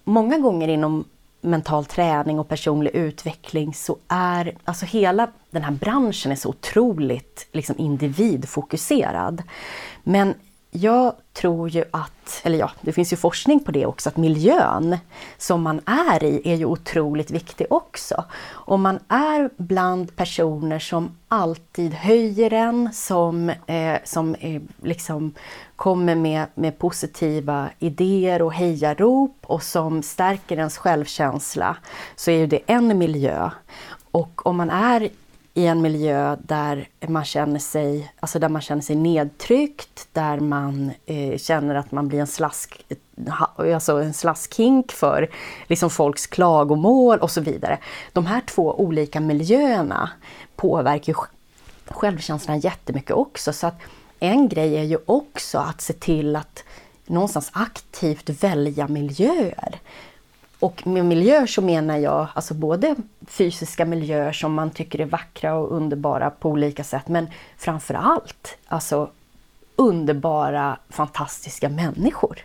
många 0.04 0.38
gånger 0.38 0.68
inom 0.68 1.04
mental 1.40 1.84
träning 1.84 2.38
och 2.38 2.48
personlig 2.48 2.90
utveckling 2.90 3.74
så 3.74 3.96
är 4.08 4.56
alltså 4.64 4.86
hela 4.86 5.28
den 5.50 5.62
här 5.62 5.72
branschen 5.72 6.32
är 6.32 6.36
så 6.36 6.48
otroligt 6.48 7.48
liksom 7.52 7.74
individfokuserad. 7.78 9.42
Men 10.02 10.34
jag 10.76 11.12
tror 11.32 11.68
ju 11.68 11.84
att, 11.90 12.40
eller 12.42 12.58
ja, 12.58 12.70
det 12.80 12.92
finns 12.92 13.12
ju 13.12 13.16
forskning 13.16 13.64
på 13.64 13.70
det 13.70 13.86
också, 13.86 14.08
att 14.08 14.16
miljön 14.16 14.98
som 15.38 15.62
man 15.62 15.80
är 15.86 16.24
i 16.24 16.40
är 16.44 16.54
ju 16.54 16.64
otroligt 16.64 17.30
viktig 17.30 17.66
också. 17.70 18.24
Om 18.50 18.82
man 18.82 18.98
är 19.08 19.50
bland 19.56 20.16
personer 20.16 20.78
som 20.78 21.16
alltid 21.28 21.94
höjer 21.94 22.52
en, 22.52 22.92
som, 22.92 23.50
eh, 23.66 23.96
som 24.04 24.34
eh, 24.34 24.62
liksom 24.82 25.34
kommer 25.76 26.14
med, 26.14 26.46
med 26.54 26.78
positiva 26.78 27.70
idéer 27.78 28.42
och 28.42 28.52
hejarop 28.52 29.36
och 29.42 29.62
som 29.62 30.02
stärker 30.02 30.56
ens 30.56 30.78
självkänsla, 30.78 31.76
så 32.16 32.30
är 32.30 32.38
ju 32.38 32.46
det 32.46 32.60
en 32.66 32.98
miljö. 32.98 33.50
Och 34.10 34.46
om 34.46 34.56
man 34.56 34.70
är 34.70 35.08
i 35.54 35.66
en 35.66 35.82
miljö 35.82 36.36
där 36.42 36.88
man 37.06 37.24
känner 37.24 37.58
sig, 37.58 38.12
alltså 38.20 38.38
där 38.38 38.48
man 38.48 38.62
känner 38.62 38.82
sig 38.82 38.96
nedtryckt, 38.96 40.08
där 40.12 40.40
man 40.40 40.92
eh, 41.06 41.38
känner 41.38 41.74
att 41.74 41.92
man 41.92 42.08
blir 42.08 42.20
en, 42.20 42.26
slask, 42.26 42.84
alltså 43.58 44.02
en 44.02 44.14
slaskhink 44.14 44.92
för 44.92 45.30
liksom 45.66 45.90
folks 45.90 46.26
klagomål 46.26 47.18
och 47.18 47.30
så 47.30 47.40
vidare. 47.40 47.78
De 48.12 48.26
här 48.26 48.40
två 48.40 48.80
olika 48.80 49.20
miljöerna 49.20 50.10
påverkar 50.56 51.16
självkänslan 51.86 52.60
jättemycket 52.60 53.16
också. 53.16 53.52
Så 53.52 53.66
att 53.66 53.80
en 54.20 54.48
grej 54.48 54.76
är 54.76 54.82
ju 54.82 54.98
också 55.06 55.58
att 55.58 55.80
se 55.80 55.92
till 55.92 56.36
att 56.36 56.64
någonstans 57.06 57.50
aktivt 57.54 58.30
välja 58.42 58.88
miljöer. 58.88 59.80
Och 60.64 60.86
med 60.86 61.04
miljöer 61.04 61.46
så 61.46 61.62
menar 61.62 61.96
jag 61.96 62.26
alltså 62.34 62.54
både 62.54 62.96
fysiska 63.26 63.84
miljöer 63.84 64.32
som 64.32 64.54
man 64.54 64.70
tycker 64.70 65.00
är 65.00 65.04
vackra 65.04 65.54
och 65.54 65.76
underbara 65.76 66.30
på 66.30 66.50
olika 66.50 66.84
sätt, 66.84 67.08
men 67.08 67.28
framför 67.56 67.94
allt 67.94 68.56
alltså 68.66 69.10
underbara, 69.76 70.78
fantastiska 70.88 71.68
människor 71.68 72.38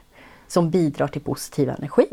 som 0.47 0.69
bidrar 0.69 1.07
till 1.07 1.21
positiv 1.21 1.69
energi 1.69 2.07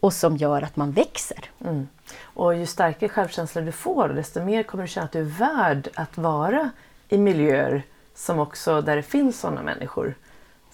och 0.00 0.12
som 0.12 0.36
gör 0.36 0.62
att 0.62 0.76
man 0.76 0.92
växer. 0.92 1.50
Mm. 1.64 1.88
Och 2.22 2.54
ju 2.54 2.66
starkare 2.66 3.08
självkänsla 3.08 3.60
du 3.60 3.72
får, 3.72 4.08
desto 4.08 4.44
mer 4.44 4.62
kommer 4.62 4.84
du 4.84 4.88
känna 4.88 5.04
att 5.04 5.12
du 5.12 5.20
är 5.20 5.24
värd 5.38 5.88
att 5.94 6.18
vara 6.18 6.70
i 7.08 7.18
miljöer 7.18 7.82
som 8.14 8.38
också, 8.38 8.80
där 8.80 8.96
det 8.96 9.02
finns 9.02 9.40
sådana 9.40 9.62
människor. 9.62 10.14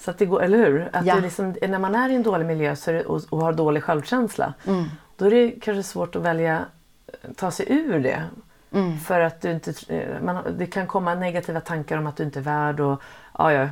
Så 0.06 0.10
att 0.10 0.18
det 0.18 0.26
går, 0.26 0.42
eller 0.42 0.58
hur? 0.58 0.88
Att 0.92 1.06
ja. 1.06 1.16
liksom, 1.16 1.54
när 1.62 1.78
man 1.78 1.94
är 1.94 2.08
i 2.08 2.14
en 2.14 2.22
dålig 2.22 2.46
miljö 2.46 2.76
det, 2.86 3.04
och, 3.04 3.20
och, 3.30 3.40
har 3.40 3.52
dålig 3.52 3.82
självkänsla 3.82 4.54
mm. 4.66 4.84
då 5.16 5.24
är 5.24 5.30
det 5.30 5.50
kanske 5.50 5.82
svårt 5.82 6.16
att 6.16 6.22
välja 6.22 6.64
ta 7.36 7.50
sig 7.50 7.66
ur 7.68 8.00
det. 8.00 8.22
Mm. 8.72 8.98
För 8.98 9.20
att 9.20 9.40
du 9.40 9.50
inte, 9.50 9.72
man, 10.22 10.44
det 10.58 10.66
kan 10.66 10.86
komma 10.86 11.14
negativa 11.14 11.60
tankar 11.60 11.98
om 11.98 12.06
att 12.06 12.16
du 12.16 12.22
inte 12.22 12.38
är 12.38 12.42
värd 12.42 12.80
och 12.80 13.02
ja, 13.38 13.52
ja, 13.52 13.68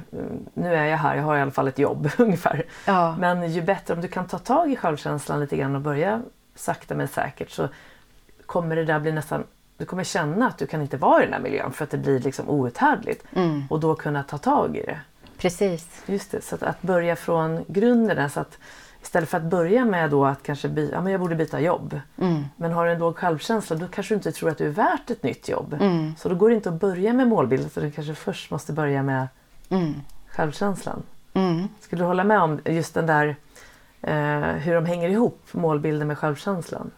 nu 0.55 0.75
är 0.75 0.85
jag 0.85 0.97
här, 0.97 1.17
jag 1.17 1.23
har 1.23 1.37
i 1.37 1.41
alla 1.41 1.51
fall 1.51 1.69
ett 1.69 1.79
jobb 1.79 2.11
ungefär. 2.19 2.65
Ja. 2.87 3.17
Men 3.19 3.53
ju 3.53 3.63
bättre 3.63 3.95
om 3.95 4.01
du 4.01 4.09
kan 4.09 4.27
ta 4.27 4.39
tag 4.39 4.73
i 4.73 4.77
självkänslan 4.77 5.41
lite 5.41 5.57
grann 5.57 5.75
och 5.75 5.81
börja 5.81 6.23
sakta 6.55 6.95
men 6.95 7.09
säkert 7.09 7.51
så 7.51 7.69
kommer 8.47 8.77
det 8.77 8.85
där 8.85 9.01
bli 9.01 9.13
nästan 9.13 9.45
du 9.77 9.85
kommer 9.85 10.05
känna 10.05 10.47
att 10.47 10.59
du 10.59 10.67
kan 10.67 10.83
inte 10.83 10.97
vara 10.97 11.23
i 11.23 11.25
den 11.25 11.35
här 11.35 11.41
miljön 11.41 11.73
för 11.73 11.85
att 11.85 11.91
det 11.91 11.99
blir 11.99 12.21
liksom 12.21 12.49
outhärdligt. 12.49 13.25
Mm. 13.33 13.63
Och 13.71 13.81
då 13.81 13.95
kunna 13.95 14.23
ta 14.23 14.39
tag 14.39 14.77
i 14.77 14.83
det. 14.83 15.01
Precis. 15.39 16.03
Just 16.07 16.31
det, 16.31 16.45
så 16.45 16.55
att, 16.55 16.63
att 16.63 16.83
börja 16.83 17.17
från 17.17 17.65
grunden. 17.69 18.31
Så 18.31 18.41
att 18.41 18.59
Istället 19.03 19.29
för 19.29 19.37
att 19.39 19.45
börja 19.45 19.85
med 19.85 20.11
då 20.11 20.25
att 20.25 20.43
kanske 20.43 20.69
by, 20.69 20.91
ja, 20.93 21.01
men 21.01 21.13
jag 21.13 21.21
borde 21.21 21.35
byta 21.35 21.61
jobb. 21.61 22.01
Mm. 22.19 22.45
Men 22.57 22.73
har 22.73 22.87
du 22.87 22.93
en 22.93 22.99
låg 22.99 23.17
självkänsla 23.17 23.77
då 23.77 23.89
kanske 23.89 24.15
du 24.15 24.17
inte 24.17 24.33
tror 24.33 24.51
att 24.51 24.59
du 24.59 24.67
är 24.67 24.71
värt 24.71 25.11
ett 25.11 25.23
nytt 25.23 25.49
jobb. 25.49 25.77
Mm. 25.81 26.15
Så 26.19 26.29
då 26.29 26.35
går 26.35 26.49
det 26.49 26.55
inte 26.55 26.69
att 26.69 26.81
börja 26.81 27.13
med 27.13 27.29
målbilden 27.29 27.67
utan 27.67 27.85
du 27.85 27.91
kanske 27.91 28.15
först 28.15 28.51
måste 28.51 28.73
börja 28.73 29.03
med 29.03 29.29
Mm. 29.69 29.95
självkänslan. 30.29 31.03
Mm. 31.35 31.69
Skulle 31.81 32.03
du 32.03 32.07
hålla 32.07 32.25
med 32.25 32.41
om 32.41 32.61
just 32.65 32.95
den 32.95 33.07
där 33.07 33.37
eh, 34.03 34.41
hur 34.41 34.75
de 34.75 34.87
hänger 34.87 35.09
ihop, 35.09 35.41
målbilden 35.53 36.09
med 36.09 36.19
självkänslan? 36.19 36.91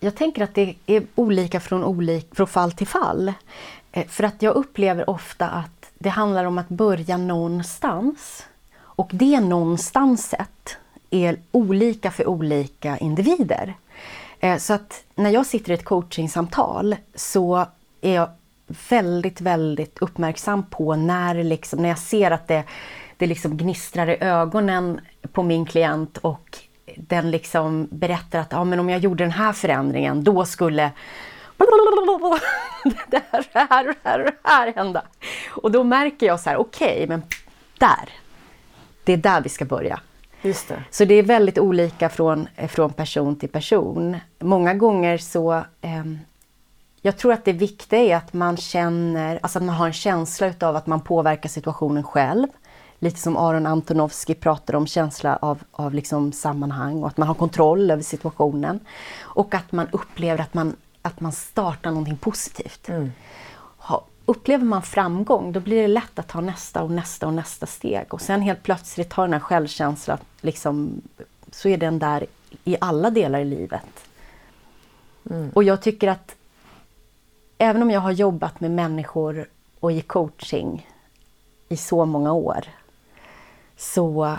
Jag 0.00 0.14
tänker 0.14 0.44
att 0.44 0.54
det 0.54 0.74
är 0.86 1.02
olika 1.14 1.60
från, 1.60 1.84
olik, 1.84 2.34
från 2.34 2.46
fall 2.46 2.72
till 2.72 2.86
fall. 2.86 3.32
Eh, 3.92 4.06
För 4.06 4.24
att 4.24 4.42
jag 4.42 4.54
upplever 4.54 5.10
ofta 5.10 5.48
att 5.48 5.81
det 6.02 6.10
handlar 6.10 6.44
om 6.44 6.58
att 6.58 6.68
börja 6.68 7.16
någonstans. 7.16 8.46
Och 8.78 9.10
det 9.12 9.40
någonstanset 9.40 10.76
är 11.10 11.36
olika 11.52 12.10
för 12.10 12.28
olika 12.28 12.98
individer. 12.98 13.74
Eh, 14.40 14.58
så 14.58 14.72
att 14.72 15.04
när 15.14 15.30
jag 15.30 15.46
sitter 15.46 15.70
i 15.70 15.74
ett 15.74 15.84
coachingsamtal 15.84 16.96
så 17.14 17.66
är 18.00 18.14
jag 18.14 18.28
väldigt, 18.90 19.40
väldigt 19.40 19.98
uppmärksam 19.98 20.62
på 20.62 20.96
när, 20.96 21.44
liksom, 21.44 21.82
när 21.82 21.88
jag 21.88 21.98
ser 21.98 22.30
att 22.30 22.48
det, 22.48 22.64
det 23.16 23.26
liksom 23.26 23.56
gnistrar 23.56 24.10
i 24.10 24.16
ögonen 24.20 25.00
på 25.32 25.42
min 25.42 25.66
klient 25.66 26.18
och 26.18 26.58
den 26.96 27.30
liksom 27.30 27.88
berättar 27.90 28.38
att 28.38 28.54
ah, 28.54 28.64
men 28.64 28.80
om 28.80 28.90
jag 28.90 29.00
gjorde 29.00 29.24
den 29.24 29.30
här 29.30 29.52
förändringen 29.52 30.24
då 30.24 30.44
skulle 30.44 30.90
det 33.06 33.22
här, 33.30 33.44
det 33.52 33.66
här, 33.70 33.84
det 33.84 33.94
här, 34.04 34.18
det 34.18 34.32
här 34.42 34.72
hända. 34.72 35.02
Och 35.54 35.70
då 35.70 35.84
märker 35.84 36.26
jag 36.26 36.40
så 36.40 36.50
här, 36.50 36.56
okej, 36.56 37.06
men 37.08 37.22
där. 37.78 38.08
Det 39.04 39.12
är 39.12 39.16
där 39.16 39.40
vi 39.40 39.48
ska 39.48 39.64
börja. 39.64 40.00
Just 40.42 40.68
det. 40.68 40.84
Så 40.90 41.04
det 41.04 41.14
är 41.14 41.22
väldigt 41.22 41.58
olika 41.58 42.08
från, 42.08 42.48
eh, 42.56 42.68
från 42.68 42.92
person 42.92 43.36
till 43.36 43.48
person. 43.48 44.16
Många 44.38 44.74
gånger 44.74 45.18
så... 45.18 45.64
ehm, 45.80 46.18
jag 47.04 47.16
tror 47.16 47.32
att 47.32 47.44
det 47.44 47.52
viktiga 47.52 48.00
är 48.00 48.16
att 48.16 48.32
man 48.32 48.56
känner, 48.56 49.38
alltså 49.42 49.58
att 49.58 49.64
man 49.64 49.74
har 49.74 49.86
en 49.86 49.92
känsla 49.92 50.46
utav 50.46 50.76
att 50.76 50.86
man 50.86 51.00
påverkar 51.00 51.48
situationen 51.48 52.02
själv. 52.02 52.46
Lite 52.98 53.20
som 53.20 53.36
Aron 53.36 53.66
Antonovsky 53.66 54.34
pratar 54.34 54.74
om, 54.74 54.86
känsla 54.86 55.36
av, 55.36 55.62
av 55.72 55.94
liksom 55.94 56.32
sammanhang 56.32 57.02
och 57.02 57.08
att 57.08 57.16
man 57.16 57.28
har 57.28 57.34
kontroll 57.34 57.90
över 57.90 58.02
situationen. 58.02 58.80
Och 59.20 59.54
att 59.54 59.72
man 59.72 59.88
upplever 59.92 60.42
att 60.42 60.54
man, 60.54 60.76
att 61.02 61.20
man 61.20 61.32
startar 61.32 61.90
någonting 61.90 62.16
positivt. 62.16 62.88
Mm. 62.88 63.12
Upplever 64.26 64.64
man 64.64 64.82
framgång, 64.82 65.52
då 65.52 65.60
blir 65.60 65.82
det 65.82 65.88
lätt 65.88 66.18
att 66.18 66.28
ta 66.28 66.40
nästa 66.40 66.82
och 66.82 66.90
nästa 66.90 67.26
och 67.26 67.34
nästa 67.34 67.66
steg. 67.66 68.14
Och 68.14 68.20
sen 68.20 68.42
helt 68.42 68.62
plötsligt 68.62 69.12
har 69.12 69.24
den 69.24 69.32
här 69.32 69.40
självkänslan, 69.40 70.18
liksom, 70.40 71.02
så 71.50 71.68
är 71.68 71.76
den 71.76 71.98
där 71.98 72.26
i 72.64 72.76
alla 72.80 73.10
delar 73.10 73.40
i 73.40 73.44
livet. 73.44 74.06
Mm. 75.30 75.50
Och 75.54 75.64
jag 75.64 75.82
tycker 75.82 76.08
att 76.08 76.34
även 77.58 77.82
om 77.82 77.90
jag 77.90 78.00
har 78.00 78.10
jobbat 78.10 78.60
med 78.60 78.70
människor 78.70 79.46
och 79.80 79.92
i 79.92 80.00
coaching 80.00 80.86
i 81.68 81.76
så 81.76 82.04
många 82.04 82.32
år, 82.32 82.64
så 83.76 84.38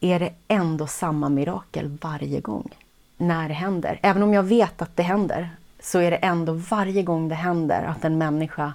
är 0.00 0.20
det 0.20 0.32
ändå 0.48 0.86
samma 0.86 1.28
mirakel 1.28 1.98
varje 2.02 2.40
gång 2.40 2.74
när 3.16 3.48
det 3.48 3.54
händer. 3.54 4.00
Även 4.02 4.22
om 4.22 4.34
jag 4.34 4.42
vet 4.42 4.82
att 4.82 4.96
det 4.96 5.02
händer, 5.02 5.50
så 5.80 5.98
är 5.98 6.10
det 6.10 6.16
ändå 6.16 6.52
varje 6.52 7.02
gång 7.02 7.28
det 7.28 7.34
händer 7.34 7.82
att 7.82 8.04
en 8.04 8.18
människa 8.18 8.72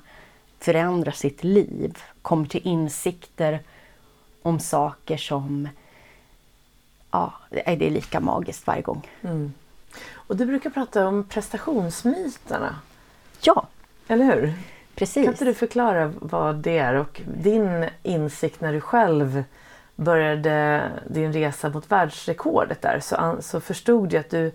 förändrar 0.60 1.12
sitt 1.12 1.43
liv, 1.43 1.97
kommer 2.22 2.45
till 2.45 2.68
insikter 2.68 3.60
om 4.41 4.60
saker 4.60 5.18
som... 5.18 5.70
Ja, 7.12 7.34
det 7.49 7.70
är 7.86 7.89
lika 7.89 8.20
magiskt 8.20 8.68
varje 8.68 8.82
gång. 8.82 9.10
Mm. 9.22 9.53
Och 10.14 10.38
du 10.38 10.45
brukar 10.45 10.70
prata 10.70 11.08
om 11.08 11.24
prestationsmyterna, 11.24 12.76
Ja, 13.41 13.68
eller 14.08 14.26
hur? 14.26 14.53
precis. 14.95 15.24
Kan 15.24 15.34
inte 15.34 15.45
du 15.45 15.53
förklara 15.53 16.14
vad 16.20 16.56
det 16.56 16.78
är 16.78 16.93
och 16.93 17.22
din 17.38 17.86
insikt 18.03 18.62
när 18.62 18.74
du 18.74 18.82
själv 18.82 19.43
började 19.95 20.82
din 21.08 21.34
resa 21.34 21.70
mot 21.70 21.91
världsrekordet 21.91 22.82
där 22.82 22.99
så, 22.99 23.38
så 23.41 23.60
förstod 23.60 24.10
du 24.10 24.18
att 24.18 24.30
du 24.30 24.51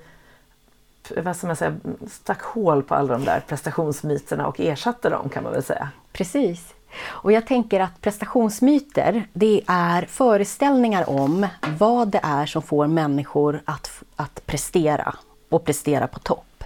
vad 1.17 1.37
ska 1.37 1.47
man 1.47 1.57
säga, 1.57 1.77
stack 2.11 2.43
hål 2.43 2.83
på 2.83 2.95
alla 2.95 3.13
de 3.13 3.25
där 3.25 3.41
prestationsmyterna 3.49 4.47
och 4.47 4.61
ersatte 4.61 5.09
dem 5.09 5.29
kan 5.29 5.45
man 5.45 5.53
väl 5.53 5.63
säga. 5.63 5.89
Precis. 6.13 6.75
Och 7.03 7.33
jag 7.33 7.47
tänker 7.47 7.81
att 7.81 8.01
prestationsmyter, 8.01 9.29
det 9.33 9.63
är 9.67 10.03
föreställningar 10.03 11.11
om 11.11 11.47
vad 11.79 12.09
det 12.09 12.21
är 12.23 12.47
som 12.47 12.63
får 12.63 12.87
människor 12.87 13.63
att, 13.65 14.03
att 14.17 14.47
prestera 14.47 15.15
och 15.49 15.65
prestera 15.65 16.07
på 16.07 16.19
topp. 16.19 16.65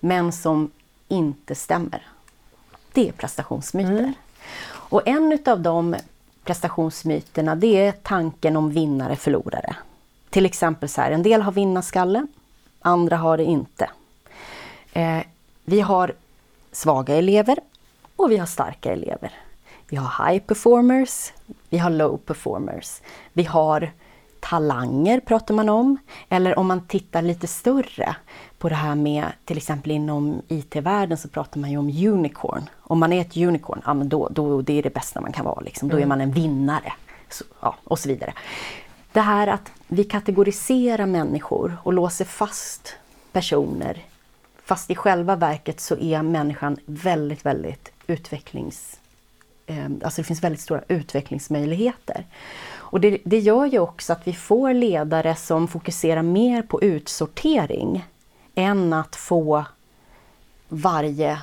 Men 0.00 0.32
som 0.32 0.70
inte 1.08 1.54
stämmer. 1.54 2.06
Det 2.92 3.08
är 3.08 3.12
prestationsmyter. 3.12 3.90
Mm. 3.90 4.12
Och 4.68 5.08
en 5.08 5.32
utav 5.32 5.60
de 5.60 5.96
prestationsmyterna, 6.44 7.54
det 7.54 7.86
är 7.86 7.92
tanken 7.92 8.56
om 8.56 8.70
vinnare 8.70 9.16
förlorare. 9.16 9.76
Till 10.30 10.46
exempel 10.46 10.88
så 10.88 11.00
här, 11.00 11.10
en 11.10 11.22
del 11.22 11.42
har 11.42 11.52
vinnarskalle, 11.52 12.26
andra 12.86 13.16
har 13.16 13.36
det 13.36 13.44
inte. 13.44 13.90
Eh, 14.92 15.20
vi 15.64 15.80
har 15.80 16.12
svaga 16.72 17.14
elever 17.14 17.58
och 18.16 18.30
vi 18.30 18.36
har 18.36 18.46
starka 18.46 18.92
elever. 18.92 19.32
Vi 19.88 19.96
har 19.96 20.28
high 20.28 20.44
performers, 20.44 21.32
vi 21.68 21.78
har 21.78 21.90
low 21.90 22.16
performers. 22.16 23.00
Vi 23.32 23.42
har 23.42 23.90
talanger 24.40 25.20
pratar 25.20 25.54
man 25.54 25.68
om. 25.68 25.98
Eller 26.28 26.58
om 26.58 26.66
man 26.66 26.86
tittar 26.86 27.22
lite 27.22 27.46
större 27.46 28.16
på 28.58 28.68
det 28.68 28.74
här 28.74 28.94
med 28.94 29.24
till 29.44 29.56
exempel 29.56 29.90
inom 29.90 30.42
IT-världen 30.48 31.18
så 31.18 31.28
pratar 31.28 31.60
man 31.60 31.70
ju 31.70 31.78
om 31.78 31.86
unicorn. 31.86 32.68
Om 32.80 32.98
man 32.98 33.12
är 33.12 33.20
ett 33.20 33.36
unicorn, 33.36 33.82
ja 33.84 33.94
men 33.94 34.08
då, 34.08 34.28
då 34.28 34.62
det 34.62 34.72
är 34.72 34.82
det 34.82 34.94
bästa 34.94 35.20
man 35.20 35.32
kan 35.32 35.44
vara. 35.44 35.60
Liksom. 35.60 35.88
Då 35.88 36.00
är 36.00 36.06
man 36.06 36.20
en 36.20 36.30
vinnare. 36.32 36.92
Så, 37.30 37.44
ja, 37.60 37.76
och 37.84 37.98
så 37.98 38.08
vidare. 38.08 38.32
Det 39.16 39.22
här 39.22 39.46
att 39.46 39.72
vi 39.88 40.04
kategoriserar 40.04 41.06
människor 41.06 41.76
och 41.82 41.92
låser 41.92 42.24
fast 42.24 42.94
personer 43.32 44.04
Fast 44.64 44.90
i 44.90 44.94
själva 44.94 45.36
verket 45.36 45.80
så 45.80 45.96
är 45.96 46.22
människan 46.22 46.76
väldigt, 46.86 47.46
väldigt 47.46 47.92
utvecklings... 48.06 49.00
Eh, 49.66 49.84
alltså 49.84 50.22
det 50.22 50.24
finns 50.24 50.44
väldigt 50.44 50.60
stora 50.60 50.82
utvecklingsmöjligheter. 50.88 52.26
Och 52.68 53.00
det, 53.00 53.18
det 53.24 53.38
gör 53.38 53.66
ju 53.66 53.78
också 53.78 54.12
att 54.12 54.26
vi 54.26 54.32
får 54.32 54.72
ledare 54.72 55.36
som 55.36 55.68
fokuserar 55.68 56.22
mer 56.22 56.62
på 56.62 56.82
utsortering 56.82 58.04
än 58.54 58.92
att 58.92 59.16
få 59.16 59.64
varje 60.68 61.42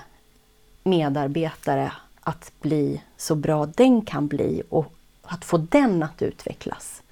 medarbetare 0.83 1.91
att 2.21 2.51
bli 2.61 3.01
så 3.17 3.35
bra 3.35 3.65
den 3.65 4.01
kan 4.01 4.27
bli 4.27 4.63
och 4.69 4.93
att 5.23 5.45
få 5.45 5.57
den 5.57 6.03
att 6.03 6.21
utvecklas. 6.21 7.02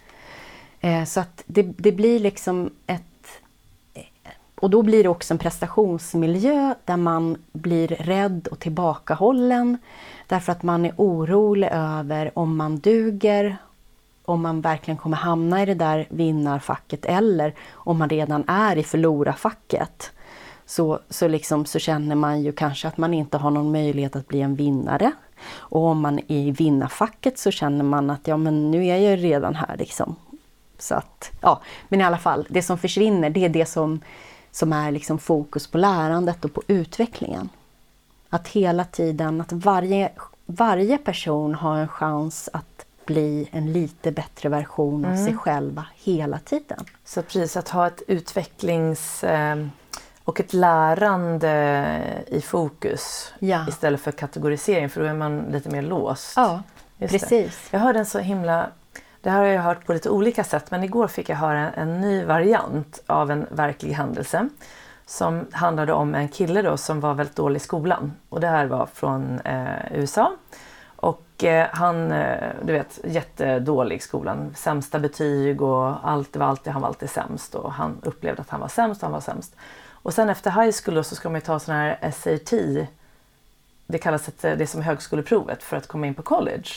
Eh, 0.82 1.04
så 1.04 1.20
att 1.20 1.44
det, 1.46 1.64
det 1.64 1.92
blir 1.92 2.20
liksom 2.20 2.70
ett 2.88 3.04
och 4.62 4.70
då 4.70 4.82
blir 4.82 5.04
det 5.04 5.10
också 5.10 5.34
en 5.34 5.38
prestationsmiljö 5.38 6.76
där 6.86 6.98
man 6.98 7.38
blir 7.52 7.88
rädd 7.88 8.48
och 8.52 8.60
tillbakahållen 8.60 9.78
därför 10.28 10.52
att 10.52 10.64
man 10.64 10.86
är 10.86 10.94
orolig 10.98 11.70
över 11.72 12.32
om 12.34 12.58
man 12.58 12.78
duger, 12.78 13.58
om 14.26 14.42
man 14.42 14.62
verkligen 14.62 14.98
kommer 14.98 15.18
hamna 15.18 15.64
i 15.64 15.66
det 15.66 15.74
där 15.74 16.08
vinnarfacket 16.10 17.06
eller 17.06 17.54
om 17.72 17.98
man 17.98 18.10
redan 18.10 18.44
är 18.48 18.78
i 18.78 18.84
förlorarfacket. 18.84 20.12
Så, 20.66 21.00
så, 21.10 21.28
liksom, 21.28 21.66
så 21.66 21.80
känner 21.80 22.16
man 22.16 22.42
ju 22.42 22.52
kanske 22.52 22.88
att 22.88 22.98
man 22.98 23.14
inte 23.14 23.38
har 23.38 23.52
någon 23.52 23.72
möjlighet 23.72 24.16
att 24.16 24.28
bli 24.28 24.42
en 24.42 24.56
vinnare. 24.56 25.12
Och 25.54 25.84
om 25.84 26.02
man 26.02 26.20
är 26.20 26.38
i 26.38 26.52
vinnarfacket 26.52 27.40
så 27.40 27.52
känner 27.52 27.84
man 27.84 28.10
att 28.10 28.28
ja 28.28 28.38
men 28.38 28.72
nu 28.72 28.86
är 28.86 28.98
jag 28.98 29.00
ju 29.00 29.16
redan 29.16 29.56
här 29.56 29.78
liksom. 29.78 30.16
Så 30.82 30.96
att, 30.96 31.32
ja, 31.42 31.62
men 31.90 32.02
i 32.02 32.04
alla 32.04 32.18
fall, 32.18 32.48
det 32.50 32.62
som 32.62 32.78
försvinner 32.78 33.30
det 33.30 33.46
är 33.46 33.50
det 33.50 33.66
som 33.66 34.02
som 34.54 34.74
är 34.74 34.92
liksom 34.92 35.18
fokus 35.20 35.68
på 35.68 35.78
lärandet 35.78 36.46
och 36.46 36.54
på 36.54 36.64
utvecklingen. 36.68 37.50
Att 38.30 38.48
hela 38.48 38.84
tiden, 38.86 39.42
att 39.42 39.52
varje, 39.52 40.12
varje 40.46 40.98
person 40.98 41.56
har 41.56 41.78
en 41.78 41.88
chans 41.88 42.50
att 42.54 42.86
bli 43.06 43.50
en 43.52 43.74
lite 43.74 44.12
bättre 44.12 44.50
version 44.50 45.06
av 45.06 45.16
sig 45.26 45.38
själva 45.38 45.86
hela 45.96 46.40
tiden. 46.40 46.86
Så 47.06 47.22
precis, 47.22 47.58
att 47.58 47.70
ha 47.70 47.88
ett 47.88 48.02
utvecklings 48.08 49.24
eh, 49.24 49.66
och 50.24 50.40
ett 50.40 50.54
lärande 50.54 52.04
i 52.28 52.42
fokus 52.42 53.34
Ja. 53.40 53.66
istället 53.70 54.02
för 54.02 54.12
kategorisering 54.12 54.90
för 54.90 55.02
då 55.02 55.08
är 55.08 55.14
man 55.14 55.40
lite 55.40 55.70
mer 55.70 55.82
låst. 55.82 56.34
Ja, 56.36 56.64
Just 56.98 57.14
det. 57.14 57.20
precis. 57.20 57.68
Jag 57.72 57.80
hörde 57.80 58.00
en 58.00 58.06
så 58.06 58.20
himla 58.20 58.68
det 59.22 59.30
här 59.30 59.40
har 59.40 59.46
jag 59.46 59.62
hört 59.62 59.86
på 59.86 59.94
lite 59.94 60.10
olika 60.10 60.44
sätt 60.44 60.72
men 60.72 60.84
igår 60.84 61.08
fick 61.08 61.30
jag 61.30 61.38
höra 61.38 61.72
en, 61.72 61.90
en 61.90 62.02
ny 62.02 62.24
variant 62.24 63.04
av 63.08 63.32
en 63.32 63.48
verklig 63.50 63.94
händelse 63.94 64.50
som 65.06 65.46
handlade 65.52 65.94
om 65.94 66.16
en 66.16 66.28
kille 66.28 66.62
då 66.62 66.78
som 66.78 67.00
var 67.00 67.14
väldigt 67.14 67.36
dålig 67.36 67.56
i 67.56 67.64
skolan. 67.64 68.14
Och 68.30 68.40
det 68.40 68.48
här 68.48 68.66
var 68.66 68.86
från 68.86 69.40
eh, 69.40 69.92
USA. 69.92 70.36
Och 70.96 71.44
eh, 71.44 71.68
han, 71.72 72.12
eh, 72.12 72.50
du 72.64 72.74
vet, 72.74 73.00
jättedålig 73.04 73.96
i 73.96 74.00
skolan. 74.00 74.54
Sämsta 74.56 75.00
betyg 75.00 75.62
och 75.62 76.10
allt, 76.10 76.36
var 76.36 76.46
alltid, 76.46 76.74
han 76.74 76.82
var 76.82 76.90
alltid 76.90 77.10
sämst 77.10 77.56
och 77.56 77.74
han 77.74 77.98
upplevde 78.04 78.42
att 78.42 78.50
han 78.50 78.60
var 78.60 78.68
sämst 78.68 79.04
och 79.04 79.08
han 79.08 79.14
var 79.14 79.22
sämst. 79.22 79.56
Och 79.90 80.14
sen 80.14 80.30
efter 80.30 80.52
high 80.52 80.76
school 80.84 81.04
så 81.04 81.16
ska 81.16 81.30
man 81.30 81.36
ju 81.36 81.46
ta 81.46 81.60
sån 81.60 81.76
här 81.76 82.12
SAT. 82.12 82.52
Det 83.88 83.98
kallas 83.98 84.28
ett, 84.28 84.42
det 84.42 84.62
är 84.62 84.66
som 84.66 84.82
högskoleprovet 84.82 85.64
för 85.64 85.78
att 85.78 85.88
komma 85.88 86.08
in 86.08 86.14
på 86.14 86.24
college. 86.24 86.70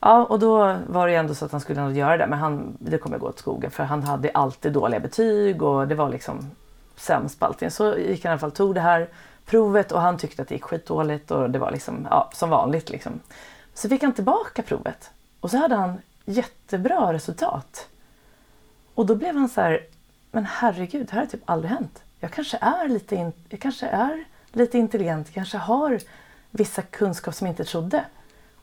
Ja, 0.00 0.24
och 0.24 0.38
då 0.38 0.76
var 0.86 1.08
det 1.08 1.14
ändå 1.14 1.34
så 1.34 1.44
att 1.44 1.52
han 1.52 1.60
skulle 1.60 1.92
göra 1.92 2.16
det, 2.16 2.26
men 2.26 2.38
han, 2.38 2.76
det 2.78 2.98
kommer 2.98 3.18
gå 3.18 3.28
åt 3.28 3.38
skogen 3.38 3.70
för 3.70 3.84
han 3.84 4.02
hade 4.02 4.30
alltid 4.30 4.72
dåliga 4.72 5.00
betyg 5.00 5.62
och 5.62 5.88
det 5.88 5.94
var 5.94 6.08
liksom 6.08 6.50
sämst 6.96 7.38
på 7.40 7.46
allting. 7.46 7.70
Så 7.70 7.98
gick 7.98 8.24
han 8.24 8.30
i 8.30 8.32
alla 8.32 8.38
fall, 8.38 8.50
tog 8.50 8.74
det 8.74 8.80
här 8.80 9.08
provet 9.46 9.92
och 9.92 10.00
han 10.00 10.18
tyckte 10.18 10.42
att 10.42 10.48
det 10.48 10.54
gick 10.54 10.64
skitdåligt 10.64 11.30
och 11.30 11.50
det 11.50 11.58
var 11.58 11.70
liksom, 11.70 12.06
ja, 12.10 12.30
som 12.34 12.50
vanligt. 12.50 12.90
Liksom. 12.90 13.20
Så 13.74 13.88
fick 13.88 14.02
han 14.02 14.12
tillbaka 14.12 14.62
provet 14.62 15.10
och 15.40 15.50
så 15.50 15.56
hade 15.56 15.74
han 15.74 15.98
jättebra 16.24 17.12
resultat. 17.12 17.88
Och 18.94 19.06
då 19.06 19.14
blev 19.14 19.36
han 19.36 19.48
så 19.48 19.60
här, 19.60 19.80
men 20.30 20.46
herregud, 20.46 21.06
det 21.06 21.12
här 21.12 21.20
har 21.20 21.26
typ 21.26 21.42
aldrig 21.44 21.70
hänt. 21.70 22.02
Jag 22.20 22.30
kanske 22.30 22.58
är 22.60 22.88
lite, 22.88 23.16
in, 23.16 23.32
jag 23.48 23.60
kanske 23.60 23.86
är 23.86 24.24
lite 24.52 24.78
intelligent, 24.78 25.32
kanske 25.32 25.58
har 25.58 26.00
vissa 26.50 26.82
kunskaper 26.82 27.36
som 27.36 27.46
jag 27.46 27.52
inte 27.52 27.64
trodde. 27.64 28.04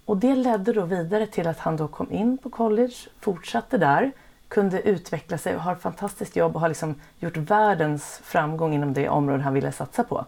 Och 0.05 0.17
det 0.17 0.35
ledde 0.35 0.73
då 0.73 0.85
vidare 0.85 1.27
till 1.27 1.47
att 1.47 1.59
han 1.59 1.77
då 1.77 1.87
kom 1.87 2.11
in 2.11 2.37
på 2.37 2.49
college, 2.49 2.93
fortsatte 3.19 3.77
där, 3.77 4.11
kunde 4.47 4.81
utveckla 4.81 5.37
sig 5.37 5.55
och 5.55 5.61
har 5.61 5.73
ett 5.73 5.81
fantastiskt 5.81 6.35
jobb 6.35 6.55
och 6.55 6.61
har 6.61 6.67
liksom 6.67 6.95
gjort 7.19 7.37
världens 7.37 8.19
framgång 8.23 8.73
inom 8.73 8.93
det 8.93 9.09
område 9.09 9.43
han 9.43 9.53
ville 9.53 9.71
satsa 9.71 10.03
på. 10.03 10.25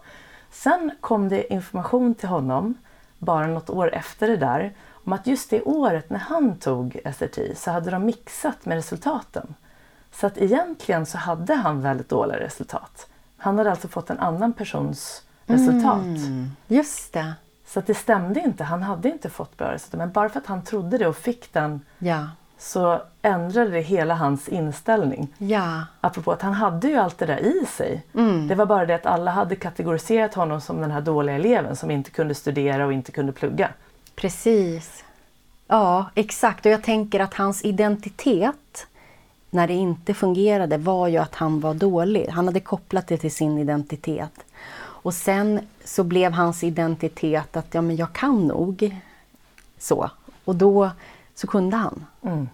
Sen 0.50 0.90
kom 1.00 1.28
det 1.28 1.52
information 1.52 2.14
till 2.14 2.28
honom, 2.28 2.74
bara 3.18 3.46
något 3.46 3.70
år 3.70 3.94
efter 3.94 4.28
det 4.28 4.36
där, 4.36 4.74
om 4.90 5.12
att 5.12 5.26
just 5.26 5.50
det 5.50 5.62
året 5.62 6.10
när 6.10 6.18
han 6.18 6.56
tog 6.56 7.00
SRT 7.14 7.38
så 7.58 7.70
hade 7.70 7.90
de 7.90 8.04
mixat 8.04 8.64
med 8.64 8.76
resultaten. 8.76 9.54
Så 10.12 10.26
att 10.26 10.38
egentligen 10.38 11.06
så 11.06 11.18
hade 11.18 11.54
han 11.54 11.82
väldigt 11.82 12.08
dåliga 12.08 12.40
resultat. 12.40 13.08
Han 13.36 13.58
hade 13.58 13.70
alltså 13.70 13.88
fått 13.88 14.10
en 14.10 14.18
annan 14.18 14.52
persons 14.52 15.22
resultat. 15.46 16.04
Mm, 16.04 16.50
just 16.66 17.12
det. 17.12 17.34
Så 17.66 17.80
det 17.80 17.94
stämde 17.94 18.40
inte. 18.40 18.64
Han 18.64 18.82
hade 18.82 19.08
inte 19.08 19.30
fått 19.30 19.56
bra 19.56 19.72
resultat. 19.72 19.98
Men 19.98 20.12
bara 20.12 20.28
för 20.28 20.40
att 20.40 20.46
han 20.46 20.64
trodde 20.64 20.98
det 20.98 21.06
och 21.06 21.16
fick 21.16 21.52
den 21.52 21.80
ja. 21.98 22.28
så 22.58 23.02
ändrade 23.22 23.70
det 23.70 23.80
hela 23.80 24.14
hans 24.14 24.48
inställning. 24.48 25.28
Ja. 25.38 25.82
Apropå 26.00 26.32
att 26.32 26.42
han 26.42 26.52
hade 26.52 26.88
ju 26.88 26.96
allt 26.96 27.18
det 27.18 27.26
där 27.26 27.38
i 27.38 27.66
sig. 27.66 28.02
Mm. 28.14 28.48
Det 28.48 28.54
var 28.54 28.66
bara 28.66 28.86
det 28.86 28.94
att 28.94 29.06
alla 29.06 29.30
hade 29.30 29.56
kategoriserat 29.56 30.34
honom 30.34 30.60
som 30.60 30.80
den 30.80 30.90
här 30.90 31.00
dåliga 31.00 31.36
eleven 31.36 31.76
som 31.76 31.90
inte 31.90 32.10
kunde 32.10 32.34
studera 32.34 32.86
och 32.86 32.92
inte 32.92 33.12
kunde 33.12 33.32
plugga. 33.32 33.70
Precis. 34.14 35.04
Ja, 35.66 36.06
exakt. 36.14 36.66
Och 36.66 36.72
jag 36.72 36.82
tänker 36.82 37.20
att 37.20 37.34
hans 37.34 37.64
identitet 37.64 38.86
när 39.50 39.66
det 39.66 39.74
inte 39.74 40.14
fungerade 40.14 40.78
var 40.78 41.08
ju 41.08 41.18
att 41.18 41.34
han 41.34 41.60
var 41.60 41.74
dålig. 41.74 42.28
Han 42.28 42.46
hade 42.46 42.60
kopplat 42.60 43.06
det 43.06 43.16
till 43.16 43.32
sin 43.32 43.58
identitet. 43.58 44.44
Och 45.06 45.14
sen 45.14 45.60
så 45.84 46.04
blev 46.04 46.32
hans 46.32 46.64
identitet 46.64 47.56
att 47.56 47.74
ja, 47.74 47.80
men 47.80 47.96
jag 47.96 48.12
kan 48.12 48.46
nog. 48.46 48.96
Så. 49.78 50.10
Och 50.44 50.56
då 50.56 50.90
så 51.34 51.46
kunde 51.46 51.76
han. 51.76 52.06
Mm. 52.22 52.48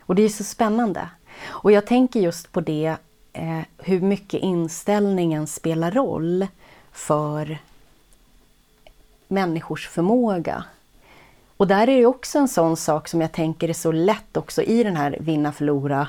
Och 0.00 0.14
det 0.14 0.22
är 0.22 0.28
så 0.28 0.44
spännande. 0.44 1.08
Och 1.44 1.72
jag 1.72 1.86
tänker 1.86 2.20
just 2.20 2.52
på 2.52 2.60
det, 2.60 2.96
eh, 3.32 3.60
hur 3.78 4.00
mycket 4.00 4.42
inställningen 4.42 5.46
spelar 5.46 5.90
roll 5.90 6.46
för 6.92 7.58
människors 9.28 9.88
förmåga. 9.88 10.64
Och 11.56 11.66
där 11.66 11.88
är 11.88 11.98
det 11.98 12.06
också 12.06 12.38
en 12.38 12.48
sån 12.48 12.76
sak 12.76 13.08
som 13.08 13.20
jag 13.20 13.32
tänker 13.32 13.68
är 13.68 13.72
så 13.72 13.92
lätt 13.92 14.36
också 14.36 14.62
i 14.62 14.84
den 14.84 14.96
här 14.96 15.16
vinna-förlora 15.20 16.08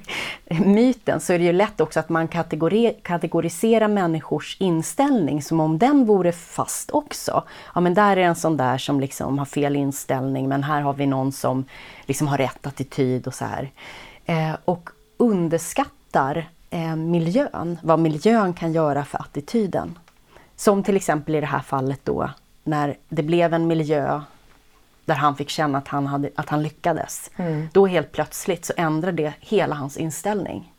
myten 0.64 1.20
så 1.20 1.32
är 1.32 1.38
det 1.38 1.44
ju 1.44 1.52
lätt 1.52 1.80
också 1.80 2.00
att 2.00 2.08
man 2.08 2.28
kategori 2.28 2.96
kategoriserar 3.02 3.88
människors 3.88 4.56
inställning 4.60 5.42
som 5.42 5.60
om 5.60 5.78
den 5.78 6.04
vore 6.04 6.32
fast 6.32 6.90
också. 6.90 7.44
Ja 7.74 7.80
men 7.80 7.94
där 7.94 8.16
är 8.16 8.22
en 8.22 8.34
sån 8.34 8.56
där 8.56 8.78
som 8.78 9.00
liksom 9.00 9.38
har 9.38 9.46
fel 9.46 9.76
inställning 9.76 10.48
men 10.48 10.62
här 10.62 10.80
har 10.80 10.92
vi 10.92 11.06
någon 11.06 11.32
som 11.32 11.64
liksom 12.04 12.28
har 12.28 12.38
rätt 12.38 12.66
attityd 12.66 13.26
och 13.26 13.34
så 13.34 13.44
här. 13.44 13.70
Eh, 14.24 14.56
och 14.64 14.90
underskattar 15.16 16.48
eh, 16.70 16.96
miljön, 16.96 17.78
vad 17.82 17.98
miljön 17.98 18.54
kan 18.54 18.72
göra 18.72 19.04
för 19.04 19.18
attityden. 19.18 19.98
Som 20.56 20.82
till 20.82 20.96
exempel 20.96 21.34
i 21.34 21.40
det 21.40 21.46
här 21.46 21.60
fallet 21.60 22.00
då 22.04 22.30
när 22.64 22.96
det 23.08 23.22
blev 23.22 23.54
en 23.54 23.66
miljö 23.66 24.20
där 25.04 25.14
han 25.14 25.36
fick 25.36 25.50
känna 25.50 25.78
att 25.78 25.88
han, 25.88 26.06
hade, 26.06 26.30
att 26.34 26.48
han 26.48 26.62
lyckades. 26.62 27.30
Mm. 27.36 27.68
Då 27.72 27.86
helt 27.86 28.12
plötsligt 28.12 28.64
så 28.64 28.72
ändrade 28.76 29.22
det 29.22 29.34
hela 29.40 29.74
hans 29.74 29.96
inställning. 29.96 30.72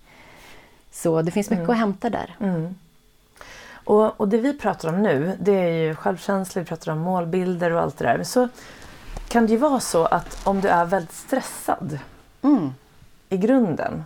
Så 0.92 1.22
det 1.22 1.32
finns 1.32 1.50
mycket 1.50 1.64
mm. 1.64 1.72
att 1.72 1.78
hämta 1.78 2.10
där. 2.10 2.36
Mm. 2.40 2.76
Och, 3.86 4.22
och 4.22 4.28
det 4.28 4.38
vi 4.38 4.58
pratar 4.58 4.90
om 4.90 5.04
nu, 5.04 5.38
det 5.40 5.52
är 5.52 5.88
ju 5.88 5.96
självkänsla, 5.96 6.62
vi 6.62 6.68
pratar 6.68 6.92
om 6.92 7.00
målbilder 7.00 7.72
och 7.72 7.82
allt 7.82 7.98
det 7.98 8.06
där. 8.06 8.16
Men 8.16 8.26
så 8.26 8.50
kan 9.28 9.46
det 9.46 9.52
ju 9.52 9.58
vara 9.58 9.80
så 9.80 10.06
att 10.06 10.48
om 10.48 10.62
du 10.62 10.68
är 10.68 10.86
väldigt 10.86 11.14
stressad 11.14 12.00
mm. 12.42 12.74
i 13.30 13.38
grunden. 13.38 14.04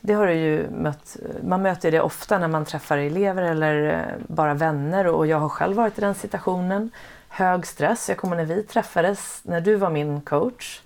Det 0.00 0.12
har 0.12 0.26
du 0.26 0.34
ju 0.34 0.70
mött, 0.70 1.16
man 1.42 1.62
möter 1.62 1.90
det 1.90 2.00
ofta 2.00 2.38
när 2.38 2.48
man 2.48 2.64
träffar 2.64 2.98
elever 2.98 3.42
eller 3.42 3.94
eh, 3.94 4.34
bara 4.34 4.54
vänner 4.54 5.06
och 5.06 5.26
jag 5.26 5.40
har 5.40 5.48
själv 5.48 5.76
varit 5.76 5.98
i 5.98 6.00
den 6.00 6.14
situationen 6.14 6.90
hög 7.28 7.66
stress. 7.66 8.08
Jag 8.08 8.18
kommer 8.18 8.36
när 8.36 8.44
vi 8.44 8.62
träffades, 8.62 9.40
när 9.42 9.60
du 9.60 9.74
var 9.74 9.90
min 9.90 10.20
coach, 10.20 10.80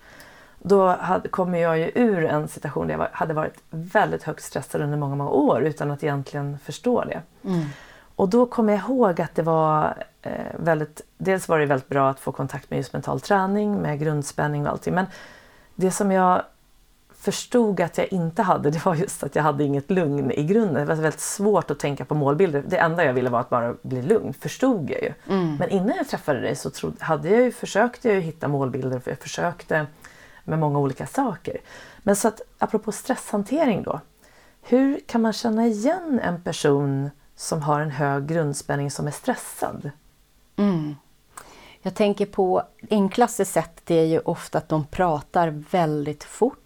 då 0.59 0.87
hade, 0.87 1.29
kom 1.29 1.55
jag 1.55 1.79
ju 1.79 1.91
ur 1.95 2.25
en 2.25 2.47
situation 2.47 2.87
där 2.87 2.93
jag 2.93 2.99
var, 2.99 3.09
hade 3.13 3.33
varit 3.33 3.63
väldigt 3.69 4.23
högt 4.23 4.43
stressad 4.43 4.81
under 4.81 4.97
många, 4.97 5.15
många 5.15 5.29
år 5.29 5.63
utan 5.63 5.91
att 5.91 6.03
egentligen 6.03 6.59
förstå 6.59 7.03
det. 7.03 7.21
Mm. 7.43 7.65
Och 8.15 8.29
då 8.29 8.45
kommer 8.45 8.73
jag 8.73 8.81
ihåg 8.81 9.21
att 9.21 9.35
det 9.35 9.41
var 9.41 10.03
eh, 10.21 10.31
väldigt, 10.59 11.01
dels 11.17 11.47
var 11.47 11.59
det 11.59 11.65
väldigt 11.65 11.89
bra 11.89 12.09
att 12.09 12.19
få 12.19 12.31
kontakt 12.31 12.69
med 12.69 12.77
just 12.77 12.93
mental 12.93 13.19
träning, 13.19 13.81
med 13.81 13.99
grundspänning 13.99 14.65
och 14.65 14.71
allting. 14.71 14.93
Men 14.93 15.05
det 15.75 15.91
som 15.91 16.11
jag 16.11 16.43
förstod 17.23 17.81
att 17.81 17.97
jag 17.97 18.13
inte 18.13 18.41
hade, 18.41 18.69
det 18.69 18.85
var 18.85 18.95
just 18.95 19.23
att 19.23 19.35
jag 19.35 19.43
hade 19.43 19.63
inget 19.63 19.91
lugn 19.91 20.31
i 20.31 20.43
grunden. 20.43 20.73
Det 20.73 20.85
var 20.85 20.95
väldigt 20.95 21.19
svårt 21.19 21.71
att 21.71 21.79
tänka 21.79 22.05
på 22.05 22.15
målbilder. 22.15 22.63
Det 22.67 22.77
enda 22.77 23.05
jag 23.05 23.13
ville 23.13 23.29
var 23.29 23.39
att 23.39 23.49
bara 23.49 23.75
bli 23.81 24.01
lugn, 24.01 24.33
förstod 24.33 24.89
jag 24.89 25.01
ju. 25.01 25.13
Mm. 25.29 25.55
Men 25.55 25.69
innan 25.69 25.97
jag 25.97 26.07
träffade 26.07 26.39
dig 26.39 26.55
så 26.55 26.69
trodde, 26.69 27.05
hade 27.05 27.29
jag 27.29 27.41
ju, 27.41 27.51
försökte 27.51 28.07
jag 28.07 28.15
ju 28.15 28.21
hitta 28.21 28.47
målbilder, 28.47 28.99
för 28.99 29.11
jag 29.11 29.19
försökte 29.19 29.85
med 30.43 30.59
många 30.59 30.79
olika 30.79 31.07
saker. 31.07 31.57
Men 32.03 32.15
så 32.15 32.27
att 32.27 32.41
apropå 32.57 32.91
stresshantering 32.91 33.83
då. 33.83 33.99
Hur 34.61 34.99
kan 35.05 35.21
man 35.21 35.33
känna 35.33 35.67
igen 35.67 36.19
en 36.23 36.43
person 36.43 37.09
som 37.35 37.61
har 37.61 37.79
en 37.81 37.91
hög 37.91 38.27
grundspänning 38.27 38.91
som 38.91 39.07
är 39.07 39.11
stressad? 39.11 39.91
Mm. 40.55 40.95
Jag 41.81 41.95
tänker 41.95 42.25
på 42.25 42.63
enklaste 42.89 43.45
sätt 43.45 43.81
det 43.83 43.95
är 43.95 44.05
ju 44.05 44.19
ofta 44.19 44.57
att 44.57 44.69
de 44.69 44.85
pratar 44.85 45.63
väldigt 45.71 46.23
fort 46.23 46.62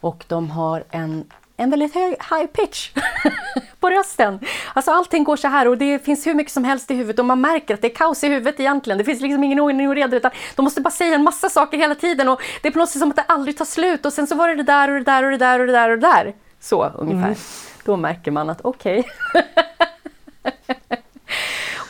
och 0.00 0.24
de 0.28 0.50
har 0.50 0.84
en, 0.90 1.24
en 1.56 1.70
väldigt 1.70 1.94
hög 1.94 2.10
high 2.10 2.46
pitch 2.46 2.90
på 3.80 3.90
rösten. 3.90 4.38
Alltså 4.74 4.90
allting 4.90 5.24
går 5.24 5.36
så 5.36 5.48
här 5.48 5.68
och 5.68 5.78
det 5.78 6.04
finns 6.04 6.26
hur 6.26 6.34
mycket 6.34 6.52
som 6.52 6.64
helst 6.64 6.90
i 6.90 6.94
huvudet 6.94 7.18
och 7.18 7.24
man 7.24 7.40
märker 7.40 7.74
att 7.74 7.80
det 7.80 7.86
är 7.86 7.94
kaos 7.94 8.24
i 8.24 8.28
huvudet 8.28 8.60
egentligen. 8.60 8.98
Det 8.98 9.04
finns 9.04 9.20
liksom 9.20 9.44
ingen 9.44 9.60
ordning 9.60 9.88
och 9.88 9.94
reda 9.94 10.16
utan 10.16 10.30
de 10.56 10.62
måste 10.62 10.80
bara 10.80 10.90
säga 10.90 11.14
en 11.14 11.24
massa 11.24 11.48
saker 11.48 11.78
hela 11.78 11.94
tiden 11.94 12.28
och 12.28 12.40
det 12.62 12.68
är 12.68 12.72
på 12.72 12.78
något 12.78 12.88
sätt 12.88 13.00
som 13.00 13.10
att 13.10 13.16
det 13.16 13.24
aldrig 13.28 13.58
tar 13.58 13.64
slut 13.64 14.06
och 14.06 14.12
sen 14.12 14.26
så 14.26 14.34
var 14.34 14.48
det 14.48 14.54
det 14.54 14.62
där 14.62 14.88
och 14.88 14.98
det 14.98 15.04
där 15.04 15.24
och 15.24 15.30
det 15.30 15.36
där 15.36 15.60
och 15.60 15.66
det 15.66 15.72
där 15.72 15.90
och 15.90 15.98
det 15.98 16.06
där. 16.06 16.34
Så 16.60 16.84
ungefär. 16.84 17.26
Mm. 17.26 17.38
Då 17.84 17.96
märker 17.96 18.30
man 18.30 18.50
att 18.50 18.60
okej. 18.60 19.04
Okay. 19.34 19.42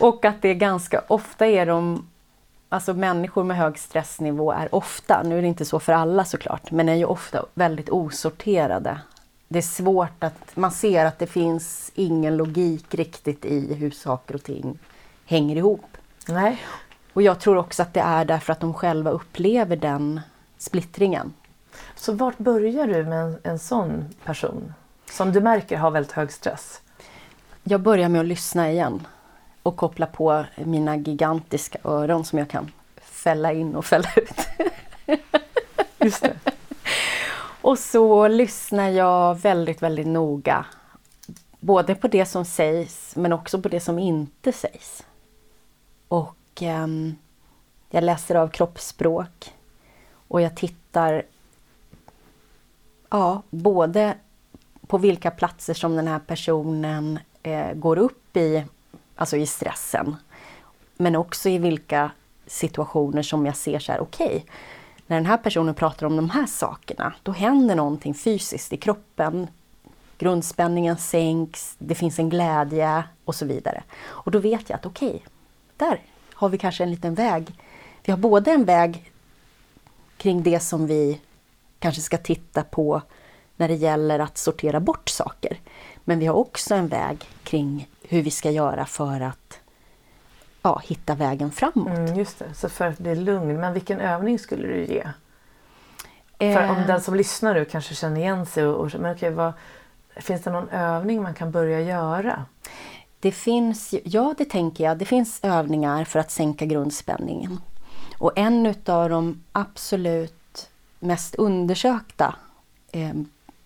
och 0.00 0.24
att 0.24 0.42
det 0.42 0.54
ganska 0.54 1.02
ofta 1.08 1.46
är 1.46 1.66
de 1.66 2.09
Alltså 2.72 2.94
människor 2.94 3.44
med 3.44 3.56
hög 3.56 3.78
stressnivå 3.78 4.52
är 4.52 4.74
ofta, 4.74 5.22
nu 5.22 5.38
är 5.38 5.42
det 5.42 5.48
inte 5.48 5.64
så 5.64 5.80
för 5.80 5.92
alla 5.92 6.24
såklart, 6.24 6.70
men 6.70 6.88
är 6.88 6.94
ju 6.94 7.04
ofta 7.04 7.46
väldigt 7.54 7.90
osorterade. 7.90 9.00
Det 9.48 9.58
är 9.58 9.62
svårt 9.62 10.24
att, 10.24 10.56
man 10.56 10.70
ser 10.70 11.04
att 11.04 11.18
det 11.18 11.26
finns 11.26 11.92
ingen 11.94 12.36
logik 12.36 12.94
riktigt 12.94 13.44
i 13.44 13.74
hur 13.74 13.90
saker 13.90 14.34
och 14.34 14.42
ting 14.42 14.78
hänger 15.24 15.56
ihop. 15.56 15.96
Nej. 16.28 16.62
Och 17.12 17.22
jag 17.22 17.40
tror 17.40 17.56
också 17.56 17.82
att 17.82 17.94
det 17.94 18.00
är 18.00 18.24
därför 18.24 18.52
att 18.52 18.60
de 18.60 18.74
själva 18.74 19.10
upplever 19.10 19.76
den 19.76 20.20
splittringen. 20.58 21.32
Så 21.94 22.12
vart 22.12 22.38
börjar 22.38 22.86
du 22.86 23.04
med 23.04 23.24
en, 23.24 23.38
en 23.42 23.58
sån 23.58 24.04
person 24.24 24.72
som 25.10 25.32
du 25.32 25.40
märker 25.40 25.76
har 25.76 25.90
väldigt 25.90 26.12
hög 26.12 26.32
stress? 26.32 26.80
Jag 27.62 27.80
börjar 27.80 28.08
med 28.08 28.20
att 28.20 28.26
lyssna 28.26 28.70
igen 28.70 29.06
och 29.62 29.76
koppla 29.76 30.06
på 30.06 30.44
mina 30.56 30.96
gigantiska 30.96 31.78
öron 31.84 32.24
som 32.24 32.38
jag 32.38 32.48
kan 32.48 32.70
fälla 33.02 33.52
in 33.52 33.74
och 33.74 33.84
fälla 33.84 34.08
ut. 34.16 34.38
Just 35.98 36.22
det. 36.22 36.36
och 37.62 37.78
så 37.78 38.28
lyssnar 38.28 38.88
jag 38.88 39.34
väldigt, 39.34 39.82
väldigt 39.82 40.06
noga. 40.06 40.64
Både 41.60 41.94
på 41.94 42.08
det 42.08 42.26
som 42.26 42.44
sägs 42.44 43.16
men 43.16 43.32
också 43.32 43.60
på 43.60 43.68
det 43.68 43.80
som 43.80 43.98
inte 43.98 44.52
sägs. 44.52 45.04
Och 46.08 46.62
um, 46.62 47.16
jag 47.90 48.04
läser 48.04 48.34
av 48.34 48.48
kroppsspråk 48.48 49.52
och 50.28 50.40
jag 50.40 50.56
tittar 50.56 51.22
ja, 53.10 53.42
både 53.50 54.14
på 54.86 54.98
vilka 54.98 55.30
platser 55.30 55.74
som 55.74 55.96
den 55.96 56.08
här 56.08 56.18
personen 56.18 57.18
eh, 57.42 57.72
går 57.74 57.98
upp 57.98 58.36
i, 58.36 58.64
alltså 59.20 59.36
i 59.36 59.46
stressen. 59.46 60.16
Men 60.96 61.16
också 61.16 61.48
i 61.48 61.58
vilka 61.58 62.10
situationer 62.46 63.22
som 63.22 63.46
jag 63.46 63.56
ser 63.56 63.78
så 63.78 63.92
här, 63.92 64.00
okej, 64.00 64.26
okay, 64.26 64.42
när 65.06 65.16
den 65.16 65.26
här 65.26 65.36
personen 65.36 65.74
pratar 65.74 66.06
om 66.06 66.16
de 66.16 66.30
här 66.30 66.46
sakerna, 66.46 67.12
då 67.22 67.32
händer 67.32 67.74
någonting 67.74 68.14
fysiskt 68.14 68.72
i 68.72 68.76
kroppen. 68.76 69.46
Grundspänningen 70.18 70.96
sänks, 70.96 71.74
det 71.78 71.94
finns 71.94 72.18
en 72.18 72.28
glädje 72.28 73.04
och 73.24 73.34
så 73.34 73.46
vidare. 73.46 73.82
Och 74.02 74.30
då 74.30 74.38
vet 74.38 74.70
jag 74.70 74.76
att 74.76 74.86
okej, 74.86 75.08
okay, 75.08 75.20
där 75.76 76.00
har 76.34 76.48
vi 76.48 76.58
kanske 76.58 76.84
en 76.84 76.90
liten 76.90 77.14
väg. 77.14 77.54
Vi 78.04 78.12
har 78.12 78.18
både 78.18 78.50
en 78.50 78.64
väg 78.64 79.12
kring 80.16 80.42
det 80.42 80.60
som 80.60 80.86
vi 80.86 81.20
kanske 81.78 82.00
ska 82.00 82.18
titta 82.18 82.62
på 82.62 83.02
när 83.56 83.68
det 83.68 83.74
gäller 83.74 84.18
att 84.18 84.38
sortera 84.38 84.80
bort 84.80 85.08
saker. 85.08 85.60
Men 86.04 86.18
vi 86.18 86.26
har 86.26 86.34
också 86.34 86.74
en 86.74 86.88
väg 86.88 87.28
kring 87.42 87.88
hur 88.10 88.22
vi 88.22 88.30
ska 88.30 88.50
göra 88.50 88.86
för 88.86 89.20
att 89.20 89.60
ja, 90.62 90.82
hitta 90.84 91.14
vägen 91.14 91.50
framåt. 91.50 91.88
Mm, 91.88 92.14
just 92.14 92.38
det, 92.38 92.54
så 92.54 92.68
för 92.68 92.86
att 92.86 92.98
bli 92.98 93.14
lugn. 93.14 93.60
Men 93.60 93.72
vilken 93.72 94.00
övning 94.00 94.38
skulle 94.38 94.68
du 94.68 94.84
ge? 94.84 95.06
Eh. 96.38 96.54
För 96.54 96.70
om 96.70 96.76
eh. 96.76 96.86
den 96.86 97.00
som 97.00 97.14
lyssnar 97.14 97.54
nu 97.54 97.64
kanske 97.64 97.94
känner 97.94 98.20
igen 98.20 98.46
sig 98.46 98.66
och, 98.66 98.80
och 98.80 99.00
men 99.00 99.14
okej, 99.16 99.30
vad, 99.30 99.52
finns 100.16 100.42
det 100.42 100.50
någon 100.50 100.68
övning 100.68 101.22
man 101.22 101.34
kan 101.34 101.50
börja 101.50 101.80
göra? 101.80 102.44
Det 103.20 103.32
finns, 103.32 103.94
ja 104.04 104.34
det 104.38 104.44
tänker 104.44 104.84
jag, 104.84 104.98
det 104.98 105.04
finns 105.04 105.40
övningar 105.42 106.04
för 106.04 106.18
att 106.18 106.30
sänka 106.30 106.66
grundspänningen. 106.66 107.60
Och 108.18 108.32
en 108.36 108.66
utav 108.66 109.10
de 109.10 109.42
absolut 109.52 110.70
mest 110.98 111.34
undersökta 111.34 112.34
eh, 112.92 113.12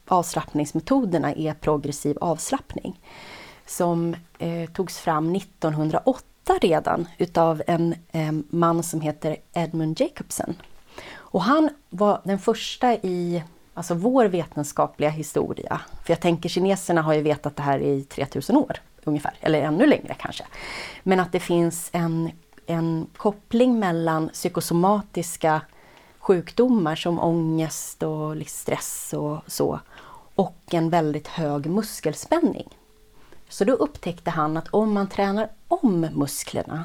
avslappningsmetoderna 0.06 1.32
är 1.32 1.54
progressiv 1.54 2.18
avslappning. 2.20 3.00
Som 3.66 4.16
eh, 4.44 4.70
togs 4.70 4.98
fram 4.98 5.34
1908 5.34 6.58
redan 6.60 7.08
utav 7.18 7.62
en 7.66 7.94
eh, 8.12 8.32
man 8.50 8.82
som 8.82 9.00
heter 9.00 9.36
Edmund 9.52 10.00
Jacobsen. 10.00 10.56
Och 11.14 11.42
han 11.42 11.70
var 11.90 12.20
den 12.24 12.38
första 12.38 12.94
i 12.94 13.42
alltså 13.74 13.94
vår 13.94 14.24
vetenskapliga 14.24 15.10
historia. 15.10 15.80
För 16.04 16.12
jag 16.12 16.20
tänker 16.20 16.48
kineserna 16.48 17.02
har 17.02 17.14
ju 17.14 17.22
vetat 17.22 17.56
det 17.56 17.62
här 17.62 17.78
i 17.78 18.02
3000 18.02 18.56
år 18.56 18.76
ungefär, 19.04 19.34
eller 19.40 19.62
ännu 19.62 19.86
längre 19.86 20.14
kanske. 20.18 20.44
Men 21.02 21.20
att 21.20 21.32
det 21.32 21.40
finns 21.40 21.90
en, 21.92 22.30
en 22.66 23.06
koppling 23.16 23.78
mellan 23.78 24.28
psykosomatiska 24.28 25.60
sjukdomar 26.18 26.96
som 26.96 27.20
ångest 27.20 28.02
och 28.02 28.36
stress 28.46 29.12
och 29.12 29.38
så 29.46 29.80
och 30.34 30.58
en 30.70 30.90
väldigt 30.90 31.28
hög 31.28 31.66
muskelspänning. 31.66 32.68
Så 33.48 33.64
då 33.64 33.72
upptäckte 33.72 34.30
han 34.30 34.56
att 34.56 34.68
om 34.68 34.92
man 34.92 35.08
tränar 35.08 35.48
om 35.68 36.00
musklerna 36.00 36.84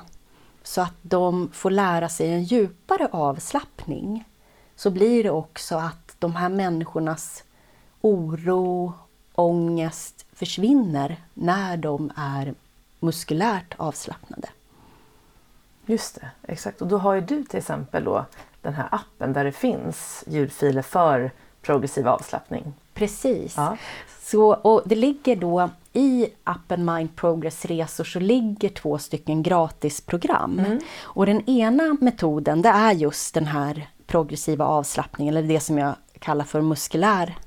så 0.64 0.82
att 0.82 0.95
de 1.01 1.49
får 1.53 1.72
lära 1.72 2.10
sig 2.10 2.34
en 2.34 2.43
djupare 2.43 3.07
avslappning 3.12 4.26
så 4.76 4.91
blir 4.91 5.24
det 5.24 5.30
också 5.30 5.76
att 5.76 6.16
de 6.20 6.36
här 6.36 6.49
människornas 6.49 7.43
oro, 8.01 8.93
ångest 9.36 10.26
försvinner 10.34 11.24
när 11.34 11.78
de 11.78 12.12
är 12.16 12.53
muskulärt 12.99 13.76
avslappnade. 13.78 14.49
Just 15.86 16.16
det, 16.16 16.30
exakt. 16.41 16.82
Och 16.82 16.88
då 16.88 16.97
har 16.97 17.14
ju 17.14 17.22
du 17.22 17.43
till 17.43 17.60
exempel 17.60 18.03
då 18.03 18.26
den 18.62 18.74
här 18.74 18.88
appen 18.91 19.34
där 19.34 19.43
det 19.43 19.51
finns 19.51 20.24
ljudfiler 20.28 20.82
för 20.82 21.32
progressiv 21.62 22.07
avslappning. 22.07 22.74
Precis. 22.93 23.53
Ja. 23.57 23.78
Så, 24.22 24.53
och 24.53 24.82
det 24.86 24.95
ligger 24.95 25.36
då 25.36 25.70
i 25.93 26.28
appen 26.43 26.86
Mind 26.86 27.16
Progress 27.16 27.66
Resor 27.66 28.03
så 28.03 28.20
ligger 28.20 28.70
två 28.70 28.97
stycken 28.97 29.43
gratisprogram. 29.43 30.60
Mm. 30.60 30.80
Och 31.01 31.26
den 31.26 31.49
ena 31.49 31.97
metoden 32.01 32.62
det 32.62 32.70
är 32.70 32.91
just 32.91 33.34
den 33.34 33.45
här 33.45 33.89
progressiva 34.07 34.66
avslappningen, 34.66 35.38
eller 35.38 35.47
det 35.47 35.60
som 35.60 35.78
jag 35.78 35.95
kallar 36.20 36.45
för 36.45 36.62
muskulär 36.62 37.38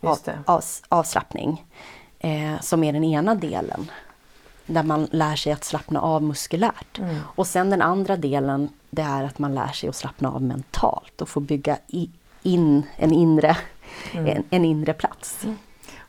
av, 0.00 0.18
av, 0.44 0.62
avslappning. 0.88 1.64
Eh, 2.18 2.60
som 2.60 2.84
är 2.84 2.92
den 2.92 3.04
ena 3.04 3.34
delen. 3.34 3.90
Där 4.66 4.82
man 4.82 5.08
lär 5.10 5.36
sig 5.36 5.52
att 5.52 5.64
slappna 5.64 6.00
av 6.00 6.22
muskulärt. 6.22 6.98
Mm. 6.98 7.16
Och 7.34 7.46
sen 7.46 7.70
den 7.70 7.82
andra 7.82 8.16
delen 8.16 8.68
det 8.90 9.02
är 9.02 9.24
att 9.24 9.38
man 9.38 9.54
lär 9.54 9.72
sig 9.72 9.88
att 9.88 9.96
slappna 9.96 10.30
av 10.30 10.42
mentalt 10.42 11.20
och 11.22 11.28
få 11.28 11.40
bygga 11.40 11.78
i, 11.86 12.10
in 12.46 12.82
en 12.96 13.12
inre, 13.12 13.56
mm. 14.12 14.26
en, 14.26 14.44
en, 14.50 14.64
inre 14.64 14.92
plats. 14.92 15.44
Mm. 15.44 15.56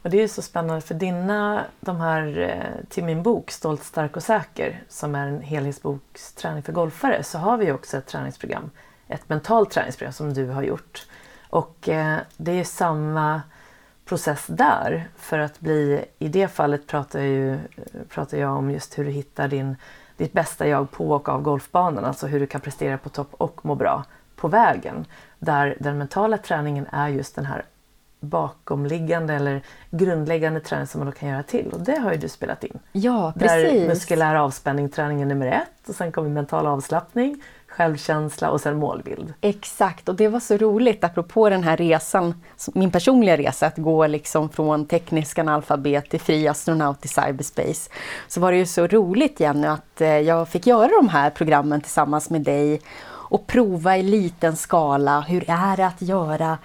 Och 0.01 0.09
det 0.09 0.23
är 0.23 0.27
så 0.27 0.41
spännande 0.41 0.81
för 0.81 0.95
dina, 0.95 1.65
de 1.79 2.01
här 2.01 2.39
eh, 2.39 2.85
till 2.89 3.03
min 3.03 3.23
bok 3.23 3.51
Stolt, 3.51 3.83
stark 3.83 4.15
och 4.15 4.23
säker 4.23 4.83
som 4.89 5.15
är 5.15 5.27
en 5.27 5.41
helhetsboksträning 5.41 6.63
för 6.63 6.73
golfare 6.73 7.23
så 7.23 7.37
har 7.37 7.57
vi 7.57 7.71
också 7.71 7.97
ett 7.97 8.05
träningsprogram. 8.05 8.69
Ett 9.07 9.29
mentalt 9.29 9.71
träningsprogram 9.71 10.13
som 10.13 10.33
du 10.33 10.47
har 10.47 10.63
gjort. 10.63 11.05
Och 11.49 11.89
eh, 11.89 12.17
det 12.37 12.51
är 12.51 12.63
samma 12.63 13.41
process 14.05 14.45
där 14.47 15.09
för 15.17 15.39
att 15.39 15.59
bli, 15.59 16.05
i 16.19 16.27
det 16.27 16.47
fallet 16.47 16.87
pratar, 16.87 17.19
ju, 17.19 17.59
pratar 18.09 18.37
jag 18.37 18.57
om 18.57 18.71
just 18.71 18.97
hur 18.97 19.05
du 19.05 19.11
hittar 19.11 19.47
din, 19.47 19.75
ditt 20.17 20.33
bästa 20.33 20.67
jag 20.67 20.91
på 20.91 21.11
och 21.11 21.29
av 21.29 21.41
golfbanan, 21.41 22.05
alltså 22.05 22.27
hur 22.27 22.39
du 22.39 22.47
kan 22.47 22.61
prestera 22.61 22.97
på 22.97 23.09
topp 23.09 23.29
och 23.31 23.65
må 23.65 23.75
bra 23.75 24.03
på 24.37 24.47
vägen. 24.47 25.05
Där 25.39 25.77
den 25.79 25.97
mentala 25.97 26.37
träningen 26.37 26.85
är 26.91 27.07
just 27.07 27.35
den 27.35 27.45
här 27.45 27.65
bakomliggande 28.19 29.33
eller 29.33 29.61
grundläggande 29.89 30.59
träning 30.59 30.87
som 30.87 30.99
man 30.99 31.05
då 31.05 31.11
kan 31.11 31.29
göra 31.29 31.43
till. 31.43 31.69
Och 31.73 31.79
det 31.79 31.99
har 31.99 32.11
ju 32.11 32.17
du 32.17 32.29
spelat 32.29 32.63
in. 32.63 32.79
Ja, 32.91 33.33
precis. 33.39 33.71
Där 33.71 33.87
muskulär 33.87 34.35
avspänning 34.35 34.89
träningen 34.89 35.27
nummer 35.27 35.47
ett 35.47 35.89
och 35.89 35.95
sen 35.95 36.11
kommer 36.11 36.29
mental 36.29 36.67
avslappning, 36.67 37.41
självkänsla 37.67 38.49
och 38.49 38.61
sen 38.61 38.77
målbild. 38.77 39.33
Exakt, 39.41 40.09
och 40.09 40.15
det 40.15 40.27
var 40.27 40.39
så 40.39 40.57
roligt 40.57 41.03
apropå 41.03 41.49
den 41.49 41.63
här 41.63 41.77
resan, 41.77 42.41
min 42.73 42.91
personliga 42.91 43.37
resa, 43.37 43.67
att 43.67 43.77
gå 43.77 44.07
liksom 44.07 44.49
från 44.49 44.85
teknisk 44.85 45.39
analfabet 45.39 46.09
till 46.09 46.19
fri 46.19 46.47
astronaut 46.47 47.05
i 47.05 47.07
cyberspace. 47.07 47.89
Så 48.27 48.39
var 48.39 48.51
det 48.51 48.57
ju 48.57 48.65
så 48.65 48.87
roligt 48.87 49.39
Jenny 49.39 49.67
att 49.67 50.01
eh, 50.01 50.09
jag 50.09 50.49
fick 50.49 50.67
göra 50.67 50.89
de 51.01 51.09
här 51.09 51.29
programmen 51.29 51.81
tillsammans 51.81 52.29
med 52.29 52.41
dig 52.41 52.81
och 53.29 53.47
prova 53.47 53.97
i 53.97 54.03
liten 54.03 54.55
skala. 54.55 55.21
Hur 55.21 55.49
är 55.49 55.77
det 55.77 55.85
att 55.85 56.01
göra 56.01 56.57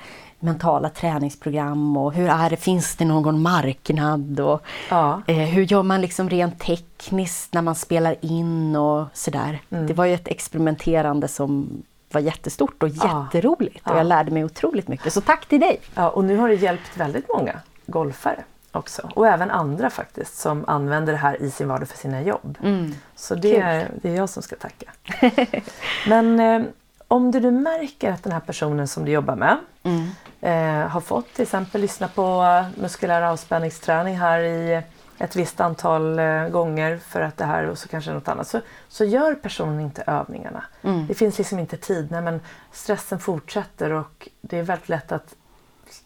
mentala 0.42 0.88
träningsprogram 0.88 1.96
och 1.96 2.12
hur 2.12 2.28
är 2.28 2.50
det, 2.50 2.56
finns 2.56 2.96
det 2.96 3.04
någon 3.04 3.42
marknad 3.42 4.40
och 4.40 4.62
ja. 4.90 5.22
eh, 5.26 5.36
hur 5.36 5.62
gör 5.62 5.82
man 5.82 6.00
liksom 6.00 6.30
rent 6.30 6.58
tekniskt 6.58 7.54
när 7.54 7.62
man 7.62 7.74
spelar 7.74 8.16
in 8.20 8.76
och 8.76 9.06
sådär. 9.12 9.60
Mm. 9.70 9.86
Det 9.86 9.94
var 9.94 10.04
ju 10.04 10.14
ett 10.14 10.28
experimenterande 10.28 11.28
som 11.28 11.82
var 12.12 12.20
jättestort 12.20 12.82
och 12.82 12.88
jätteroligt 12.88 13.82
ja. 13.84 13.92
och 13.92 13.98
jag 13.98 14.06
lärde 14.06 14.30
mig 14.30 14.44
otroligt 14.44 14.88
mycket. 14.88 15.12
Så 15.12 15.20
tack 15.20 15.46
till 15.46 15.60
dig! 15.60 15.80
Ja, 15.94 16.08
och 16.08 16.24
nu 16.24 16.36
har 16.36 16.48
det 16.48 16.54
hjälpt 16.54 16.96
väldigt 16.96 17.28
många 17.28 17.60
golfare 17.86 18.44
också 18.72 19.10
och 19.14 19.26
även 19.26 19.50
andra 19.50 19.90
faktiskt 19.90 20.38
som 20.38 20.64
använder 20.68 21.12
det 21.12 21.18
här 21.18 21.42
i 21.42 21.50
sin 21.50 21.68
vardag 21.68 21.88
för 21.88 21.98
sina 21.98 22.22
jobb. 22.22 22.58
Mm. 22.62 22.94
Så 23.16 23.34
det 23.34 23.60
är, 23.60 23.90
det 24.02 24.10
är 24.10 24.16
jag 24.16 24.28
som 24.28 24.42
ska 24.42 24.56
tacka. 24.56 24.92
Men 26.08 26.40
eh, 26.40 26.62
om 27.08 27.30
du 27.30 27.40
nu 27.40 27.50
märker 27.50 28.10
att 28.10 28.22
den 28.22 28.32
här 28.32 28.40
personen 28.40 28.88
som 28.88 29.04
du 29.04 29.12
jobbar 29.12 29.36
med 29.36 29.58
mm. 29.82 30.08
eh, 30.40 30.88
har 30.88 31.00
fått 31.00 31.34
till 31.34 31.42
exempel 31.42 31.80
lyssna 31.80 32.08
på 32.08 32.44
muskulär 32.76 33.22
avspänningsträning 33.22 34.18
här 34.18 34.40
i 34.40 34.82
ett 35.18 35.36
visst 35.36 35.60
antal 35.60 36.18
eh, 36.18 36.48
gånger 36.48 36.98
för 36.98 37.20
att 37.20 37.36
det 37.36 37.44
här 37.44 37.66
och 37.66 37.78
så 37.78 37.88
kanske 37.88 38.12
något 38.12 38.28
annat. 38.28 38.48
Så, 38.48 38.60
så 38.88 39.04
gör 39.04 39.34
personen 39.34 39.80
inte 39.80 40.02
övningarna. 40.06 40.64
Mm. 40.82 41.06
Det 41.06 41.14
finns 41.14 41.38
liksom 41.38 41.58
inte 41.58 41.76
tid. 41.76 42.10
Nej, 42.10 42.22
men 42.22 42.40
stressen 42.72 43.18
fortsätter 43.18 43.90
och 43.90 44.28
det 44.40 44.58
är 44.58 44.62
väldigt 44.62 44.88
lätt 44.88 45.12
att, 45.12 45.34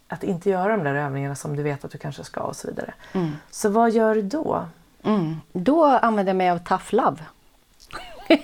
att 0.08 0.24
inte 0.24 0.50
göra 0.50 0.76
de 0.76 0.84
där 0.84 0.94
övningarna 0.94 1.34
som 1.34 1.56
du 1.56 1.62
vet 1.62 1.84
att 1.84 1.90
du 1.90 1.98
kanske 1.98 2.24
ska 2.24 2.40
och 2.40 2.56
så 2.56 2.68
vidare. 2.68 2.94
Mm. 3.12 3.32
Så 3.50 3.68
vad 3.68 3.90
gör 3.90 4.14
du 4.14 4.22
då? 4.22 4.64
Mm. 5.02 5.36
Då 5.52 5.84
använder 5.84 6.30
jag 6.30 6.36
mig 6.36 6.50
av 6.50 6.58
tough 6.58 6.94
love. 6.94 7.18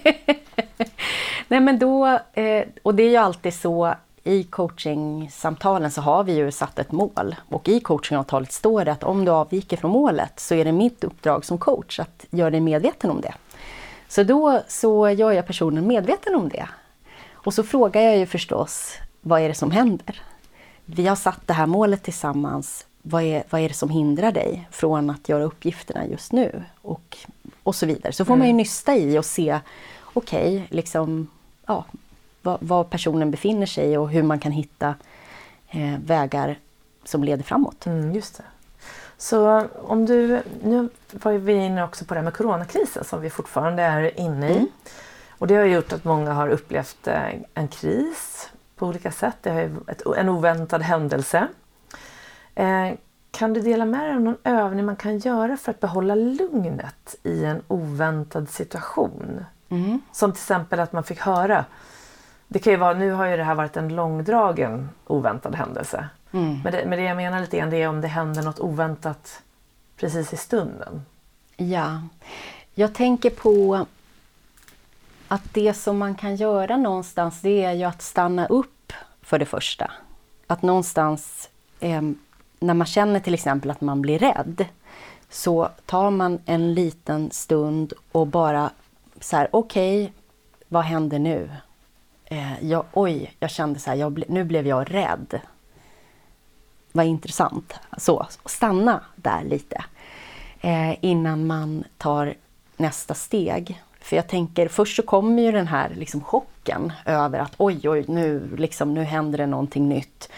Nej 1.49 1.61
men 1.61 1.79
då, 1.79 2.07
eh, 2.33 2.65
och 2.83 2.95
det 2.95 3.03
är 3.03 3.11
ju 3.11 3.17
alltid 3.17 3.55
så 3.55 3.95
i 4.25 4.45
coachingsamtalen 4.45 5.91
så 5.91 6.01
har 6.01 6.25
vi 6.25 6.33
ju 6.33 6.51
satt 6.51 6.79
ett 6.79 6.93
mål 6.93 7.37
och 7.49 7.69
i 7.69 7.81
coachingavtalet 7.81 8.53
står 8.53 8.85
det 8.85 8.93
att 8.93 9.05
om 9.05 9.25
du 9.25 9.31
avviker 9.31 9.77
från 9.77 9.91
målet 9.91 10.41
så 10.41 10.55
är 10.55 10.65
det 10.65 10.73
mitt 10.73 11.05
uppdrag 11.05 11.45
som 11.45 11.59
coach 11.59 12.01
att 12.01 12.27
göra 12.31 12.51
dig 12.51 12.61
medveten 12.61 13.11
om 13.11 13.21
det. 13.21 13.35
Så 14.09 14.23
då 14.23 14.63
så 14.69 15.11
gör 15.11 15.33
jag 15.33 15.47
personen 15.47 15.87
medveten 15.87 16.35
om 16.35 16.49
det. 16.49 16.69
Och 17.33 17.55
så 17.55 17.63
frågar 17.63 18.01
jag 18.01 18.19
ju 18.19 18.27
förstås, 18.27 18.95
vad 19.21 19.41
är 19.41 19.49
det 19.49 19.55
som 19.55 19.71
händer? 19.71 20.23
Vi 20.85 21.07
har 21.07 21.17
satt 21.17 21.47
det 21.47 21.53
här 21.53 21.67
målet 21.67 22.03
tillsammans. 22.03 22.87
Vad 23.03 23.23
är, 23.23 23.45
vad 23.51 23.61
är 23.61 23.69
det 23.69 23.75
som 23.75 23.91
hindrar 23.91 24.33
dig 24.33 24.69
från 24.71 25.11
att 25.11 25.29
göra 25.29 25.43
uppgifterna 25.43 26.07
just 26.07 26.33
nu? 26.33 26.63
Och, 26.83 27.17
och 27.63 27.75
så 27.75 27.87
vidare. 27.87 28.13
Så 28.13 28.25
får 28.25 28.33
mm. 28.33 28.39
man 28.39 28.49
ju 28.49 28.51
mm. 28.51 28.57
nysta 28.57 28.97
i 28.97 29.19
och 29.19 29.25
se, 29.25 29.61
okej, 30.15 30.57
okay, 30.57 30.77
liksom 30.77 31.29
ja, 31.67 31.85
var, 32.43 32.59
var, 32.61 32.85
personen 32.85 33.31
befinner 33.31 33.67
sig 33.67 33.99
och 33.99 34.11
hur 34.11 34.23
man 34.23 34.39
kan 34.39 34.53
hitta 34.53 34.95
eh, 35.71 35.99
vägar 36.07 36.59
som 37.05 37.25
leder 37.25 37.45
framåt. 37.45 37.87
Mm, 37.87 38.15
just 38.15 38.37
det. 38.37 38.45
Så 39.19 39.67
om 39.83 40.07
du, 40.07 40.43
nu 40.63 40.89
var 41.11 41.33
vi 41.33 41.53
inne 41.53 41.85
också 41.85 42.05
på 42.05 42.15
det 42.15 42.21
här 42.21 42.25
med 42.25 42.35
coronakrisen 42.35 43.05
som 43.05 43.21
vi 43.21 43.31
fortfarande 43.31 43.83
är 43.83 44.21
inne 44.21 44.49
i. 44.49 44.57
Mm. 44.57 44.69
Och 45.29 45.47
det 45.47 45.55
har 45.55 45.65
gjort 45.65 45.93
att 45.93 46.05
många 46.05 46.33
har 46.33 46.49
upplevt 46.49 47.07
eh, 47.07 47.35
en 47.55 47.69
kris 47.69 48.52
på 48.83 48.89
olika 48.89 49.13
sätt. 49.13 49.37
Det 49.41 49.51
är 49.51 49.71
en 50.17 50.29
oväntad 50.29 50.83
händelse. 50.83 51.49
Eh, 52.55 52.91
kan 53.31 53.53
du 53.53 53.61
dela 53.61 53.85
med 53.85 54.01
dig 54.01 54.15
av 54.15 54.21
någon 54.21 54.37
övning 54.45 54.85
man 54.85 54.97
kan 54.97 55.19
göra 55.19 55.57
för 55.57 55.71
att 55.71 55.81
behålla 55.81 56.15
lugnet 56.15 57.17
i 57.23 57.45
en 57.45 57.63
oväntad 57.69 58.49
situation? 58.49 59.45
Mm. 59.69 60.01
Som 60.13 60.33
till 60.33 60.39
exempel 60.39 60.81
att 60.81 60.93
man 60.93 61.05
fick 61.05 61.21
höra. 61.21 61.65
Det 62.49 62.59
kan 62.59 62.73
ju 62.73 62.77
vara, 62.77 62.95
nu 62.95 63.11
har 63.11 63.27
ju 63.27 63.37
det 63.37 63.45
här 63.45 63.55
varit 63.55 63.77
en 63.77 63.89
långdragen 63.89 64.89
oväntad 65.07 65.55
händelse. 65.55 66.09
Mm. 66.33 66.61
Men, 66.65 66.73
det, 66.73 66.85
men 66.87 66.99
det 66.99 67.05
jag 67.05 67.17
menar 67.17 67.41
lite 67.41 67.59
grann 67.59 67.71
det 67.71 67.83
är 67.83 67.89
om 67.89 68.01
det 68.01 68.09
händer 68.09 68.43
något 68.43 68.61
oväntat 68.61 69.43
precis 69.97 70.33
i 70.33 70.37
stunden. 70.37 71.03
Ja, 71.57 72.03
jag 72.75 72.95
tänker 72.95 73.31
på 73.31 73.87
att 75.33 75.55
det 75.55 75.75
som 75.75 75.99
man 75.99 76.15
kan 76.15 76.37
göra 76.37 76.77
någonstans 76.77 77.41
det 77.41 77.65
är 77.65 77.73
ju 77.73 77.85
att 77.85 78.03
stanna 78.03 78.47
upp 78.47 78.93
för 79.23 79.39
det 79.39 79.47
första. 79.47 79.91
Att 80.47 80.63
någonstans 80.63 81.51
eh, 81.81 82.03
när 82.59 82.75
man 82.75 82.87
känner 82.87 83.21
till 83.21 83.35
exempel 83.35 83.71
att 83.71 83.81
man 83.81 84.03
blir 84.03 84.19
rädd 84.19 84.65
så 85.29 85.69
tar 85.87 86.11
man 86.11 86.39
en 86.45 86.75
liten 86.75 87.31
stund 87.31 87.93
och 88.13 88.27
bara 88.27 88.71
så 89.21 89.37
här, 89.37 89.49
okej, 89.53 90.05
okay, 90.05 90.15
vad 90.69 90.85
händer 90.85 91.19
nu? 91.19 91.51
Eh, 92.25 92.65
jag, 92.65 92.85
oj, 92.93 93.37
jag 93.41 93.51
kände 93.51 93.81
så 93.81 93.91
här, 93.91 93.97
jag, 93.97 94.25
nu 94.29 94.45
blev 94.45 94.67
jag 94.67 94.95
rädd. 94.95 95.41
Vad 96.93 97.07
intressant. 97.07 97.75
Så, 97.97 98.27
stanna 98.45 99.01
där 99.17 99.45
lite 99.45 99.85
eh, 100.61 101.05
innan 101.05 101.47
man 101.47 101.85
tar 101.99 102.35
nästa 102.77 103.15
steg. 103.15 103.83
För 104.03 104.17
jag 104.17 104.29
tänker, 104.29 104.69
först 104.69 104.97
så 104.97 105.03
kommer 105.03 105.43
ju 105.43 105.53
den 105.53 105.67
här 105.67 105.91
liksom 105.97 106.21
chocken 106.21 106.93
över 107.07 107.39
att 107.39 107.53
oj, 107.57 107.89
oj, 107.89 108.05
nu, 108.09 108.57
liksom, 108.57 108.95
nu 108.95 109.03
händer 109.03 109.39
det 109.39 109.47
någonting 109.47 109.89
nytt. 109.89 110.29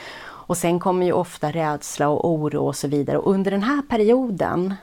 Och 0.47 0.57
sen 0.57 0.81
kommer 0.81 1.07
ju 1.07 1.13
ofta 1.13 1.51
rädsla 1.51 2.09
och 2.09 2.31
oro 2.31 2.67
och 2.67 2.77
så 2.77 2.89
vidare. 2.89 3.19
Och 3.19 3.33
under 3.33 3.51
den 3.51 3.63
här 3.63 3.83
perioden 3.83 4.75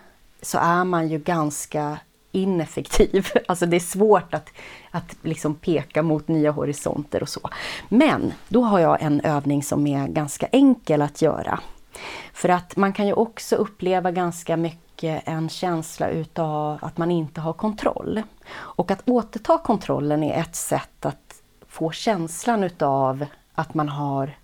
så 0.41 0.57
är 0.57 0.83
man 0.83 1.07
ju 1.07 1.19
ganska 1.19 1.97
ineffektiv. 2.31 3.27
Alltså 3.47 3.65
det 3.65 3.75
är 3.75 3.79
svårt 3.79 4.33
att, 4.33 4.49
att 4.91 5.15
liksom 5.21 5.55
peka 5.55 6.03
mot 6.03 6.27
nya 6.27 6.51
horisonter 6.51 7.21
och 7.21 7.29
så. 7.29 7.49
Men 7.89 8.33
då 8.47 8.61
har 8.61 8.79
jag 8.79 9.01
en 9.01 9.21
övning 9.21 9.63
som 9.63 9.87
är 9.87 10.07
ganska 10.07 10.47
enkel 10.51 11.01
att 11.01 11.21
göra. 11.21 11.59
För 12.33 12.49
att 12.49 12.75
man 12.75 12.93
kan 12.93 13.07
ju 13.07 13.13
också 13.13 13.55
uppleva 13.55 14.11
ganska 14.11 14.57
mycket 14.57 14.90
Eh, 15.03 15.21
en 15.25 15.49
känsla 15.49 16.09
utav 16.09 16.77
att 16.81 16.97
man 16.97 17.11
inte 17.11 17.41
har 17.41 17.53
kontroll. 17.53 18.21
Och 18.53 18.91
att 18.91 19.09
återta 19.09 19.57
kontrollen 19.57 20.23
är 20.23 20.41
ett 20.41 20.55
sätt 20.55 21.05
att 21.05 21.41
få 21.67 21.91
känslan 21.91 22.63
utav 22.63 23.25
att 23.53 23.73
man 23.73 23.89
har 23.89 24.37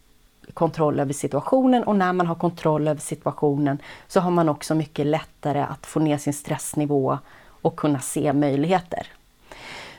kontroll 0.54 1.00
över 1.00 1.14
situationen 1.14 1.84
och 1.84 1.96
när 1.96 2.14
man 2.14 2.28
har 2.28 2.36
kontroll 2.36 2.88
över 2.88 3.02
situationen 3.02 3.78
så 4.08 4.20
har 4.20 4.32
man 4.32 4.50
också 4.50 4.76
mycket 4.76 5.06
lättare 5.06 5.62
att 5.62 5.86
få 5.86 6.00
ner 6.00 6.18
sin 6.18 6.34
stressnivå 6.34 7.18
och 7.62 7.76
kunna 7.76 8.00
se 8.00 8.34
möjligheter. 8.34 9.08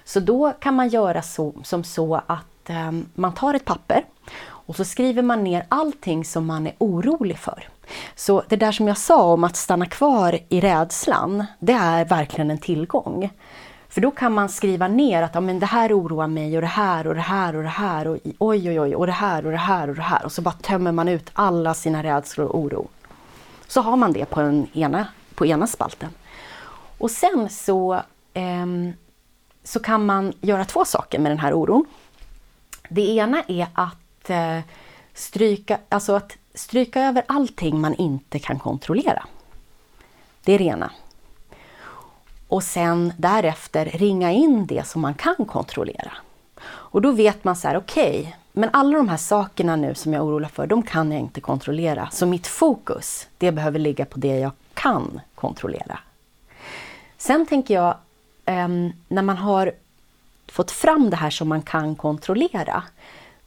Så 0.04 0.20
då 0.20 0.52
kan 0.60 0.74
man 0.74 0.88
göra 0.88 1.22
så, 1.22 1.54
som 1.62 1.84
så 1.84 2.20
att 2.26 2.70
eh, 2.70 2.92
man 3.14 3.34
tar 3.34 3.54
ett 3.54 3.64
papper 3.64 4.04
och 4.40 4.76
så 4.76 4.84
skriver 4.84 5.22
man 5.22 5.44
ner 5.44 5.66
allting 5.68 6.24
som 6.24 6.46
man 6.46 6.66
är 6.66 6.74
orolig 6.78 7.38
för. 7.38 7.68
Så 8.14 8.42
det 8.48 8.56
där 8.56 8.72
som 8.72 8.88
jag 8.88 8.98
sa 8.98 9.22
om 9.22 9.44
att 9.44 9.56
stanna 9.56 9.86
kvar 9.86 10.38
i 10.48 10.60
rädslan, 10.60 11.46
det 11.58 11.72
är 11.72 12.04
verkligen 12.04 12.50
en 12.50 12.58
tillgång. 12.58 13.30
För 13.88 14.00
då 14.00 14.10
kan 14.10 14.32
man 14.32 14.48
skriva 14.48 14.88
ner 14.88 15.22
att 15.22 15.34
ja, 15.34 15.40
men 15.40 15.58
det 15.58 15.66
här 15.66 15.98
oroar 15.98 16.26
mig 16.26 16.56
och 16.56 16.60
det 16.60 16.66
här 16.66 17.06
och 17.06 17.14
det 17.14 17.20
här 17.20 17.56
och 17.56 17.62
det 17.62 17.68
här 17.68 18.08
och 18.08 18.18
oj 18.38 18.68
oj 18.68 18.80
oj 18.80 18.96
och 18.96 19.06
det 19.06 19.12
här 19.12 19.46
och 19.46 19.52
det 19.52 19.58
här 19.58 19.88
och 19.88 19.94
det 19.94 20.02
här 20.02 20.24
och 20.24 20.32
så 20.32 20.42
bara 20.42 20.54
tömmer 20.54 20.92
man 20.92 21.08
ut 21.08 21.30
alla 21.32 21.74
sina 21.74 22.02
rädslor 22.02 22.46
och 22.46 22.58
oro. 22.58 22.88
Så 23.66 23.80
har 23.80 23.96
man 23.96 24.12
det 24.12 24.24
på, 24.24 24.40
den 24.40 24.66
ena, 24.72 25.06
på 25.34 25.46
ena 25.46 25.66
spalten. 25.66 26.10
Och 26.98 27.10
sen 27.10 27.48
så, 27.50 27.94
eh, 28.34 28.66
så 29.64 29.80
kan 29.80 30.06
man 30.06 30.32
göra 30.40 30.64
två 30.64 30.84
saker 30.84 31.18
med 31.18 31.30
den 31.30 31.38
här 31.38 31.52
oron. 31.52 31.84
Det 32.88 33.16
ena 33.16 33.42
är 33.48 33.66
att 33.74 34.30
eh, 34.30 34.60
stryka, 35.14 35.78
alltså 35.88 36.12
att 36.14 36.36
stryka 36.58 37.02
över 37.02 37.22
allting 37.28 37.80
man 37.80 37.94
inte 37.94 38.38
kan 38.38 38.58
kontrollera. 38.58 39.26
Det 40.44 40.52
är 40.52 40.58
det 40.58 40.64
ena 40.64 40.90
och 42.48 42.62
sen 42.62 43.12
därefter 43.16 43.84
ringa 43.84 44.32
in 44.32 44.66
det 44.66 44.86
som 44.86 45.02
man 45.02 45.14
kan 45.14 45.44
kontrollera. 45.46 46.12
Och 46.66 47.02
då 47.02 47.10
vet 47.10 47.44
man 47.44 47.56
så 47.56 47.68
här, 47.68 47.76
okej, 47.76 48.20
okay, 48.20 48.32
men 48.52 48.70
alla 48.72 48.98
de 48.98 49.08
här 49.08 49.16
sakerna 49.16 49.76
nu 49.76 49.94
som 49.94 50.12
jag 50.12 50.20
är 50.20 50.26
orolig 50.26 50.50
för, 50.50 50.66
de 50.66 50.82
kan 50.82 51.12
jag 51.12 51.20
inte 51.20 51.40
kontrollera. 51.40 52.08
Så 52.12 52.26
mitt 52.26 52.46
fokus, 52.46 53.26
det 53.38 53.52
behöver 53.52 53.78
ligga 53.78 54.04
på 54.04 54.18
det 54.18 54.38
jag 54.38 54.52
kan 54.74 55.20
kontrollera. 55.34 55.98
Sen 57.18 57.46
tänker 57.46 57.74
jag, 57.74 57.96
ehm, 58.44 58.92
när 59.08 59.22
man 59.22 59.36
har 59.36 59.72
fått 60.46 60.70
fram 60.70 61.10
det 61.10 61.16
här 61.16 61.30
som 61.30 61.48
man 61.48 61.62
kan 61.62 61.96
kontrollera, 61.96 62.82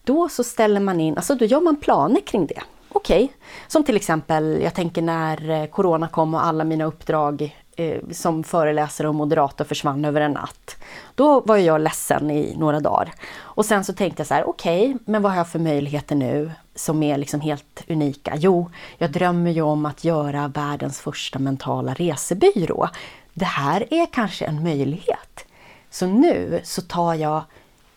då 0.04 0.30
så 0.30 0.44
ställer 0.44 0.80
man 0.80 1.00
in, 1.00 1.18
alltså 1.18 1.36
då 1.36 1.46
gör 1.46 1.62
man 1.62 1.76
planer 1.76 2.22
kring 2.22 2.46
det. 2.46 2.62
Okej, 2.94 3.24
okay. 3.24 3.36
som 3.68 3.84
till 3.84 3.96
exempel, 3.96 4.62
jag 4.62 4.74
tänker 4.74 5.02
när 5.02 5.50
eh, 5.50 5.66
Corona 5.66 6.08
kom 6.08 6.34
och 6.34 6.46
alla 6.46 6.64
mina 6.64 6.86
uppdrag 6.86 7.56
eh, 7.76 8.02
som 8.12 8.44
föreläsare 8.44 9.08
och 9.08 9.16
moderator 9.16 9.66
försvann 9.66 10.06
över 10.06 10.22
en 10.22 10.32
natt. 10.32 10.76
Då 11.16 11.40
var 11.40 11.58
jag 11.58 11.82
ledsen 11.82 12.32
i 12.32 12.56
några 12.58 12.80
dagar. 12.80 13.14
Och 13.34 13.66
sen 13.66 13.84
så 13.86 13.94
tänkte 13.94 14.20
jag 14.20 14.28
så 14.28 14.34
här, 14.34 14.50
okej, 14.50 14.90
okay, 14.90 14.98
men 15.06 15.22
vad 15.22 15.32
har 15.32 15.38
jag 15.38 15.48
för 15.48 15.60
möjligheter 15.60 16.16
nu 16.16 16.52
som 16.76 17.04
är 17.04 17.18
liksom 17.18 17.42
helt 17.42 17.84
unika? 17.88 18.34
Jo, 18.36 18.72
jag 18.98 19.12
drömmer 19.12 19.52
ju 19.52 19.62
om 19.62 19.86
att 19.86 20.04
göra 20.04 20.48
världens 20.48 21.00
första 21.00 21.40
mentala 21.40 21.94
resebyrå. 21.94 22.90
Det 23.34 23.46
här 23.46 23.94
är 23.94 24.06
kanske 24.06 24.46
en 24.46 24.64
möjlighet. 24.64 25.46
Så 25.90 26.08
nu 26.08 26.62
så 26.64 26.82
tar 26.82 27.14
jag 27.14 27.44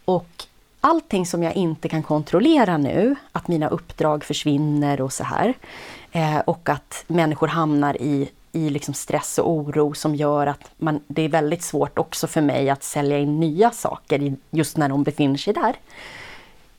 och 0.05 0.45
allting 0.85 1.27
som 1.27 1.43
jag 1.43 1.55
inte 1.57 1.89
kan 1.89 2.03
kontrollera 2.03 2.77
nu, 2.77 3.15
att 3.33 3.49
mina 3.49 3.69
uppdrag 3.69 4.25
försvinner 4.25 5.01
och 5.01 5.13
så 5.13 5.25
här, 5.25 5.55
eh, 6.13 6.39
och 6.39 6.69
att 6.69 7.05
människor 7.07 7.49
hamnar 7.49 8.03
i 8.03 8.31
i 8.53 8.71
liksom 8.71 8.95
stress 8.95 9.39
och 9.39 9.51
oro 9.51 9.95
som 9.95 10.15
gör 10.15 10.47
att 10.47 10.71
man, 10.77 11.01
det 11.07 11.23
är 11.23 11.29
väldigt 11.29 11.63
svårt 11.63 11.99
också 11.99 12.27
för 12.27 12.41
mig 12.41 12.71
att 12.71 12.83
sälja 12.83 13.19
in 13.19 13.41
nya 13.41 13.71
saker 13.71 14.37
just 14.51 14.77
när 14.77 14.89
de 14.89 15.03
befinner 15.03 15.37
sig 15.37 15.55
där. 15.55 15.77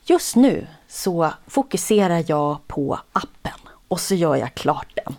Just 0.04 0.36
nu 0.36 0.66
så 0.88 1.32
fokuserar 1.46 2.24
jag 2.26 2.66
på 2.66 3.00
appen 3.12 3.60
och 3.88 4.00
så 4.00 4.14
gör 4.14 4.36
jag 4.36 4.54
klart 4.54 4.88
den. 4.94 5.16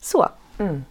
Så. 0.00 0.28
Mm. 0.58 0.84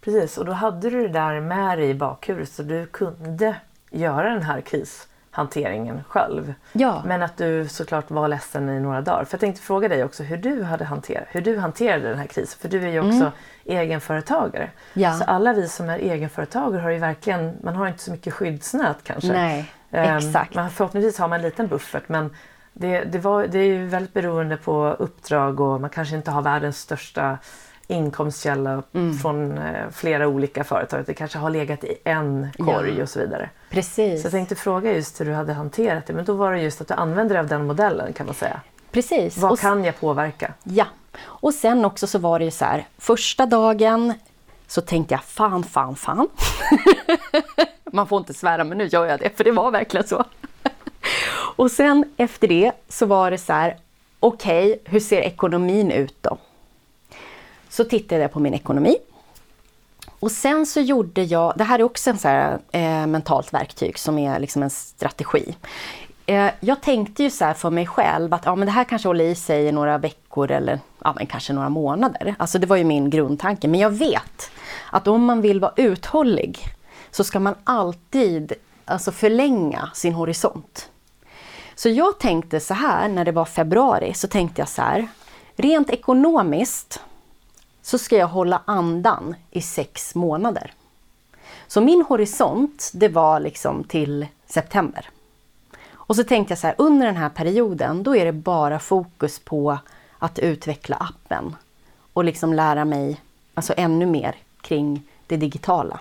Precis, 0.00 0.38
och 0.38 0.44
då 0.44 0.52
hade 0.52 0.90
du 0.90 1.02
det 1.02 1.12
där 1.12 1.40
med 1.40 1.78
dig 1.78 1.90
i 1.90 1.94
bakhuvudet 1.94 2.52
så 2.52 2.62
du 2.62 2.86
kunde 2.86 3.56
göra 3.90 4.30
den 4.30 4.42
här 4.42 4.60
kris 4.60 5.08
hanteringen 5.34 6.04
själv. 6.08 6.54
Ja. 6.72 7.02
Men 7.06 7.22
att 7.22 7.36
du 7.36 7.68
såklart 7.68 8.10
var 8.10 8.28
ledsen 8.28 8.68
i 8.68 8.80
några 8.80 9.00
dagar. 9.00 9.24
För 9.24 9.34
jag 9.34 9.40
tänkte 9.40 9.62
fråga 9.62 9.88
dig 9.88 10.04
också 10.04 10.22
hur 10.22 10.36
du 10.36 10.62
hade 10.62 10.84
hanterat, 10.84 11.24
hur 11.28 11.40
du 11.40 11.58
hanterade 11.58 12.08
den 12.08 12.18
här 12.18 12.26
krisen. 12.26 12.58
För 12.60 12.68
du 12.68 12.84
är 12.84 12.88
ju 12.88 12.98
också 12.98 13.12
mm. 13.12 13.32
egenföretagare. 13.64 14.70
Ja. 14.92 15.12
Så 15.12 15.24
alla 15.24 15.52
vi 15.52 15.68
som 15.68 15.88
är 15.88 15.98
egenföretagare 15.98 16.82
har 16.82 16.90
ju 16.90 16.98
verkligen, 16.98 17.56
man 17.62 17.76
har 17.76 17.86
inte 17.86 18.02
så 18.02 18.10
mycket 18.10 18.34
skyddsnät 18.34 18.96
kanske. 19.02 19.32
Nej, 19.32 19.72
um, 19.90 19.98
exakt. 20.00 20.54
Man, 20.54 20.70
förhoppningsvis 20.70 21.18
har 21.18 21.28
man 21.28 21.38
en 21.38 21.44
liten 21.44 21.68
buffert 21.68 22.08
men 22.08 22.30
det, 22.72 23.04
det, 23.04 23.18
var, 23.18 23.46
det 23.46 23.58
är 23.58 23.66
ju 23.66 23.86
väldigt 23.86 24.12
beroende 24.12 24.56
på 24.56 24.96
uppdrag 24.98 25.60
och 25.60 25.80
man 25.80 25.90
kanske 25.90 26.16
inte 26.16 26.30
har 26.30 26.42
världens 26.42 26.78
största 26.78 27.38
inkomstkälla 27.86 28.82
mm. 28.92 29.18
från 29.18 29.58
eh, 29.58 29.90
flera 29.92 30.28
olika 30.28 30.64
företag. 30.64 31.04
Det 31.06 31.14
kanske 31.14 31.38
har 31.38 31.50
legat 31.50 31.84
i 31.84 31.96
en 32.04 32.48
korg 32.58 32.94
ja. 32.96 33.02
och 33.02 33.08
så 33.08 33.18
vidare. 33.20 33.50
Precis. 33.70 34.22
Så 34.22 34.26
jag 34.26 34.32
tänkte 34.32 34.54
fråga 34.54 34.92
just 34.92 35.20
hur 35.20 35.24
du 35.24 35.32
hade 35.32 35.52
hanterat 35.52 36.06
det. 36.06 36.12
Men 36.12 36.24
då 36.24 36.32
var 36.32 36.52
det 36.52 36.62
just 36.62 36.80
att 36.80 36.88
du 36.88 36.94
använde 36.94 37.34
dig 37.34 37.40
av 37.40 37.46
den 37.46 37.66
modellen 37.66 38.12
kan 38.12 38.26
man 38.26 38.34
säga. 38.34 38.60
Precis. 38.90 39.36
Vad 39.36 39.52
och 39.52 39.58
kan 39.58 39.84
jag 39.84 40.00
påverka? 40.00 40.52
Ja. 40.62 40.86
Och 41.22 41.54
sen 41.54 41.84
också 41.84 42.06
så 42.06 42.18
var 42.18 42.38
det 42.38 42.44
ju 42.44 42.50
så 42.50 42.64
här. 42.64 42.86
Första 42.98 43.46
dagen 43.46 44.14
så 44.66 44.80
tänkte 44.80 45.14
jag 45.14 45.24
fan, 45.24 45.64
fan, 45.64 45.96
fan. 45.96 46.28
man 47.84 48.06
får 48.06 48.18
inte 48.18 48.34
svära 48.34 48.64
men 48.64 48.78
nu 48.78 48.86
gör 48.86 49.06
jag 49.06 49.20
det 49.20 49.36
för 49.36 49.44
det 49.44 49.52
var 49.52 49.70
verkligen 49.70 50.06
så. 50.06 50.24
och 51.56 51.70
sen 51.70 52.04
efter 52.16 52.48
det 52.48 52.72
så 52.88 53.06
var 53.06 53.30
det 53.30 53.38
så 53.38 53.52
här. 53.52 53.76
Okej, 54.20 54.66
okay, 54.66 54.78
hur 54.84 55.00
ser 55.00 55.20
ekonomin 55.20 55.90
ut 55.90 56.16
då? 56.20 56.38
Så 57.74 57.84
tittade 57.84 58.22
jag 58.22 58.32
på 58.32 58.40
min 58.40 58.54
ekonomi. 58.54 58.96
och 60.20 60.30
sen 60.30 60.66
så 60.66 60.80
gjorde 60.80 61.22
jag, 61.22 61.52
det 61.56 61.64
här 61.64 61.78
är 61.78 61.82
också 61.82 62.10
en 62.10 62.18
så 62.18 62.28
här, 62.28 62.58
eh, 62.72 63.06
mentalt 63.06 63.52
verktyg 63.54 63.98
som 63.98 64.18
är 64.18 64.38
liksom 64.38 64.62
en 64.62 64.70
strategi. 64.70 65.56
Eh, 66.26 66.50
jag 66.60 66.82
tänkte 66.82 67.22
ju 67.22 67.30
så 67.30 67.54
för 67.54 67.70
mig 67.70 67.86
själv 67.86 68.34
att 68.34 68.44
ja, 68.44 68.54
men 68.54 68.66
det 68.66 68.72
här 68.72 68.84
kanske 68.84 69.08
håller 69.08 69.24
i 69.24 69.34
sig 69.34 69.66
i 69.66 69.72
några 69.72 69.98
veckor 69.98 70.50
eller 70.50 70.80
ja, 71.04 71.12
men 71.16 71.26
kanske 71.26 71.52
några 71.52 71.68
månader. 71.68 72.34
Alltså 72.38 72.58
det 72.58 72.66
var 72.66 72.76
ju 72.76 72.84
min 72.84 73.10
grundtanke. 73.10 73.68
Men 73.68 73.80
jag 73.80 73.90
vet 73.90 74.50
att 74.90 75.08
om 75.08 75.24
man 75.24 75.40
vill 75.40 75.60
vara 75.60 75.72
uthållig 75.76 76.58
så 77.10 77.24
ska 77.24 77.40
man 77.40 77.54
alltid 77.64 78.52
alltså 78.84 79.12
förlänga 79.12 79.90
sin 79.94 80.14
horisont. 80.14 80.90
Så 81.74 81.88
jag 81.88 82.18
tänkte 82.18 82.60
så 82.60 82.74
här 82.74 83.08
när 83.08 83.24
det 83.24 83.32
var 83.32 83.44
februari, 83.44 84.14
så 84.14 84.28
tänkte 84.28 84.60
jag 84.60 84.68
så 84.68 84.82
här. 84.82 85.08
Rent 85.56 85.90
ekonomiskt 85.90 87.00
så 87.84 87.98
ska 87.98 88.16
jag 88.16 88.28
hålla 88.28 88.62
andan 88.64 89.34
i 89.50 89.60
sex 89.60 90.14
månader. 90.14 90.72
Så 91.66 91.80
min 91.80 92.02
horisont, 92.02 92.90
det 92.94 93.08
var 93.08 93.40
liksom 93.40 93.84
till 93.84 94.26
september. 94.46 95.10
Och 95.92 96.16
så 96.16 96.24
tänkte 96.24 96.52
jag 96.52 96.58
så 96.58 96.66
här, 96.66 96.74
under 96.78 97.06
den 97.06 97.16
här 97.16 97.28
perioden, 97.28 98.02
då 98.02 98.16
är 98.16 98.24
det 98.24 98.32
bara 98.32 98.78
fokus 98.78 99.38
på 99.38 99.78
att 100.18 100.38
utveckla 100.38 100.96
appen 100.96 101.56
och 102.12 102.24
liksom 102.24 102.52
lära 102.52 102.84
mig 102.84 103.20
alltså 103.54 103.74
ännu 103.76 104.06
mer 104.06 104.36
kring 104.60 105.02
det 105.26 105.36
digitala. 105.36 106.00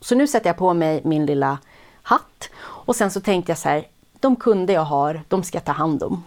Så 0.00 0.14
nu 0.14 0.26
sätter 0.26 0.48
jag 0.48 0.56
på 0.56 0.74
mig 0.74 1.00
min 1.04 1.26
lilla 1.26 1.58
hatt 2.02 2.48
och 2.58 2.96
sen 2.96 3.10
så 3.10 3.20
tänkte 3.20 3.50
jag 3.50 3.58
så 3.58 3.68
här, 3.68 3.86
de 4.20 4.36
kunder 4.36 4.74
jag 4.74 4.84
har, 4.84 5.22
de 5.28 5.42
ska 5.42 5.56
jag 5.56 5.64
ta 5.64 5.72
hand 5.72 6.02
om. 6.02 6.24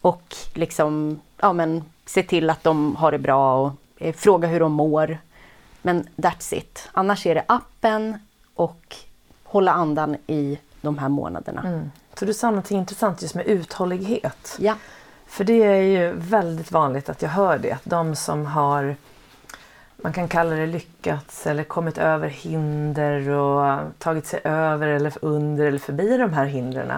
Och 0.00 0.36
liksom, 0.54 1.20
ja 1.40 1.52
men 1.52 1.84
se 2.06 2.22
till 2.22 2.50
att 2.50 2.64
de 2.64 2.96
har 2.96 3.12
det 3.12 3.18
bra 3.18 3.60
och 3.60 3.72
eh, 3.96 4.14
fråga 4.14 4.48
hur 4.48 4.60
de 4.60 4.72
mår. 4.72 5.18
Men 5.82 6.08
that's 6.16 6.54
it. 6.54 6.88
Annars 6.92 7.26
är 7.26 7.34
det 7.34 7.44
appen 7.48 8.18
och 8.54 8.96
hålla 9.44 9.72
andan 9.72 10.16
i 10.26 10.58
de 10.80 10.98
här 10.98 11.08
månaderna. 11.08 11.62
Mm. 11.62 11.90
Så 12.14 12.24
du 12.24 12.34
sa 12.34 12.50
något 12.50 12.70
intressant 12.70 13.22
just 13.22 13.34
med 13.34 13.46
uthållighet. 13.46 14.56
Ja. 14.58 14.74
För 15.26 15.44
det 15.44 15.62
är 15.62 15.82
ju 15.82 16.12
väldigt 16.12 16.72
vanligt 16.72 17.08
att 17.08 17.22
jag 17.22 17.28
hör 17.28 17.58
det. 17.58 17.72
Att 17.72 17.84
de 17.84 18.16
som 18.16 18.46
har, 18.46 18.96
man 19.96 20.12
kan 20.12 20.28
kalla 20.28 20.56
det 20.56 20.66
lyckats 20.66 21.46
eller 21.46 21.64
kommit 21.64 21.98
över 21.98 22.28
hinder 22.28 23.28
och 23.28 23.80
tagit 23.98 24.26
sig 24.26 24.40
över 24.44 24.88
eller 24.88 25.12
under 25.22 25.66
eller 25.66 25.78
förbi 25.78 26.16
de 26.16 26.32
här 26.32 26.44
hindren 26.44 26.92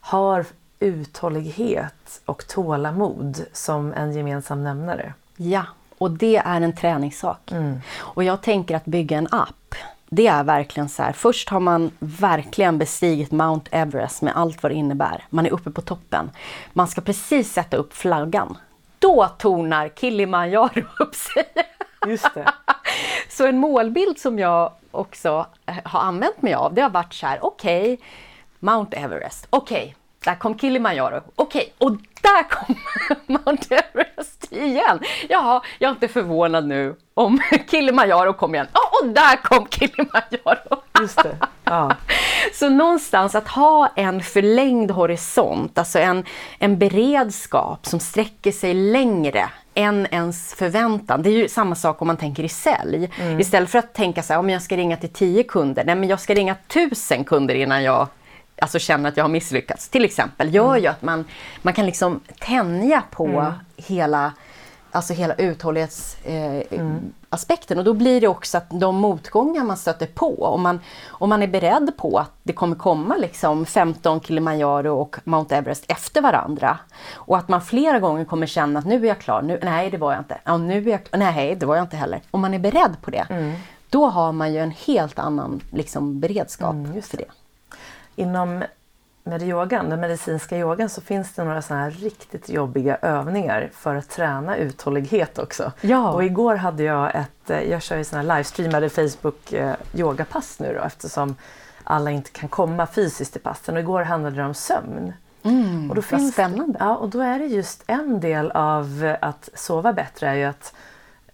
har 0.00 0.44
uthållighet 0.80 2.20
och 2.24 2.48
tålamod 2.48 3.44
som 3.52 3.92
en 3.92 4.12
gemensam 4.12 4.64
nämnare. 4.64 5.14
Ja, 5.36 5.64
och 5.98 6.10
det 6.10 6.36
är 6.36 6.60
en 6.60 6.76
träningssak. 6.76 7.52
Mm. 7.52 7.80
Och 7.96 8.24
jag 8.24 8.42
tänker 8.42 8.76
att 8.76 8.84
bygga 8.84 9.18
en 9.18 9.28
app 9.30 9.74
det 10.08 10.26
är 10.26 10.44
verkligen 10.44 10.88
så 10.88 11.02
här, 11.02 11.12
först 11.12 11.48
har 11.48 11.60
man 11.60 11.90
verkligen 11.98 12.78
bestigit 12.78 13.30
Mount 13.30 13.70
Everest 13.72 14.22
med 14.22 14.36
allt 14.36 14.62
vad 14.62 14.72
det 14.72 14.76
innebär. 14.76 15.24
Man 15.30 15.46
är 15.46 15.50
uppe 15.50 15.70
på 15.70 15.82
toppen. 15.82 16.30
Man 16.72 16.88
ska 16.88 17.00
precis 17.00 17.52
sätta 17.52 17.76
upp 17.76 17.94
flaggan. 17.94 18.58
Då 18.98 19.28
tornar 19.38 19.88
Kilimanjaro 19.88 20.82
upp 20.98 21.14
sig. 21.14 21.44
Just 22.06 22.34
det. 22.34 22.52
så 23.28 23.46
en 23.46 23.58
målbild 23.58 24.18
som 24.18 24.38
jag 24.38 24.72
också 24.90 25.46
har 25.84 26.00
använt 26.00 26.42
mig 26.42 26.54
av, 26.54 26.74
det 26.74 26.82
har 26.82 26.90
varit 26.90 27.14
så 27.14 27.26
här, 27.26 27.44
okej, 27.44 27.92
okay, 27.92 28.06
Mount 28.58 28.96
Everest, 28.96 29.46
okej, 29.50 29.82
okay, 29.82 29.94
där 30.26 30.34
kom 30.34 30.58
Kilimanjaro, 30.58 31.22
okej, 31.36 31.72
okay, 31.78 31.88
och 31.88 31.96
där 32.20 32.50
kom 32.50 32.76
Mount 33.26 33.74
Everest 33.74 34.52
igen. 34.52 35.00
Jaha, 35.28 35.62
jag 35.78 35.88
är 35.88 35.92
inte 35.92 36.08
förvånad 36.08 36.66
nu 36.66 36.94
om 37.14 37.40
Kilimanjaro 37.70 38.32
kom 38.32 38.54
igen. 38.54 38.66
Oh, 38.74 39.02
och 39.02 39.14
där 39.14 39.36
kom 39.36 39.66
Kilimanjaro! 39.70 40.82
Just 41.00 41.22
det. 41.22 41.36
Ja. 41.64 41.96
Så 42.52 42.68
någonstans 42.68 43.34
att 43.34 43.48
ha 43.48 43.88
en 43.96 44.22
förlängd 44.22 44.90
horisont, 44.90 45.78
alltså 45.78 45.98
en, 45.98 46.24
en 46.58 46.78
beredskap 46.78 47.86
som 47.86 48.00
sträcker 48.00 48.52
sig 48.52 48.74
längre 48.74 49.48
än 49.74 50.06
ens 50.10 50.54
förväntan. 50.54 51.22
Det 51.22 51.28
är 51.28 51.32
ju 51.32 51.48
samma 51.48 51.74
sak 51.74 52.02
om 52.02 52.06
man 52.06 52.16
tänker 52.16 52.42
i 52.42 52.48
sälj. 52.48 53.10
Mm. 53.20 53.40
Istället 53.40 53.70
för 53.70 53.78
att 53.78 53.94
tänka 53.94 54.22
så 54.22 54.32
här, 54.32 54.40
om 54.40 54.50
jag 54.50 54.62
ska 54.62 54.76
ringa 54.76 54.96
till 54.96 55.12
tio 55.12 55.42
kunder, 55.42 55.84
nej 55.84 55.94
men 55.94 56.08
jag 56.08 56.20
ska 56.20 56.34
ringa 56.34 56.54
tusen 56.68 57.24
kunder 57.24 57.54
innan 57.54 57.82
jag 57.82 58.08
alltså 58.58 58.78
känner 58.78 59.08
att 59.08 59.16
jag 59.16 59.24
har 59.24 59.28
misslyckats, 59.28 59.88
till 59.88 60.04
exempel, 60.04 60.54
gör 60.54 60.68
mm. 60.68 60.82
ju 60.82 60.86
att 60.86 61.02
man, 61.02 61.24
man 61.62 61.74
kan 61.74 61.86
liksom 61.86 62.20
tänja 62.38 63.02
på 63.10 63.26
mm. 63.26 63.52
hela 63.76 64.32
alltså 64.96 65.12
hela 65.12 65.34
uthållighetsaspekten. 65.34 66.98
Eh, 67.68 67.72
mm. 67.72 67.78
Och 67.78 67.84
då 67.84 67.94
blir 67.94 68.20
det 68.20 68.28
också 68.28 68.58
att 68.58 68.66
de 68.70 68.96
motgångar 68.96 69.64
man 69.64 69.76
stöter 69.76 70.06
på, 70.06 70.44
om 70.44 70.62
man, 70.62 70.80
om 71.08 71.28
man 71.28 71.42
är 71.42 71.46
beredd 71.46 71.90
på 71.96 72.18
att 72.18 72.30
det 72.42 72.52
kommer 72.52 72.76
komma 72.76 73.16
liksom 73.16 73.66
15 73.66 74.20
Kilimanjaro 74.20 75.00
och 75.00 75.16
Mount 75.24 75.56
Everest 75.56 75.84
efter 75.88 76.22
varandra. 76.22 76.78
Och 77.14 77.36
att 77.36 77.48
man 77.48 77.62
flera 77.62 77.98
gånger 77.98 78.24
kommer 78.24 78.46
känna 78.46 78.78
att 78.78 78.86
nu 78.86 79.04
är 79.04 79.08
jag 79.08 79.18
klar, 79.18 79.42
nu, 79.42 79.60
nej 79.62 79.90
det 79.90 79.98
var 79.98 80.12
jag 80.12 80.20
inte, 80.20 80.38
ja, 80.44 80.56
nu 80.56 80.78
är 80.78 80.90
jag, 80.90 81.00
nej 81.18 81.54
det 81.54 81.66
var 81.66 81.76
jag 81.76 81.84
inte 81.84 81.96
heller. 81.96 82.22
Om 82.30 82.40
man 82.40 82.54
är 82.54 82.58
beredd 82.58 82.96
på 83.00 83.10
det, 83.10 83.26
mm. 83.30 83.54
då 83.90 84.06
har 84.06 84.32
man 84.32 84.52
ju 84.52 84.58
en 84.58 84.74
helt 84.86 85.18
annan 85.18 85.60
liksom, 85.70 86.20
beredskap 86.20 86.74
mm, 86.74 87.02
för 87.02 87.16
det 87.16 87.24
inom 88.16 88.62
med 89.26 89.42
yogan, 89.42 89.90
den 89.90 90.00
medicinska 90.00 90.58
yogan, 90.58 90.88
så 90.88 91.00
finns 91.00 91.32
det 91.32 91.44
några 91.44 91.62
sådana 91.62 91.84
här 91.84 91.90
riktigt 91.90 92.48
jobbiga 92.48 92.96
övningar 92.96 93.70
för 93.72 93.94
att 93.94 94.10
träna 94.10 94.56
uthållighet 94.56 95.38
också. 95.38 95.72
Ja. 95.80 96.12
Och 96.12 96.24
igår 96.24 96.54
hade 96.54 96.82
jag 96.82 97.14
ett, 97.14 97.50
eh, 97.50 97.70
jag 97.70 97.82
kör 97.82 97.96
ju 97.96 98.04
sådana 98.04 98.32
här 98.32 98.38
livestreamade 98.38 98.88
Facebook 98.88 99.52
eh, 99.52 99.74
yogapass 99.94 100.58
nu 100.60 100.74
då 100.74 100.84
eftersom 100.84 101.36
alla 101.84 102.10
inte 102.10 102.30
kan 102.30 102.48
komma 102.48 102.86
fysiskt 102.86 103.32
till 103.32 103.40
passen 103.40 103.74
och 103.74 103.80
igår 103.80 104.02
handlade 104.02 104.36
det 104.36 104.44
om 104.44 104.54
sömn. 104.54 105.12
Mm, 105.42 105.90
och 105.90 105.96
då 105.96 106.02
finns 106.02 106.32
spännande. 106.32 106.78
ja, 106.80 106.96
och 106.96 107.08
då 107.08 107.20
är 107.20 107.38
det 107.38 107.46
just 107.46 107.84
en 107.86 108.20
del 108.20 108.50
av 108.50 109.14
att 109.20 109.48
sova 109.54 109.92
bättre 109.92 110.28
är 110.28 110.34
ju 110.34 110.44
att 110.44 110.74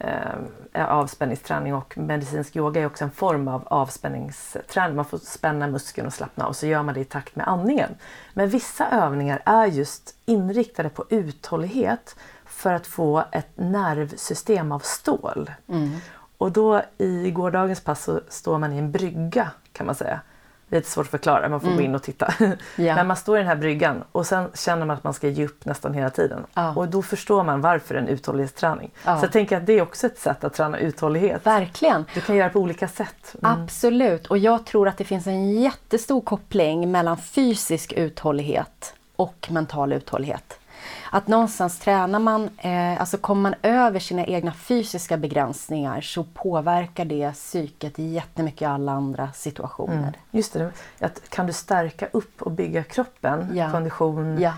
eh, 0.03 0.91
avspänningsträning 0.91 1.75
och 1.75 1.99
medicinsk 1.99 2.57
yoga 2.57 2.81
är 2.81 2.87
också 2.87 3.05
en 3.05 3.11
form 3.11 3.49
av 3.49 3.63
avspänningsträning. 3.67 4.97
Man 4.97 5.05
får 5.05 5.19
spänna 5.19 5.67
muskeln 5.67 6.07
och 6.07 6.13
slappna 6.13 6.47
av 6.47 6.53
så 6.53 6.67
gör 6.67 6.83
man 6.83 6.95
det 6.95 7.01
i 7.01 7.05
takt 7.05 7.37
med 7.37 7.49
andningen. 7.49 7.95
Men 8.35 8.49
vissa 8.49 8.89
övningar 8.89 9.43
är 9.45 9.67
just 9.67 10.15
inriktade 10.25 10.89
på 10.89 11.05
uthållighet 11.09 12.17
för 12.45 12.73
att 12.73 12.87
få 12.87 13.25
ett 13.33 13.51
nervsystem 13.55 14.73
av 14.73 14.79
stål. 14.79 15.51
Mm. 15.69 15.97
Och 16.39 16.53
då 16.53 16.83
i 16.99 17.31
gårdagens 17.31 17.81
pass 17.81 18.05
så 18.05 18.21
står 18.29 18.59
man 18.59 18.73
i 18.73 18.79
en 18.79 18.93
brygga 18.93 19.51
kan 19.73 19.87
man 19.87 19.95
säga 19.95 20.21
lite 20.77 20.91
svårt 20.91 21.05
att 21.05 21.11
förklara, 21.11 21.49
man 21.49 21.61
får 21.61 21.69
mm. 21.69 21.79
gå 21.79 21.85
in 21.85 21.95
och 21.95 22.03
titta. 22.03 22.35
Ja. 22.77 22.95
Men 22.95 23.07
man 23.07 23.17
står 23.17 23.37
i 23.37 23.41
den 23.41 23.49
här 23.49 23.57
bryggan 23.57 24.05
och 24.13 24.27
sen 24.27 24.49
känner 24.55 24.87
man 24.87 24.97
att 24.97 25.05
man 25.05 25.15
ska 25.15 25.29
ge 25.29 25.45
upp 25.45 25.65
nästan 25.65 25.95
hela 25.95 26.11
tiden. 26.11 26.47
Ja. 26.55 26.75
Och 26.75 26.89
då 26.89 27.03
förstår 27.03 27.45
man 27.45 27.61
varför 27.61 27.95
en 27.95 28.09
uthållighetsträning. 28.09 28.91
Ja. 29.05 29.19
Så 29.19 29.25
jag 29.25 29.33
tänker 29.33 29.57
att 29.57 29.67
det 29.67 29.73
är 29.73 29.83
också 29.83 30.07
ett 30.07 30.19
sätt 30.19 30.45
att 30.45 30.55
träna 30.55 30.79
uthållighet. 30.79 31.47
Verkligen. 31.47 32.05
Du 32.15 32.21
kan 32.21 32.37
göra 32.37 32.49
på 32.49 32.61
olika 32.61 32.89
sätt. 32.89 33.37
Mm. 33.43 33.63
Absolut, 33.63 34.27
och 34.27 34.39
jag 34.39 34.67
tror 34.67 34.89
att 34.89 34.99
det 34.99 35.05
finns 35.05 35.27
en 35.27 35.53
jättestor 35.61 36.21
koppling 36.21 36.91
mellan 36.91 37.17
fysisk 37.17 37.93
uthållighet 37.93 38.95
och 39.17 39.49
mental 39.51 39.93
uthållighet. 39.93 40.59
Att 41.15 41.29
någonstans 41.29 41.79
tränar 41.79 42.19
man, 42.19 42.51
eh, 42.59 43.01
alltså 43.01 43.17
kommer 43.17 43.43
man 43.43 43.55
över 43.63 43.99
sina 43.99 44.25
egna 44.25 44.53
fysiska 44.53 45.17
begränsningar 45.17 46.01
så 46.01 46.25
påverkar 46.25 47.05
det 47.05 47.33
psyket 47.33 47.99
jättemycket 47.99 48.63
i 48.63 48.65
alla 48.65 48.93
andra 48.93 49.33
situationer. 49.33 49.99
Mm. 49.99 50.13
Just 50.31 50.53
det, 50.53 50.71
att 51.01 51.29
kan 51.29 51.47
du 51.47 51.53
stärka 51.53 52.09
upp 52.13 52.43
och 52.43 52.51
bygga 52.51 52.83
kroppen, 52.83 53.51
ja. 53.55 53.71
kondition, 53.71 54.41
ja. 54.41 54.53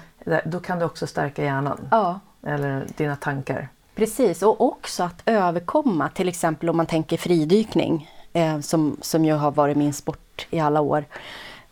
då 0.44 0.60
kan 0.60 0.78
du 0.78 0.84
också 0.84 1.06
stärka 1.06 1.44
hjärnan. 1.44 1.88
Ja. 1.90 2.20
Eller 2.46 2.86
dina 2.96 3.16
tankar. 3.16 3.68
Precis, 3.94 4.42
och 4.42 4.60
också 4.60 5.02
att 5.02 5.22
överkomma, 5.26 6.08
till 6.08 6.28
exempel 6.28 6.70
om 6.70 6.76
man 6.76 6.86
tänker 6.86 7.16
fridykning, 7.16 8.10
eh, 8.32 8.60
som, 8.60 8.96
som 9.00 9.24
ju 9.24 9.32
har 9.32 9.50
varit 9.50 9.76
min 9.76 9.92
sport 9.92 10.46
i 10.50 10.60
alla 10.60 10.80
år. 10.80 11.04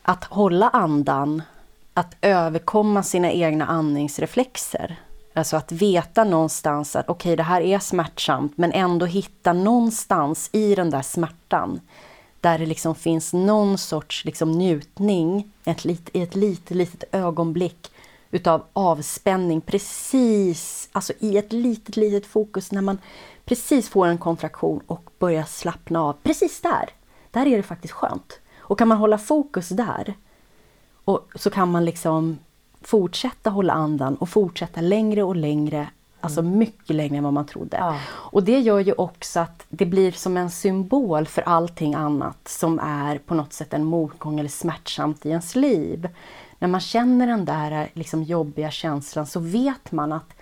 Att 0.01 0.23
hålla 0.23 0.69
andan 0.69 1.41
att 1.93 2.15
överkomma 2.21 3.03
sina 3.03 3.31
egna 3.31 3.65
andningsreflexer. 3.65 4.99
Alltså 5.33 5.57
att 5.57 5.71
veta 5.71 6.23
någonstans 6.23 6.95
att 6.95 7.09
okej, 7.09 7.29
okay, 7.29 7.35
det 7.35 7.43
här 7.43 7.61
är 7.61 7.79
smärtsamt, 7.79 8.57
men 8.57 8.71
ändå 8.71 9.05
hitta 9.05 9.53
någonstans 9.53 10.49
i 10.51 10.75
den 10.75 10.89
där 10.89 11.01
smärtan 11.01 11.79
där 12.41 12.57
det 12.57 12.65
liksom 12.65 12.95
finns 12.95 13.33
någon 13.33 13.77
sorts 13.77 14.25
liksom 14.25 14.51
njutning 14.51 15.51
ett 15.65 15.85
lit, 15.85 16.09
i 16.13 16.21
ett 16.21 16.35
litet, 16.35 16.77
litet 16.77 17.03
ögonblick 17.11 17.91
utav 18.31 18.63
avspänning 18.73 19.61
precis, 19.61 20.89
alltså 20.91 21.13
i 21.19 21.37
ett 21.37 21.53
litet, 21.53 21.97
litet 21.97 22.25
fokus 22.25 22.71
när 22.71 22.81
man 22.81 22.97
precis 23.45 23.89
får 23.89 24.07
en 24.07 24.17
kontraktion 24.17 24.81
och 24.87 25.09
börjar 25.19 25.43
slappna 25.43 26.01
av. 26.01 26.13
Precis 26.23 26.61
där! 26.61 26.89
Där 27.31 27.45
är 27.45 27.57
det 27.57 27.63
faktiskt 27.63 27.93
skönt. 27.93 28.39
Och 28.57 28.79
kan 28.79 28.87
man 28.87 28.97
hålla 28.97 29.17
fokus 29.17 29.69
där 29.69 30.15
och 31.05 31.29
så 31.35 31.49
kan 31.49 31.71
man 31.71 31.85
liksom 31.85 32.39
fortsätta 32.81 33.49
hålla 33.49 33.73
andan 33.73 34.15
och 34.15 34.29
fortsätta 34.29 34.81
längre 34.81 35.23
och 35.23 35.35
längre 35.35 35.87
Alltså 36.23 36.41
mycket 36.41 36.95
längre 36.95 37.17
än 37.17 37.23
vad 37.23 37.33
man 37.33 37.45
trodde. 37.45 37.77
Ja. 37.77 37.99
Och 38.09 38.43
det 38.43 38.59
gör 38.59 38.79
ju 38.79 38.93
också 38.93 39.39
att 39.39 39.65
det 39.69 39.85
blir 39.85 40.11
som 40.11 40.37
en 40.37 40.51
symbol 40.51 41.27
för 41.27 41.41
allting 41.41 41.93
annat 41.93 42.47
som 42.47 42.79
är 42.79 43.17
på 43.17 43.35
något 43.35 43.53
sätt 43.53 43.73
en 43.73 43.83
motgång 43.83 44.39
eller 44.39 44.49
smärtsamt 44.49 45.25
i 45.25 45.29
ens 45.29 45.55
liv. 45.55 46.09
När 46.59 46.67
man 46.67 46.81
känner 46.81 47.27
den 47.27 47.45
där 47.45 47.89
liksom 47.93 48.23
jobbiga 48.23 48.71
känslan 48.71 49.25
så 49.25 49.39
vet 49.39 49.91
man 49.91 50.13
att 50.13 50.33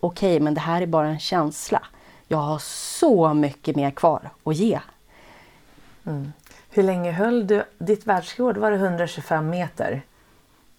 okej, 0.00 0.34
okay, 0.36 0.40
men 0.40 0.54
det 0.54 0.60
här 0.60 0.82
är 0.82 0.86
bara 0.86 1.08
en 1.08 1.20
känsla. 1.20 1.82
Jag 2.28 2.38
har 2.38 2.58
så 2.58 3.34
mycket 3.34 3.76
mer 3.76 3.90
kvar 3.90 4.30
att 4.44 4.56
ge. 4.56 4.80
Mm. 6.04 6.32
Hur 6.76 6.82
länge 6.82 7.12
höll 7.12 7.46
du 7.46 7.64
ditt 7.78 8.06
världsrekord? 8.06 8.56
Var 8.56 8.70
det 8.70 8.76
125 8.76 9.50
meter? 9.50 10.02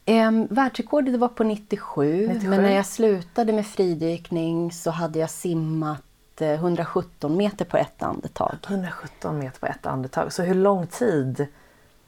Um, 0.06 0.48
världsrekordet 0.50 1.20
var 1.20 1.28
på 1.28 1.44
97, 1.44 2.28
97, 2.28 2.50
men 2.50 2.62
när 2.62 2.76
jag 2.76 2.86
slutade 2.86 3.54
med 3.54 3.68
fridykning 3.68 4.72
så 4.72 4.92
hade 4.92 5.20
jag 5.20 5.30
simmat 5.30 6.02
117 6.40 7.32
eh, 7.32 7.38
meter 7.38 7.66
på 7.66 7.78
ett 7.78 8.04
andetag. 8.04 8.56
117 8.68 9.40
meter 9.40 9.60
på 9.60 9.66
ett 9.66 9.86
andetag. 9.86 10.34
Så 10.34 10.44
hur 10.44 10.56
lång 10.56 10.88
tid 10.88 11.48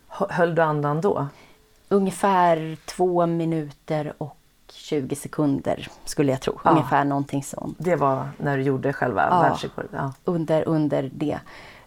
höll 0.07 0.55
du 0.55 0.61
andan 0.61 1.01
då? 1.01 1.27
Ungefär 1.87 2.77
två 2.85 3.25
minuter 3.25 4.13
och 4.17 4.37
20 4.71 5.15
sekunder 5.15 5.87
skulle 6.05 6.31
jag 6.31 6.41
tro. 6.41 6.59
Ja. 6.63 6.71
Ungefär 6.71 7.03
någonting 7.03 7.43
sånt. 7.43 7.77
Det 7.79 7.95
var 7.95 8.29
när 8.37 8.57
du 8.57 8.63
gjorde 8.63 8.93
själva 8.93 9.27
ja, 9.29 9.41
världsrekordet? 9.41 9.91
Ja. 9.93 10.13
Under, 10.25 10.67
under 10.67 11.09
det. 11.13 11.39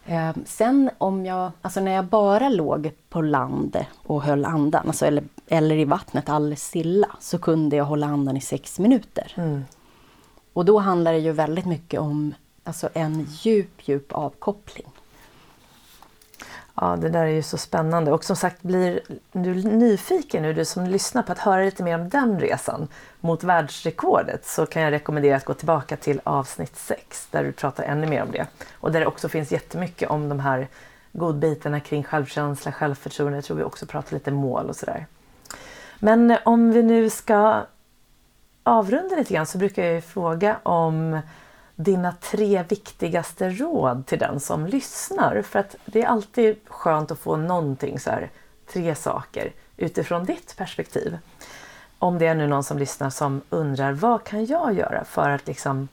Eh, 0.07 0.30
sen 0.44 0.90
om 0.98 1.26
jag, 1.26 1.53
alltså 1.62 1.80
när 1.80 1.92
jag 1.92 2.05
bara 2.05 2.48
låg 2.48 2.90
på 3.09 3.22
land 3.22 3.84
och 3.96 4.22
höll 4.22 4.44
andan, 4.44 4.86
alltså 4.86 5.07
eller, 5.07 5.24
eller 5.48 5.76
i 5.76 5.84
vattnet 5.84 6.28
alldeles 6.28 6.64
stilla, 6.64 7.09
så 7.20 7.38
kunde 7.38 7.76
jag 7.76 7.84
hålla 7.84 8.07
andan 8.07 8.36
i 8.36 8.40
sex 8.40 8.78
minuter. 8.78 9.32
Mm. 9.36 9.64
Och 10.53 10.64
då 10.64 10.78
handlar 10.78 11.12
det 11.12 11.18
ju 11.18 11.32
väldigt 11.32 11.66
mycket 11.66 12.00
om 12.00 12.34
alltså 12.64 12.88
en 12.92 13.26
djup, 13.30 13.88
djup 13.88 14.12
avkoppling. 14.12 14.86
Ja, 16.83 16.97
det 16.97 17.09
där 17.09 17.22
är 17.22 17.26
ju 17.26 17.43
så 17.43 17.59
spännande. 17.59 18.12
Och 18.12 18.24
som 18.24 18.37
sagt, 18.37 18.62
blir 18.62 19.01
du 19.33 19.55
nyfiken 19.55 20.43
nu, 20.43 20.53
du 20.53 20.64
som 20.64 20.87
lyssnar, 20.87 21.22
på 21.22 21.33
att 21.33 21.39
höra 21.39 21.64
lite 21.64 21.83
mer 21.83 21.95
om 21.95 22.09
den 22.09 22.41
resan 22.41 22.89
mot 23.20 23.45
världsrekordet 23.45 24.47
så 24.47 24.66
kan 24.66 24.83
jag 24.83 24.91
rekommendera 24.91 25.37
att 25.37 25.45
gå 25.45 25.55
tillbaka 25.55 25.97
till 25.97 26.20
avsnitt 26.24 26.76
6 26.76 27.28
där 27.30 27.45
du 27.45 27.53
pratar 27.53 27.85
ännu 27.85 28.07
mer 28.07 28.22
om 28.22 28.30
det. 28.30 28.47
Och 28.72 28.93
där 28.93 29.01
det 29.01 29.07
också 29.07 29.28
finns 29.28 29.53
jättemycket 29.53 30.11
om 30.11 30.28
de 30.28 30.41
här 30.41 30.68
godbitarna 31.12 31.80
kring 31.80 32.05
självkänsla, 32.05 32.72
självförtroende. 32.72 33.37
Jag 33.37 33.45
tror 33.45 33.57
vi 33.57 33.62
också 33.62 33.87
pratar 33.87 34.14
lite 34.14 34.30
mål 34.30 34.68
och 34.68 34.76
sådär. 34.76 35.07
Men 35.99 36.37
om 36.45 36.72
vi 36.72 36.83
nu 36.83 37.11
ska 37.11 37.62
avrunda 38.62 39.16
lite 39.16 39.35
grann 39.35 39.47
så 39.47 39.59
brukar 39.59 39.85
jag 39.85 40.05
fråga 40.05 40.57
om 40.62 41.20
dina 41.77 42.12
tre 42.12 42.64
viktigaste 42.68 43.51
råd 43.51 44.07
till 44.07 44.18
den 44.18 44.41
som 44.41 44.66
lyssnar. 44.66 45.43
För 45.43 45.59
att 45.59 45.77
det 45.85 46.03
är 46.03 46.07
alltid 46.07 46.57
skönt 46.66 47.11
att 47.11 47.18
få 47.18 47.37
någonting 47.37 48.01
så 48.01 48.11
här, 48.11 48.31
tre 48.73 48.95
saker 48.95 49.53
utifrån 49.77 50.25
ditt 50.25 50.57
perspektiv. 50.57 51.18
Om 51.99 52.18
det 52.18 52.27
är 52.27 52.35
nu 52.35 52.47
någon 52.47 52.64
som 52.64 52.79
lyssnar 52.79 53.11
som 53.11 53.41
undrar 53.51 53.93
vad 53.93 54.25
kan 54.25 54.45
jag 54.45 54.73
göra 54.73 55.05
för 55.05 55.31
att 55.31 55.47
liksom 55.47 55.89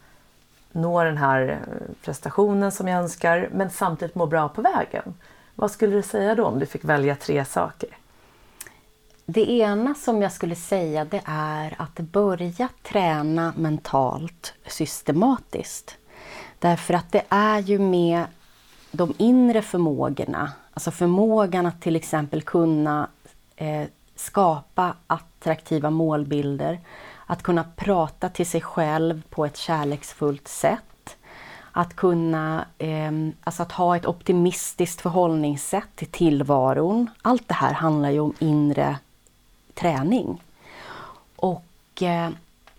nå 0.72 1.04
den 1.04 1.18
här 1.18 1.50
eh, 1.50 1.96
prestationen 2.06 2.72
som 2.72 2.88
jag 2.88 3.00
önskar 3.00 3.50
men 3.52 3.70
samtidigt 3.70 4.16
må 4.16 4.26
bra 4.26 4.50
på 4.50 4.62
vägen. 4.62 5.14
Vad 5.56 5.72
skulle 5.72 5.96
du 5.96 6.02
säga 6.02 6.36
då 6.36 6.46
om 6.46 6.60
du 6.60 6.66
fick 6.66 6.84
välja 6.84 7.16
tre 7.16 7.46
saker? 7.46 7.90
Det 9.32 9.52
ena 9.52 9.96
som 9.96 10.22
jag 10.22 10.32
skulle 10.32 10.56
säga 10.56 11.06
det 11.06 11.22
är 11.26 11.76
att 11.78 12.00
börja 12.00 12.70
träna 12.84 13.54
mentalt 13.58 14.54
systematiskt. 14.68 15.98
Därför 16.60 16.94
att 16.94 17.12
det 17.12 17.24
är 17.30 17.60
ju 17.60 17.80
med 17.80 18.24
de 18.92 19.14
inre 19.18 19.62
förmågorna, 19.62 20.52
alltså 20.74 20.92
förmågan 20.92 21.66
att 21.66 21.82
till 21.82 21.96
exempel 21.96 22.42
kunna 22.42 23.08
eh, 23.56 23.88
skapa 24.16 24.94
attraktiva 25.08 25.90
målbilder, 25.90 26.80
att 27.26 27.44
kunna 27.44 27.64
prata 27.76 28.30
till 28.30 28.48
sig 28.48 28.62
själv 28.62 29.22
på 29.30 29.46
ett 29.46 29.58
kärleksfullt 29.58 30.48
sätt, 30.48 31.18
att 31.72 31.96
kunna 31.96 32.66
eh, 32.78 33.12
alltså 33.44 33.64
att 33.64 33.72
ha 33.72 33.96
ett 33.96 34.06
optimistiskt 34.06 35.02
förhållningssätt 35.02 35.96
till 35.96 36.12
tillvaron. 36.12 37.10
Allt 37.22 37.48
det 37.48 37.54
här 37.54 37.74
handlar 37.74 38.10
ju 38.10 38.20
om 38.20 38.34
inre 38.40 38.98
träning. 39.80 40.42
Och 41.36 42.02
eh, 42.02 42.30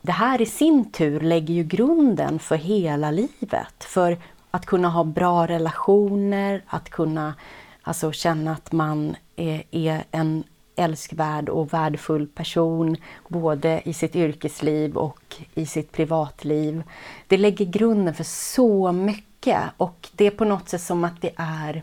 det 0.03 0.13
här 0.13 0.41
i 0.41 0.47
sin 0.47 0.93
tur 0.93 1.21
lägger 1.21 1.55
ju 1.55 1.65
grunden 1.65 2.39
för 2.39 2.57
hela 2.57 3.11
livet. 3.11 3.85
För 3.85 4.19
att 4.51 4.67
kunna 4.67 4.89
ha 4.89 5.05
bra 5.05 5.47
relationer, 5.47 6.63
att 6.67 6.91
kunna 6.91 7.35
alltså, 7.83 8.13
känna 8.13 8.53
att 8.53 8.73
man 8.73 9.17
är, 9.37 9.63
är 9.71 10.05
en 10.11 10.45
älskvärd 10.77 11.49
och 11.49 11.73
värdefull 11.73 12.27
person 12.27 12.97
både 13.29 13.83
i 13.85 13.93
sitt 13.93 14.17
yrkesliv 14.17 14.97
och 14.97 15.37
i 15.55 15.67
sitt 15.67 15.93
privatliv. 15.93 16.83
Det 17.27 17.37
lägger 17.37 17.65
grunden 17.65 18.15
för 18.15 18.25
så 18.25 18.93
mycket 18.93 19.61
och 19.77 20.09
det 20.13 20.27
är 20.27 20.31
på 20.31 20.45
något 20.45 20.69
sätt 20.69 20.83
som 20.83 21.05
att 21.05 21.21
det 21.21 21.33
är 21.37 21.83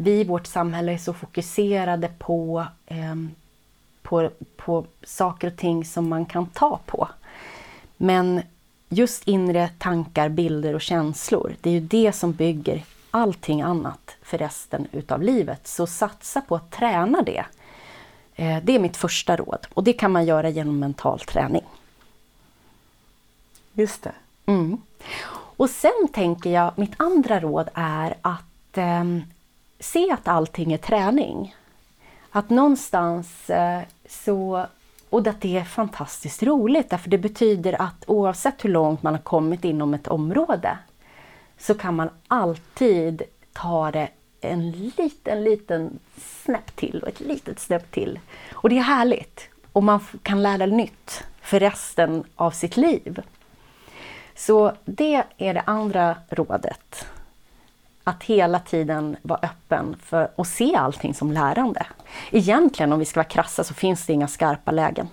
vi 0.00 0.20
i 0.20 0.24
vårt 0.24 0.46
samhälle 0.46 0.92
är 0.92 0.98
så 0.98 1.12
fokuserade 1.12 2.08
på 2.18 2.66
eh, 2.86 3.14
på, 4.08 4.30
på 4.56 4.86
saker 5.02 5.48
och 5.48 5.56
ting 5.56 5.84
som 5.84 6.08
man 6.08 6.26
kan 6.26 6.46
ta 6.46 6.80
på. 6.86 7.08
Men 7.96 8.42
just 8.88 9.28
inre 9.28 9.70
tankar, 9.78 10.28
bilder 10.28 10.74
och 10.74 10.80
känslor, 10.80 11.56
det 11.60 11.70
är 11.70 11.74
ju 11.74 11.80
det 11.80 12.12
som 12.12 12.32
bygger 12.32 12.84
allting 13.10 13.62
annat 13.62 14.16
för 14.22 14.38
resten 14.38 14.86
utav 14.92 15.22
livet. 15.22 15.66
Så 15.66 15.86
satsa 15.86 16.40
på 16.40 16.56
att 16.56 16.70
träna 16.70 17.22
det. 17.22 17.44
Eh, 18.34 18.58
det 18.62 18.74
är 18.74 18.78
mitt 18.78 18.96
första 18.96 19.36
råd 19.36 19.66
och 19.74 19.84
det 19.84 19.92
kan 19.92 20.12
man 20.12 20.24
göra 20.26 20.48
genom 20.48 20.78
mental 20.78 21.20
träning. 21.20 21.64
Just 23.72 24.02
det. 24.02 24.12
Mm. 24.46 24.82
Och 25.30 25.70
sen 25.70 26.08
tänker 26.12 26.50
jag, 26.50 26.72
mitt 26.76 26.94
andra 26.96 27.40
råd 27.40 27.68
är 27.74 28.14
att 28.22 28.78
eh, 28.78 29.04
se 29.80 30.10
att 30.10 30.28
allting 30.28 30.72
är 30.72 30.78
träning. 30.78 31.54
Att 32.30 32.50
någonstans 32.50 33.50
eh, 33.50 33.82
så, 34.08 34.66
och 35.10 35.26
att 35.26 35.40
det 35.40 35.56
är 35.56 35.64
fantastiskt 35.64 36.42
roligt 36.42 36.90
därför 36.90 37.10
det 37.10 37.18
betyder 37.18 37.82
att 37.82 38.04
oavsett 38.06 38.64
hur 38.64 38.70
långt 38.70 39.02
man 39.02 39.14
har 39.14 39.22
kommit 39.22 39.64
inom 39.64 39.94
ett 39.94 40.08
område 40.08 40.78
så 41.58 41.74
kan 41.74 41.96
man 41.96 42.10
alltid 42.28 43.22
ta 43.52 43.90
det 43.90 44.08
en 44.40 44.70
liten, 44.70 45.44
liten 45.44 45.98
snäpp 46.44 46.76
till 46.76 47.02
och 47.02 47.08
ett 47.08 47.20
litet 47.20 47.58
snäpp 47.58 47.90
till. 47.90 48.18
Och 48.52 48.68
det 48.68 48.78
är 48.78 48.82
härligt 48.82 49.48
och 49.72 49.82
man 49.82 50.00
kan 50.22 50.42
lära 50.42 50.66
nytt 50.66 51.24
för 51.40 51.60
resten 51.60 52.24
av 52.36 52.50
sitt 52.50 52.76
liv. 52.76 53.22
Så 54.34 54.72
det 54.84 55.22
är 55.38 55.54
det 55.54 55.62
andra 55.66 56.16
rådet 56.30 57.06
att 58.08 58.22
hela 58.22 58.58
tiden 58.58 59.16
vara 59.22 59.40
öppen 59.42 59.96
för 60.02 60.30
att 60.36 60.48
se 60.48 60.76
allting 60.76 61.14
som 61.14 61.32
lärande. 61.32 61.86
Egentligen 62.30 62.92
om 62.92 62.98
vi 62.98 63.04
ska 63.04 63.20
vara 63.20 63.28
krassa 63.28 63.64
så 63.64 63.74
finns 63.74 64.06
det 64.06 64.12
inga 64.12 64.28
skarpa 64.28 64.70
lägen. 64.70 65.08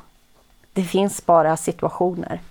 Det 0.73 0.83
finns 0.83 1.25
bara 1.25 1.57
situationer. 1.57 2.41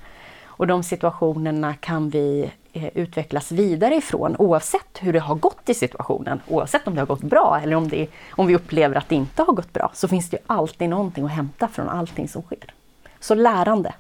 Och 0.45 0.67
de 0.67 0.83
situationerna 0.83 1.75
kan 1.75 2.11
vi 2.11 2.51
eh, 2.73 2.89
utvecklas 2.95 3.53
vidare 3.53 3.95
ifrån 3.95 4.37
oavsett 4.39 4.99
hur 5.01 5.13
det 5.13 5.19
har 5.19 5.35
gått 5.35 5.69
i 5.69 5.75
situationen. 5.75 6.41
Oavsett 6.49 6.87
om 6.87 6.95
det 6.95 7.01
har 7.01 7.07
gått 7.07 7.23
bra 7.23 7.61
eller 7.63 7.77
om, 7.77 7.89
det, 7.89 8.09
om 8.31 8.47
vi 8.47 8.55
upplever 8.57 8.97
att 8.97 9.09
det 9.09 9.15
inte 9.15 9.43
har 9.43 9.53
gått 9.53 9.73
bra 9.73 9.91
så 9.95 10.09
finns 10.09 10.31
det 10.31 10.39
alltid 10.47 10.89
någonting 10.89 11.25
att 11.25 11.31
hämta 11.31 11.69
från 11.69 11.89
allting 11.89 12.29
som 12.29 12.43
sker. 12.43 12.75
Så 13.21 13.35
lärande. 13.35 13.95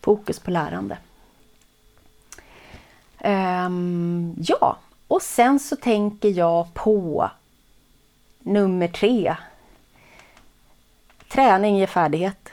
Fokus 0.00 0.38
på 0.38 0.50
lärande. 0.50 0.98
Um, 3.24 4.34
ja, 4.38 4.76
och 5.14 5.22
sen 5.22 5.58
så 5.58 5.76
tänker 5.76 6.28
jag 6.28 6.74
på 6.74 7.30
nummer 8.38 8.88
tre. 8.88 9.36
Träning 11.28 11.76
ger 11.76 11.86
färdighet. 11.86 12.48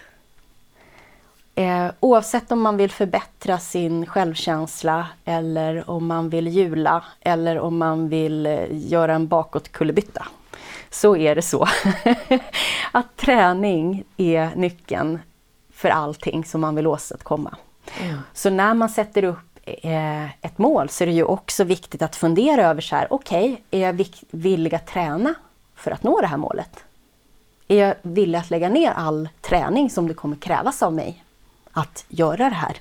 Eh, 1.55 1.87
oavsett 1.99 2.51
om 2.51 2.61
man 2.61 2.77
vill 2.77 2.91
förbättra 2.91 3.57
sin 3.57 4.05
självkänsla 4.05 5.07
eller 5.25 5.89
om 5.89 6.07
man 6.07 6.29
vill 6.29 6.47
jula 6.47 7.03
eller 7.21 7.59
om 7.59 7.77
man 7.77 8.09
vill 8.09 8.45
eh, 8.45 8.65
göra 8.71 9.13
en 9.15 9.27
bakåtkullerbytta 9.27 10.27
så 10.89 11.15
är 11.15 11.35
det 11.35 11.41
så 11.41 11.67
att 12.91 13.17
träning 13.17 14.03
är 14.17 14.55
nyckeln 14.55 15.19
för 15.73 15.89
allting 15.89 16.45
som 16.45 16.61
man 16.61 16.75
vill 16.75 16.87
åstadkomma. 16.87 17.55
Mm. 17.99 18.17
Så 18.33 18.49
när 18.49 18.73
man 18.73 18.89
sätter 18.89 19.23
upp 19.23 19.50
ett 20.41 20.57
mål 20.57 20.89
så 20.89 21.03
är 21.03 21.05
det 21.05 21.13
ju 21.13 21.23
också 21.23 21.63
viktigt 21.63 22.01
att 22.01 22.15
fundera 22.15 22.67
över 22.67 22.81
så 22.81 22.95
här, 22.95 23.07
okej, 23.13 23.53
okay, 23.53 23.81
är 23.81 23.87
jag 23.87 24.07
villig 24.31 24.75
att 24.75 24.87
träna 24.87 25.33
för 25.75 25.91
att 25.91 26.03
nå 26.03 26.21
det 26.21 26.27
här 26.27 26.37
målet? 26.37 26.83
Är 27.67 27.77
jag 27.77 27.95
villig 28.01 28.39
att 28.39 28.49
lägga 28.49 28.69
ner 28.69 28.91
all 28.91 29.29
träning 29.41 29.89
som 29.89 30.07
det 30.07 30.13
kommer 30.13 30.35
krävas 30.35 30.83
av 30.83 30.93
mig 30.93 31.23
att 31.71 32.05
göra 32.07 32.49
det 32.49 32.55
här? 32.55 32.77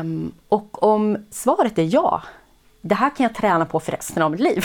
Um, 0.00 0.32
och 0.48 0.82
om 0.82 1.26
svaret 1.30 1.78
är 1.78 1.94
ja, 1.94 2.22
det 2.80 2.94
här 2.94 3.10
kan 3.16 3.24
jag 3.24 3.34
träna 3.34 3.66
på 3.66 3.80
för 3.80 3.92
resten 3.92 4.22
av 4.22 4.30
mitt 4.30 4.40
liv. 4.40 4.64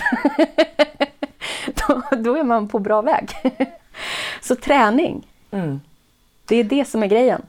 då, 1.88 2.02
då, 2.18 2.36
är 2.36 2.44
man 2.44 2.68
på 2.68 2.80
bra 2.80 3.02
väg. 3.02 3.30
Så 4.42 4.56
träning, 4.56 5.28
mm. 5.52 5.82
det 6.46 6.56
är 6.56 6.64
det 6.64 6.86
som 6.86 7.04
är 7.04 7.08
grejen. 7.08 7.42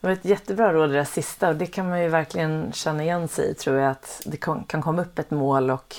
Det 0.00 0.06
var 0.06 0.12
ett 0.12 0.24
jättebra 0.24 0.72
råd 0.72 0.90
det 0.90 0.96
där 0.96 1.04
sista 1.04 1.48
och 1.48 1.56
det 1.56 1.66
kan 1.66 1.88
man 1.88 2.02
ju 2.02 2.08
verkligen 2.08 2.72
känna 2.72 3.02
igen 3.02 3.28
sig 3.28 3.50
i 3.50 3.54
tror 3.54 3.76
jag 3.76 3.90
att 3.90 4.22
det 4.26 4.36
kan 4.36 4.82
komma 4.82 5.02
upp 5.02 5.18
ett 5.18 5.30
mål 5.30 5.70
och 5.70 5.96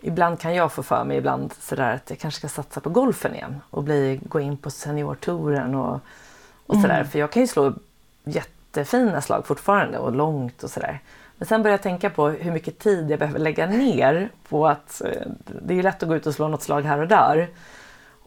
ibland 0.00 0.40
kan 0.40 0.54
jag 0.54 0.72
få 0.72 0.82
för 0.82 1.04
mig 1.04 1.16
ibland 1.16 1.52
sådär 1.60 1.94
att 1.94 2.10
jag 2.10 2.18
kanske 2.18 2.38
ska 2.38 2.48
satsa 2.48 2.80
på 2.80 2.90
golfen 2.90 3.34
igen 3.34 3.60
och 3.70 3.82
bli, 3.82 4.20
gå 4.22 4.40
in 4.40 4.56
på 4.56 4.70
seniortouren 4.70 5.74
och, 5.74 6.00
och 6.66 6.74
sådär. 6.74 6.94
Mm. 6.94 7.08
För 7.08 7.18
jag 7.18 7.32
kan 7.32 7.42
ju 7.42 7.46
slå 7.46 7.72
jättefina 8.24 9.20
slag 9.20 9.46
fortfarande 9.46 9.98
och 9.98 10.12
långt 10.12 10.62
och 10.62 10.70
sådär. 10.70 11.00
Men 11.36 11.48
sen 11.48 11.62
börjar 11.62 11.72
jag 11.72 11.82
tänka 11.82 12.10
på 12.10 12.28
hur 12.28 12.52
mycket 12.52 12.78
tid 12.78 13.10
jag 13.10 13.18
behöver 13.18 13.38
lägga 13.38 13.66
ner 13.66 14.30
på 14.48 14.66
att 14.66 15.02
eh, 15.04 15.26
det 15.62 15.74
är 15.74 15.76
ju 15.76 15.82
lätt 15.82 16.02
att 16.02 16.08
gå 16.08 16.16
ut 16.16 16.26
och 16.26 16.34
slå 16.34 16.48
något 16.48 16.62
slag 16.62 16.82
här 16.82 17.00
och 17.00 17.08
där. 17.08 17.48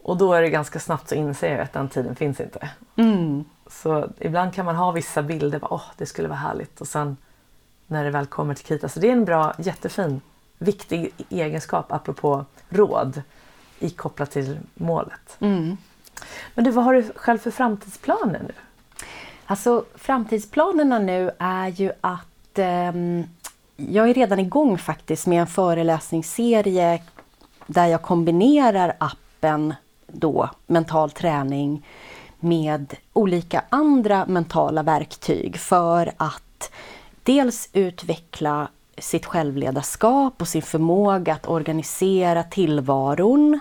Och 0.02 0.16
då 0.16 0.32
är 0.32 0.42
det 0.42 0.50
ganska 0.50 0.78
snabbt 0.78 1.08
så 1.08 1.14
inser 1.14 1.52
jag 1.52 1.60
att 1.60 1.72
den 1.72 1.88
tiden 1.88 2.16
finns 2.16 2.40
inte. 2.40 2.68
Mm. 2.96 3.44
Så 3.66 4.08
ibland 4.18 4.54
kan 4.54 4.66
man 4.66 4.76
ha 4.76 4.90
vissa 4.90 5.22
bilder, 5.22 5.60
åh 5.62 5.76
oh, 5.76 5.82
det 5.96 6.06
skulle 6.06 6.28
vara 6.28 6.38
härligt 6.38 6.80
och 6.80 6.88
sen 6.88 7.16
när 7.86 8.04
det 8.04 8.10
väl 8.10 8.26
kommer 8.26 8.54
till 8.54 8.64
krita. 8.64 8.88
Så 8.88 9.00
det 9.00 9.08
är 9.08 9.12
en 9.12 9.24
bra, 9.24 9.54
jättefin, 9.58 10.20
viktig 10.58 11.12
egenskap 11.30 11.92
apropå 11.92 12.44
råd 12.68 13.22
i 13.78 13.90
kopplat 13.90 14.30
till 14.30 14.58
målet. 14.74 15.36
Mm. 15.40 15.76
Men 16.54 16.64
du, 16.64 16.70
vad 16.70 16.84
har 16.84 16.94
du 16.94 17.12
själv 17.16 17.38
för 17.38 17.50
framtidsplaner 17.50 18.42
nu? 18.42 18.52
Alltså 19.46 19.84
framtidsplanerna 19.94 20.98
nu 20.98 21.30
är 21.38 21.68
ju 21.68 21.92
att 22.00 22.58
eh, 22.58 22.92
jag 23.76 24.10
är 24.10 24.14
redan 24.14 24.40
igång 24.40 24.78
faktiskt 24.78 25.26
med 25.26 25.40
en 25.40 25.46
föreläsningsserie 25.46 27.02
där 27.66 27.86
jag 27.86 28.02
kombinerar 28.02 28.96
appen 28.98 29.74
då 30.06 30.50
mental 30.66 31.10
träning 31.10 31.86
med 32.44 32.94
olika 33.12 33.62
andra 33.68 34.26
mentala 34.26 34.82
verktyg 34.82 35.56
för 35.56 36.12
att 36.16 36.70
dels 37.22 37.68
utveckla 37.72 38.68
sitt 38.98 39.26
självledarskap 39.26 40.40
och 40.40 40.48
sin 40.48 40.62
förmåga 40.62 41.34
att 41.34 41.48
organisera 41.48 42.42
tillvaron. 42.42 43.60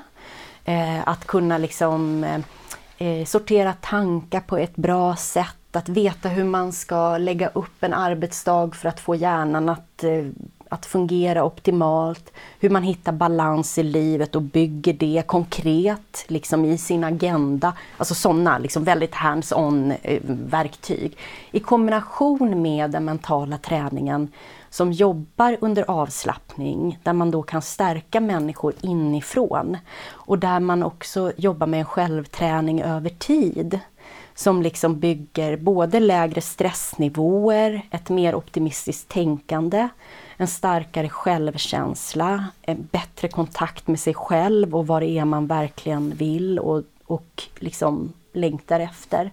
Eh, 0.65 1.07
att 1.07 1.25
kunna 1.25 1.57
liksom 1.57 2.23
eh, 2.23 3.07
eh, 3.07 3.25
sortera 3.25 3.73
tankar 3.73 4.39
på 4.39 4.57
ett 4.57 4.75
bra 4.75 5.15
sätt, 5.15 5.75
att 5.75 5.89
veta 5.89 6.29
hur 6.29 6.43
man 6.43 6.71
ska 6.73 7.17
lägga 7.17 7.47
upp 7.47 7.83
en 7.83 7.93
arbetsdag 7.93 8.75
för 8.75 8.89
att 8.89 8.99
få 8.99 9.15
hjärnan 9.15 9.69
att 9.69 10.03
att 10.73 10.85
fungera 10.85 11.43
optimalt, 11.43 12.31
hur 12.59 12.69
man 12.69 12.83
hittar 12.83 13.11
balans 13.11 13.77
i 13.77 13.83
livet 13.83 14.35
och 14.35 14.41
bygger 14.41 14.93
det 14.93 15.23
konkret 15.27 16.25
liksom 16.27 16.65
i 16.65 16.77
sin 16.77 17.03
agenda. 17.03 17.73
Alltså 17.97 18.15
sådana 18.15 18.57
liksom 18.57 18.83
väldigt 18.83 19.15
hands-on 19.15 19.93
eh, 20.01 20.21
verktyg. 20.27 21.17
I 21.51 21.59
kombination 21.59 22.61
med 22.61 22.91
den 22.91 23.05
mentala 23.05 23.57
träningen 23.57 24.31
som 24.69 24.91
jobbar 24.91 25.57
under 25.61 25.85
avslappning, 25.87 26.99
där 27.03 27.13
man 27.13 27.31
då 27.31 27.43
kan 27.43 27.61
stärka 27.61 28.19
människor 28.19 28.73
inifrån. 28.81 29.77
Och 30.09 30.39
där 30.39 30.59
man 30.59 30.83
också 30.83 31.31
jobbar 31.37 31.67
med 31.67 31.79
en 31.79 31.85
självträning 31.85 32.81
över 32.81 33.09
tid 33.09 33.79
som 34.35 34.61
liksom 34.61 34.99
bygger 34.99 35.57
både 35.57 35.99
lägre 35.99 36.41
stressnivåer, 36.41 37.81
ett 37.91 38.09
mer 38.09 38.35
optimistiskt 38.35 39.09
tänkande, 39.09 39.87
en 40.37 40.47
starkare 40.47 41.09
självkänsla, 41.09 42.45
en 42.61 42.87
bättre 42.91 43.27
kontakt 43.27 43.87
med 43.87 43.99
sig 43.99 44.13
själv 44.13 44.75
och 44.75 44.87
vad 44.87 45.01
det 45.01 45.09
är 45.09 45.25
man 45.25 45.47
verkligen 45.47 46.09
vill 46.15 46.59
och, 46.59 46.83
och 47.05 47.43
liksom 47.55 48.13
längtar 48.33 48.79
efter. 48.79 49.31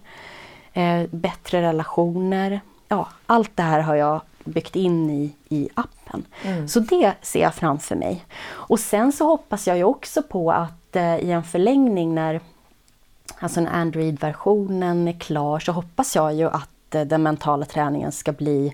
Eh, 0.73 1.03
bättre 1.11 1.61
relationer. 1.61 2.61
Ja, 2.87 3.07
allt 3.25 3.51
det 3.55 3.63
här 3.63 3.79
har 3.79 3.95
jag 3.95 4.21
byggt 4.43 4.75
in 4.75 5.09
i, 5.09 5.33
i 5.49 5.69
appen. 5.73 6.25
Mm. 6.43 6.67
Så 6.67 6.79
det 6.79 7.13
ser 7.21 7.41
jag 7.41 7.55
framför 7.55 7.95
mig. 7.95 8.25
Och 8.43 8.79
sen 8.79 9.11
så 9.11 9.25
hoppas 9.25 9.67
jag 9.67 9.77
ju 9.77 9.83
också 9.83 10.23
på 10.23 10.51
att 10.51 10.95
eh, 10.95 11.15
i 11.15 11.31
en 11.31 11.43
förlängning 11.43 12.15
när 12.15 12.39
alltså 13.39 13.61
när 13.61 13.71
Android-versionen 13.71 15.07
är 15.07 15.19
klar 15.19 15.59
så 15.59 15.71
hoppas 15.71 16.15
jag 16.15 16.33
ju 16.33 16.47
att 16.47 16.95
eh, 16.95 17.01
den 17.01 17.23
mentala 17.23 17.65
träningen 17.65 18.11
ska 18.11 18.31
bli 18.31 18.73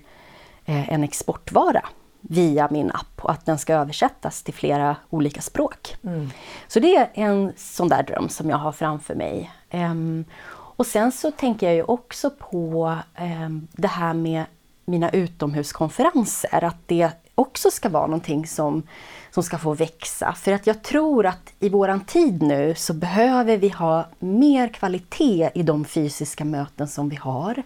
eh, 0.64 0.92
en 0.92 1.04
exportvara 1.04 1.82
via 2.30 2.68
min 2.70 2.90
app 2.90 3.24
och 3.24 3.30
att 3.30 3.46
den 3.46 3.58
ska 3.58 3.74
översättas 3.74 4.42
till 4.42 4.54
flera 4.54 4.96
olika 5.10 5.40
språk. 5.40 5.96
Mm. 6.04 6.30
Så 6.68 6.80
det 6.80 6.96
är 6.96 7.10
en 7.14 7.52
sån 7.56 7.88
där 7.88 8.02
dröm 8.02 8.28
som 8.28 8.50
jag 8.50 8.56
har 8.56 8.72
framför 8.72 9.14
mig. 9.14 9.50
Um, 9.70 10.24
och 10.50 10.86
sen 10.86 11.12
så 11.12 11.30
tänker 11.30 11.66
jag 11.66 11.74
ju 11.74 11.82
också 11.82 12.30
på 12.30 12.98
um, 13.20 13.68
det 13.72 13.88
här 13.88 14.14
med 14.14 14.44
mina 14.84 15.10
utomhuskonferenser, 15.10 16.64
att 16.64 16.78
det 16.86 17.10
också 17.34 17.70
ska 17.70 17.88
vara 17.88 18.06
någonting 18.06 18.46
som, 18.46 18.82
som 19.30 19.42
ska 19.42 19.58
få 19.58 19.74
växa. 19.74 20.32
För 20.32 20.52
att 20.52 20.66
jag 20.66 20.82
tror 20.82 21.26
att 21.26 21.52
i 21.60 21.68
våran 21.68 22.00
tid 22.00 22.42
nu 22.42 22.74
så 22.74 22.92
behöver 22.94 23.56
vi 23.56 23.68
ha 23.68 24.06
mer 24.18 24.68
kvalitet 24.68 25.50
i 25.54 25.62
de 25.62 25.84
fysiska 25.84 26.44
möten 26.44 26.88
som 26.88 27.08
vi 27.08 27.16
har. 27.16 27.62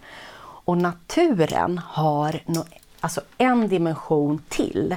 Och 0.65 0.79
naturen 0.79 1.79
har 1.79 2.41
alltså 3.03 3.21
en 3.39 3.69
dimension 3.69 4.43
till 4.49 4.97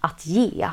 att 0.00 0.26
ge 0.26 0.68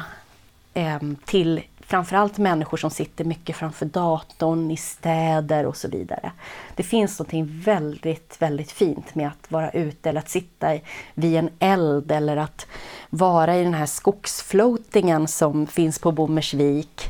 eh, 0.73 0.99
till 1.25 1.61
framförallt 1.79 2.37
människor 2.37 2.77
som 2.77 2.89
sitter 2.89 3.25
mycket 3.25 3.55
framför 3.55 3.85
datorn 3.85 4.71
i 4.71 4.77
städer 4.77 5.65
och 5.65 5.77
så 5.77 5.87
vidare. 5.87 6.31
Det 6.75 6.83
finns 6.83 7.19
något 7.19 7.33
väldigt, 7.47 8.35
väldigt 8.39 8.71
fint 8.71 9.15
med 9.15 9.27
att 9.27 9.51
vara 9.51 9.71
ute 9.71 10.09
eller 10.09 10.19
att 10.19 10.29
sitta 10.29 10.77
vid 11.13 11.35
en 11.35 11.49
eld 11.59 12.11
eller 12.11 12.37
att 12.37 12.67
vara 13.09 13.55
i 13.57 13.63
den 13.63 13.73
här 13.73 13.85
skogsfloatingen 13.85 15.27
som 15.27 15.67
finns 15.67 15.99
på 15.99 16.11
Bommersvik. 16.11 17.01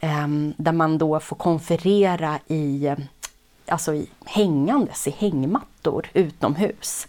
Eh, 0.00 0.28
där 0.56 0.72
man 0.72 0.98
då 0.98 1.20
får 1.20 1.36
konferera 1.36 2.38
i, 2.46 2.94
alltså 3.66 3.94
i 3.94 4.06
hängandes 4.24 5.08
i 5.08 5.10
hängmattor 5.10 6.06
utomhus. 6.14 7.06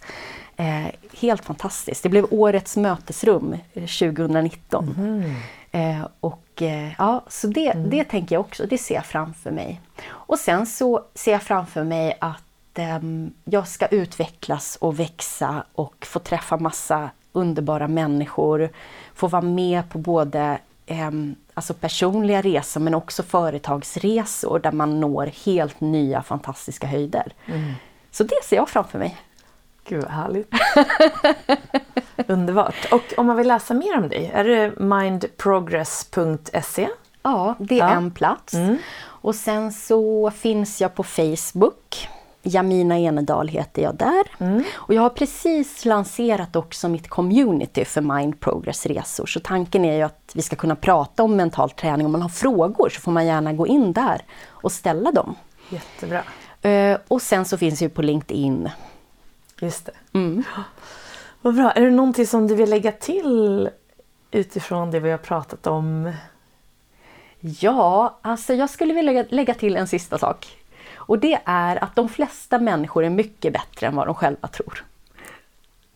Eh, 0.56 0.86
helt 1.12 1.44
fantastiskt. 1.44 2.02
Det 2.02 2.08
blev 2.08 2.26
årets 2.30 2.76
mötesrum 2.76 3.56
2019. 3.74 4.94
Mm. 4.98 5.34
Eh, 5.70 6.06
och 6.20 6.62
eh, 6.62 6.92
ja, 6.98 7.24
så 7.28 7.46
det, 7.46 7.70
mm. 7.70 7.90
det 7.90 8.04
tänker 8.04 8.34
jag 8.34 8.40
också, 8.40 8.66
det 8.66 8.78
ser 8.78 8.94
jag 8.94 9.06
framför 9.06 9.50
mig. 9.50 9.80
Och 10.06 10.38
sen 10.38 10.66
så 10.66 11.04
ser 11.14 11.32
jag 11.32 11.42
framför 11.42 11.84
mig 11.84 12.18
att 12.20 12.78
ehm, 12.78 13.32
jag 13.44 13.68
ska 13.68 13.86
utvecklas 13.86 14.76
och 14.80 15.00
växa 15.00 15.64
och 15.74 16.06
få 16.06 16.18
träffa 16.18 16.56
massa 16.56 17.10
underbara 17.32 17.88
människor. 17.88 18.70
Få 19.14 19.28
vara 19.28 19.42
med 19.42 19.88
på 19.90 19.98
både 19.98 20.58
ehm, 20.86 21.34
alltså 21.54 21.74
personliga 21.74 22.42
resor 22.42 22.80
men 22.80 22.94
också 22.94 23.22
företagsresor 23.22 24.58
där 24.58 24.72
man 24.72 25.00
når 25.00 25.30
helt 25.44 25.80
nya 25.80 26.22
fantastiska 26.22 26.86
höjder. 26.86 27.32
Mm. 27.46 27.72
Så 28.10 28.24
det 28.24 28.44
ser 28.44 28.56
jag 28.56 28.68
framför 28.68 28.98
mig. 28.98 29.16
Gud 29.84 30.02
vad 30.02 30.12
härligt. 30.12 30.48
Underbart. 32.26 32.92
Och 32.92 33.14
om 33.16 33.26
man 33.26 33.36
vill 33.36 33.48
läsa 33.48 33.74
mer 33.74 33.98
om 33.98 34.08
dig, 34.08 34.30
är 34.34 34.44
det 34.44 34.78
mindprogress.se? 34.78 36.88
Ja, 37.22 37.54
det 37.58 37.74
är 37.74 37.78
ja. 37.78 37.90
en 37.90 38.10
plats. 38.10 38.54
Mm. 38.54 38.78
Och 39.02 39.34
sen 39.34 39.72
så 39.72 40.30
finns 40.30 40.80
jag 40.80 40.94
på 40.94 41.02
Facebook. 41.02 42.08
Jamina 42.42 42.98
Enedal 42.98 43.48
heter 43.48 43.82
jag 43.82 43.96
där. 43.96 44.24
Mm. 44.38 44.64
Och 44.74 44.94
jag 44.94 45.02
har 45.02 45.10
precis 45.10 45.84
lanserat 45.84 46.56
också 46.56 46.88
mitt 46.88 47.08
community 47.08 47.84
för 47.84 48.00
Mind 48.00 48.40
Progress 48.40 48.86
resor. 48.86 49.26
Så 49.26 49.40
tanken 49.40 49.84
är 49.84 49.96
ju 49.96 50.02
att 50.02 50.32
vi 50.34 50.42
ska 50.42 50.56
kunna 50.56 50.76
prata 50.76 51.22
om 51.22 51.36
mental 51.36 51.70
träning. 51.70 52.06
Om 52.06 52.12
man 52.12 52.22
har 52.22 52.28
frågor 52.28 52.88
så 52.88 53.00
får 53.00 53.12
man 53.12 53.26
gärna 53.26 53.52
gå 53.52 53.66
in 53.66 53.92
där 53.92 54.22
och 54.48 54.72
ställa 54.72 55.12
dem. 55.12 55.34
Jättebra. 55.68 56.22
Uh, 56.64 56.96
och 57.08 57.22
sen 57.22 57.44
så 57.44 57.58
finns 57.58 57.82
jag 57.82 57.94
på 57.94 58.02
LinkedIn 58.02 58.70
Just 59.64 59.86
det. 59.86 60.18
Mm. 60.18 60.44
Vad 61.42 61.54
bra. 61.54 61.70
Är 61.70 61.80
det 61.80 61.90
någonting 61.90 62.26
som 62.26 62.46
du 62.46 62.54
vill 62.54 62.70
lägga 62.70 62.92
till 62.92 63.70
utifrån 64.30 64.90
det 64.90 65.00
vi 65.00 65.10
har 65.10 65.18
pratat 65.18 65.66
om? 65.66 66.12
Ja, 67.40 68.18
alltså 68.22 68.54
jag 68.54 68.70
skulle 68.70 68.94
vilja 68.94 69.24
lägga 69.28 69.54
till 69.54 69.76
en 69.76 69.88
sista 69.88 70.18
sak. 70.18 70.56
Och 70.94 71.18
det 71.18 71.40
är 71.44 71.84
att 71.84 71.96
de 71.96 72.08
flesta 72.08 72.58
människor 72.58 73.04
är 73.04 73.10
mycket 73.10 73.52
bättre 73.52 73.86
än 73.86 73.96
vad 73.96 74.06
de 74.06 74.14
själva 74.14 74.48
tror. 74.48 74.84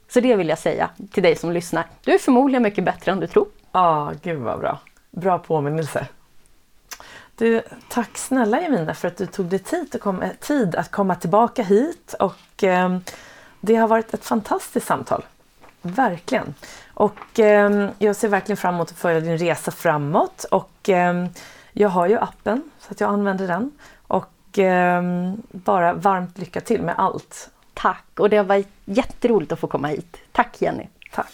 Så 0.09 0.21
det 0.21 0.37
vill 0.37 0.49
jag 0.49 0.59
säga 0.59 0.91
till 1.11 1.23
dig 1.23 1.37
som 1.37 1.53
lyssnar. 1.53 1.87
Du 2.05 2.15
är 2.15 2.19
förmodligen 2.19 2.63
mycket 2.63 2.85
bättre 2.85 3.13
än 3.13 3.21
du 3.21 3.27
tror. 3.27 3.47
Ja, 3.73 3.81
ah, 3.81 4.13
gud 4.23 4.39
vad 4.39 4.61
bra. 4.61 4.79
Bra 5.11 5.39
påminnelse. 5.39 6.07
Du, 7.37 7.63
tack 7.89 8.19
snälla 8.19 8.61
Jemina 8.61 8.95
för 8.95 9.09
att 9.09 9.17
du 9.17 9.27
tog 9.27 9.47
dig 9.47 9.59
tid 9.59 9.95
att 9.95 10.01
komma, 10.01 10.29
tid 10.41 10.75
att 10.75 10.91
komma 10.91 11.15
tillbaka 11.15 11.63
hit 11.63 12.15
och 12.19 12.65
eh, 12.65 12.99
det 13.61 13.75
har 13.77 13.89
varit 13.89 14.15
ett 14.15 14.25
fantastiskt 14.25 14.87
samtal. 14.87 15.25
Verkligen. 15.83 16.55
Och 16.95 17.41
eh, 17.41 17.91
jag 17.99 18.17
ser 18.17 18.29
verkligen 18.29 18.57
fram 18.57 18.75
emot 18.75 18.91
att 18.91 18.99
följa 18.99 19.21
din 19.21 19.39
resa 19.39 19.71
framåt. 19.71 20.45
Och 20.51 20.89
eh, 20.89 21.27
jag 21.73 21.89
har 21.89 22.07
ju 22.07 22.19
appen 22.19 22.63
så 22.79 22.93
att 22.93 23.01
jag 23.01 23.11
använder 23.11 23.47
den. 23.47 23.71
Och 24.07 24.59
eh, 24.59 25.03
bara 25.51 25.93
varmt 25.93 26.39
lycka 26.39 26.61
till 26.61 26.83
med 26.83 26.95
allt. 26.99 27.51
Tack! 27.75 28.05
Och 28.19 28.31
det 28.31 28.37
har 28.37 28.45
varit 28.45 28.69
jätteroligt 28.85 29.53
att 29.53 29.59
få 29.59 29.67
komma 29.67 29.89
hit. 29.89 30.17
Tack 30.33 30.63
Jenny! 30.63 30.87
Tack! 31.15 31.33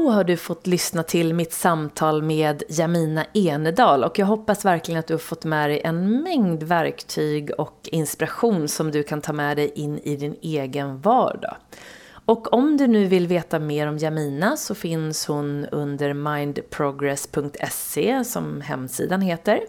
Då 0.00 0.10
har 0.10 0.24
du 0.24 0.36
fått 0.36 0.66
lyssna 0.66 1.02
till 1.02 1.34
mitt 1.34 1.52
samtal 1.52 2.22
med 2.22 2.62
Jamina 2.68 3.24
Enedal 3.34 4.04
och 4.04 4.18
jag 4.18 4.26
hoppas 4.26 4.64
verkligen 4.64 4.98
att 4.98 5.06
du 5.06 5.14
har 5.14 5.18
fått 5.18 5.44
med 5.44 5.70
dig 5.70 5.80
en 5.84 6.22
mängd 6.22 6.62
verktyg 6.62 7.50
och 7.58 7.88
inspiration 7.92 8.68
som 8.68 8.90
du 8.90 9.02
kan 9.02 9.20
ta 9.20 9.32
med 9.32 9.56
dig 9.56 9.72
in 9.74 9.98
i 9.98 10.16
din 10.16 10.36
egen 10.42 11.00
vardag. 11.00 11.56
Och 12.24 12.52
om 12.52 12.76
du 12.76 12.86
nu 12.86 13.06
vill 13.06 13.26
veta 13.26 13.58
mer 13.58 13.86
om 13.86 13.98
Jamina 13.98 14.56
så 14.56 14.74
finns 14.74 15.26
hon 15.26 15.66
under 15.66 16.14
mindprogress.se 16.14 18.24
som 18.24 18.60
hemsidan 18.60 19.20
heter. 19.20 19.60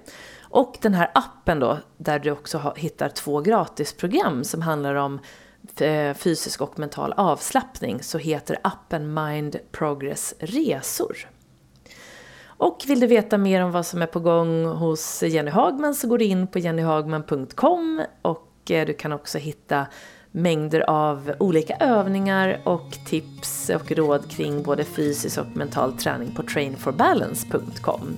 Och 0.41 0.77
den 0.81 0.93
här 0.93 1.11
appen 1.13 1.59
då, 1.59 1.77
där 1.97 2.19
du 2.19 2.31
också 2.31 2.73
hittar 2.75 3.09
två 3.09 3.41
gratisprogram 3.41 4.43
som 4.43 4.61
handlar 4.61 4.95
om 4.95 5.19
Eh, 5.79 6.13
fysisk 6.13 6.61
och 6.61 6.79
mental 6.79 7.13
avslappning 7.17 8.03
så 8.03 8.17
heter 8.17 8.57
appen 8.61 9.13
Mind 9.13 9.55
Progress 9.71 10.33
Resor. 10.39 11.17
Och 12.45 12.83
vill 12.87 12.99
du 12.99 13.07
veta 13.07 13.37
mer 13.37 13.63
om 13.63 13.71
vad 13.71 13.85
som 13.85 14.01
är 14.01 14.05
på 14.05 14.19
gång 14.19 14.65
hos 14.65 15.23
Jenny 15.23 15.51
Hagman 15.51 15.95
så 15.95 16.07
går 16.07 16.17
du 16.17 16.25
in 16.25 16.47
på 16.47 16.59
jennyhagman.com 16.59 18.01
och 18.21 18.71
eh, 18.71 18.85
du 18.85 18.93
kan 18.93 19.11
också 19.11 19.37
hitta 19.37 19.85
mängder 20.31 20.89
av 20.89 21.33
olika 21.39 21.75
övningar 21.75 22.61
och 22.63 22.97
tips 23.07 23.69
och 23.69 23.91
råd 23.91 24.31
kring 24.31 24.63
både 24.63 24.83
fysisk 24.83 25.37
och 25.37 25.57
mental 25.57 25.93
träning 25.93 26.35
på 26.35 26.43
trainforbalance.com. 26.43 28.17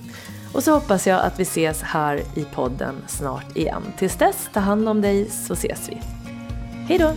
Och 0.54 0.62
så 0.62 0.72
hoppas 0.72 1.06
jag 1.06 1.20
att 1.20 1.40
vi 1.40 1.42
ses 1.42 1.82
här 1.82 2.20
i 2.34 2.44
podden 2.54 2.94
snart 3.06 3.56
igen. 3.56 3.82
Tills 3.98 4.16
dess, 4.16 4.48
ta 4.52 4.60
hand 4.60 4.88
om 4.88 5.00
dig 5.00 5.30
så 5.30 5.52
ses 5.52 5.88
vi. 5.88 6.23
Hej 6.88 6.98
då! 6.98 7.12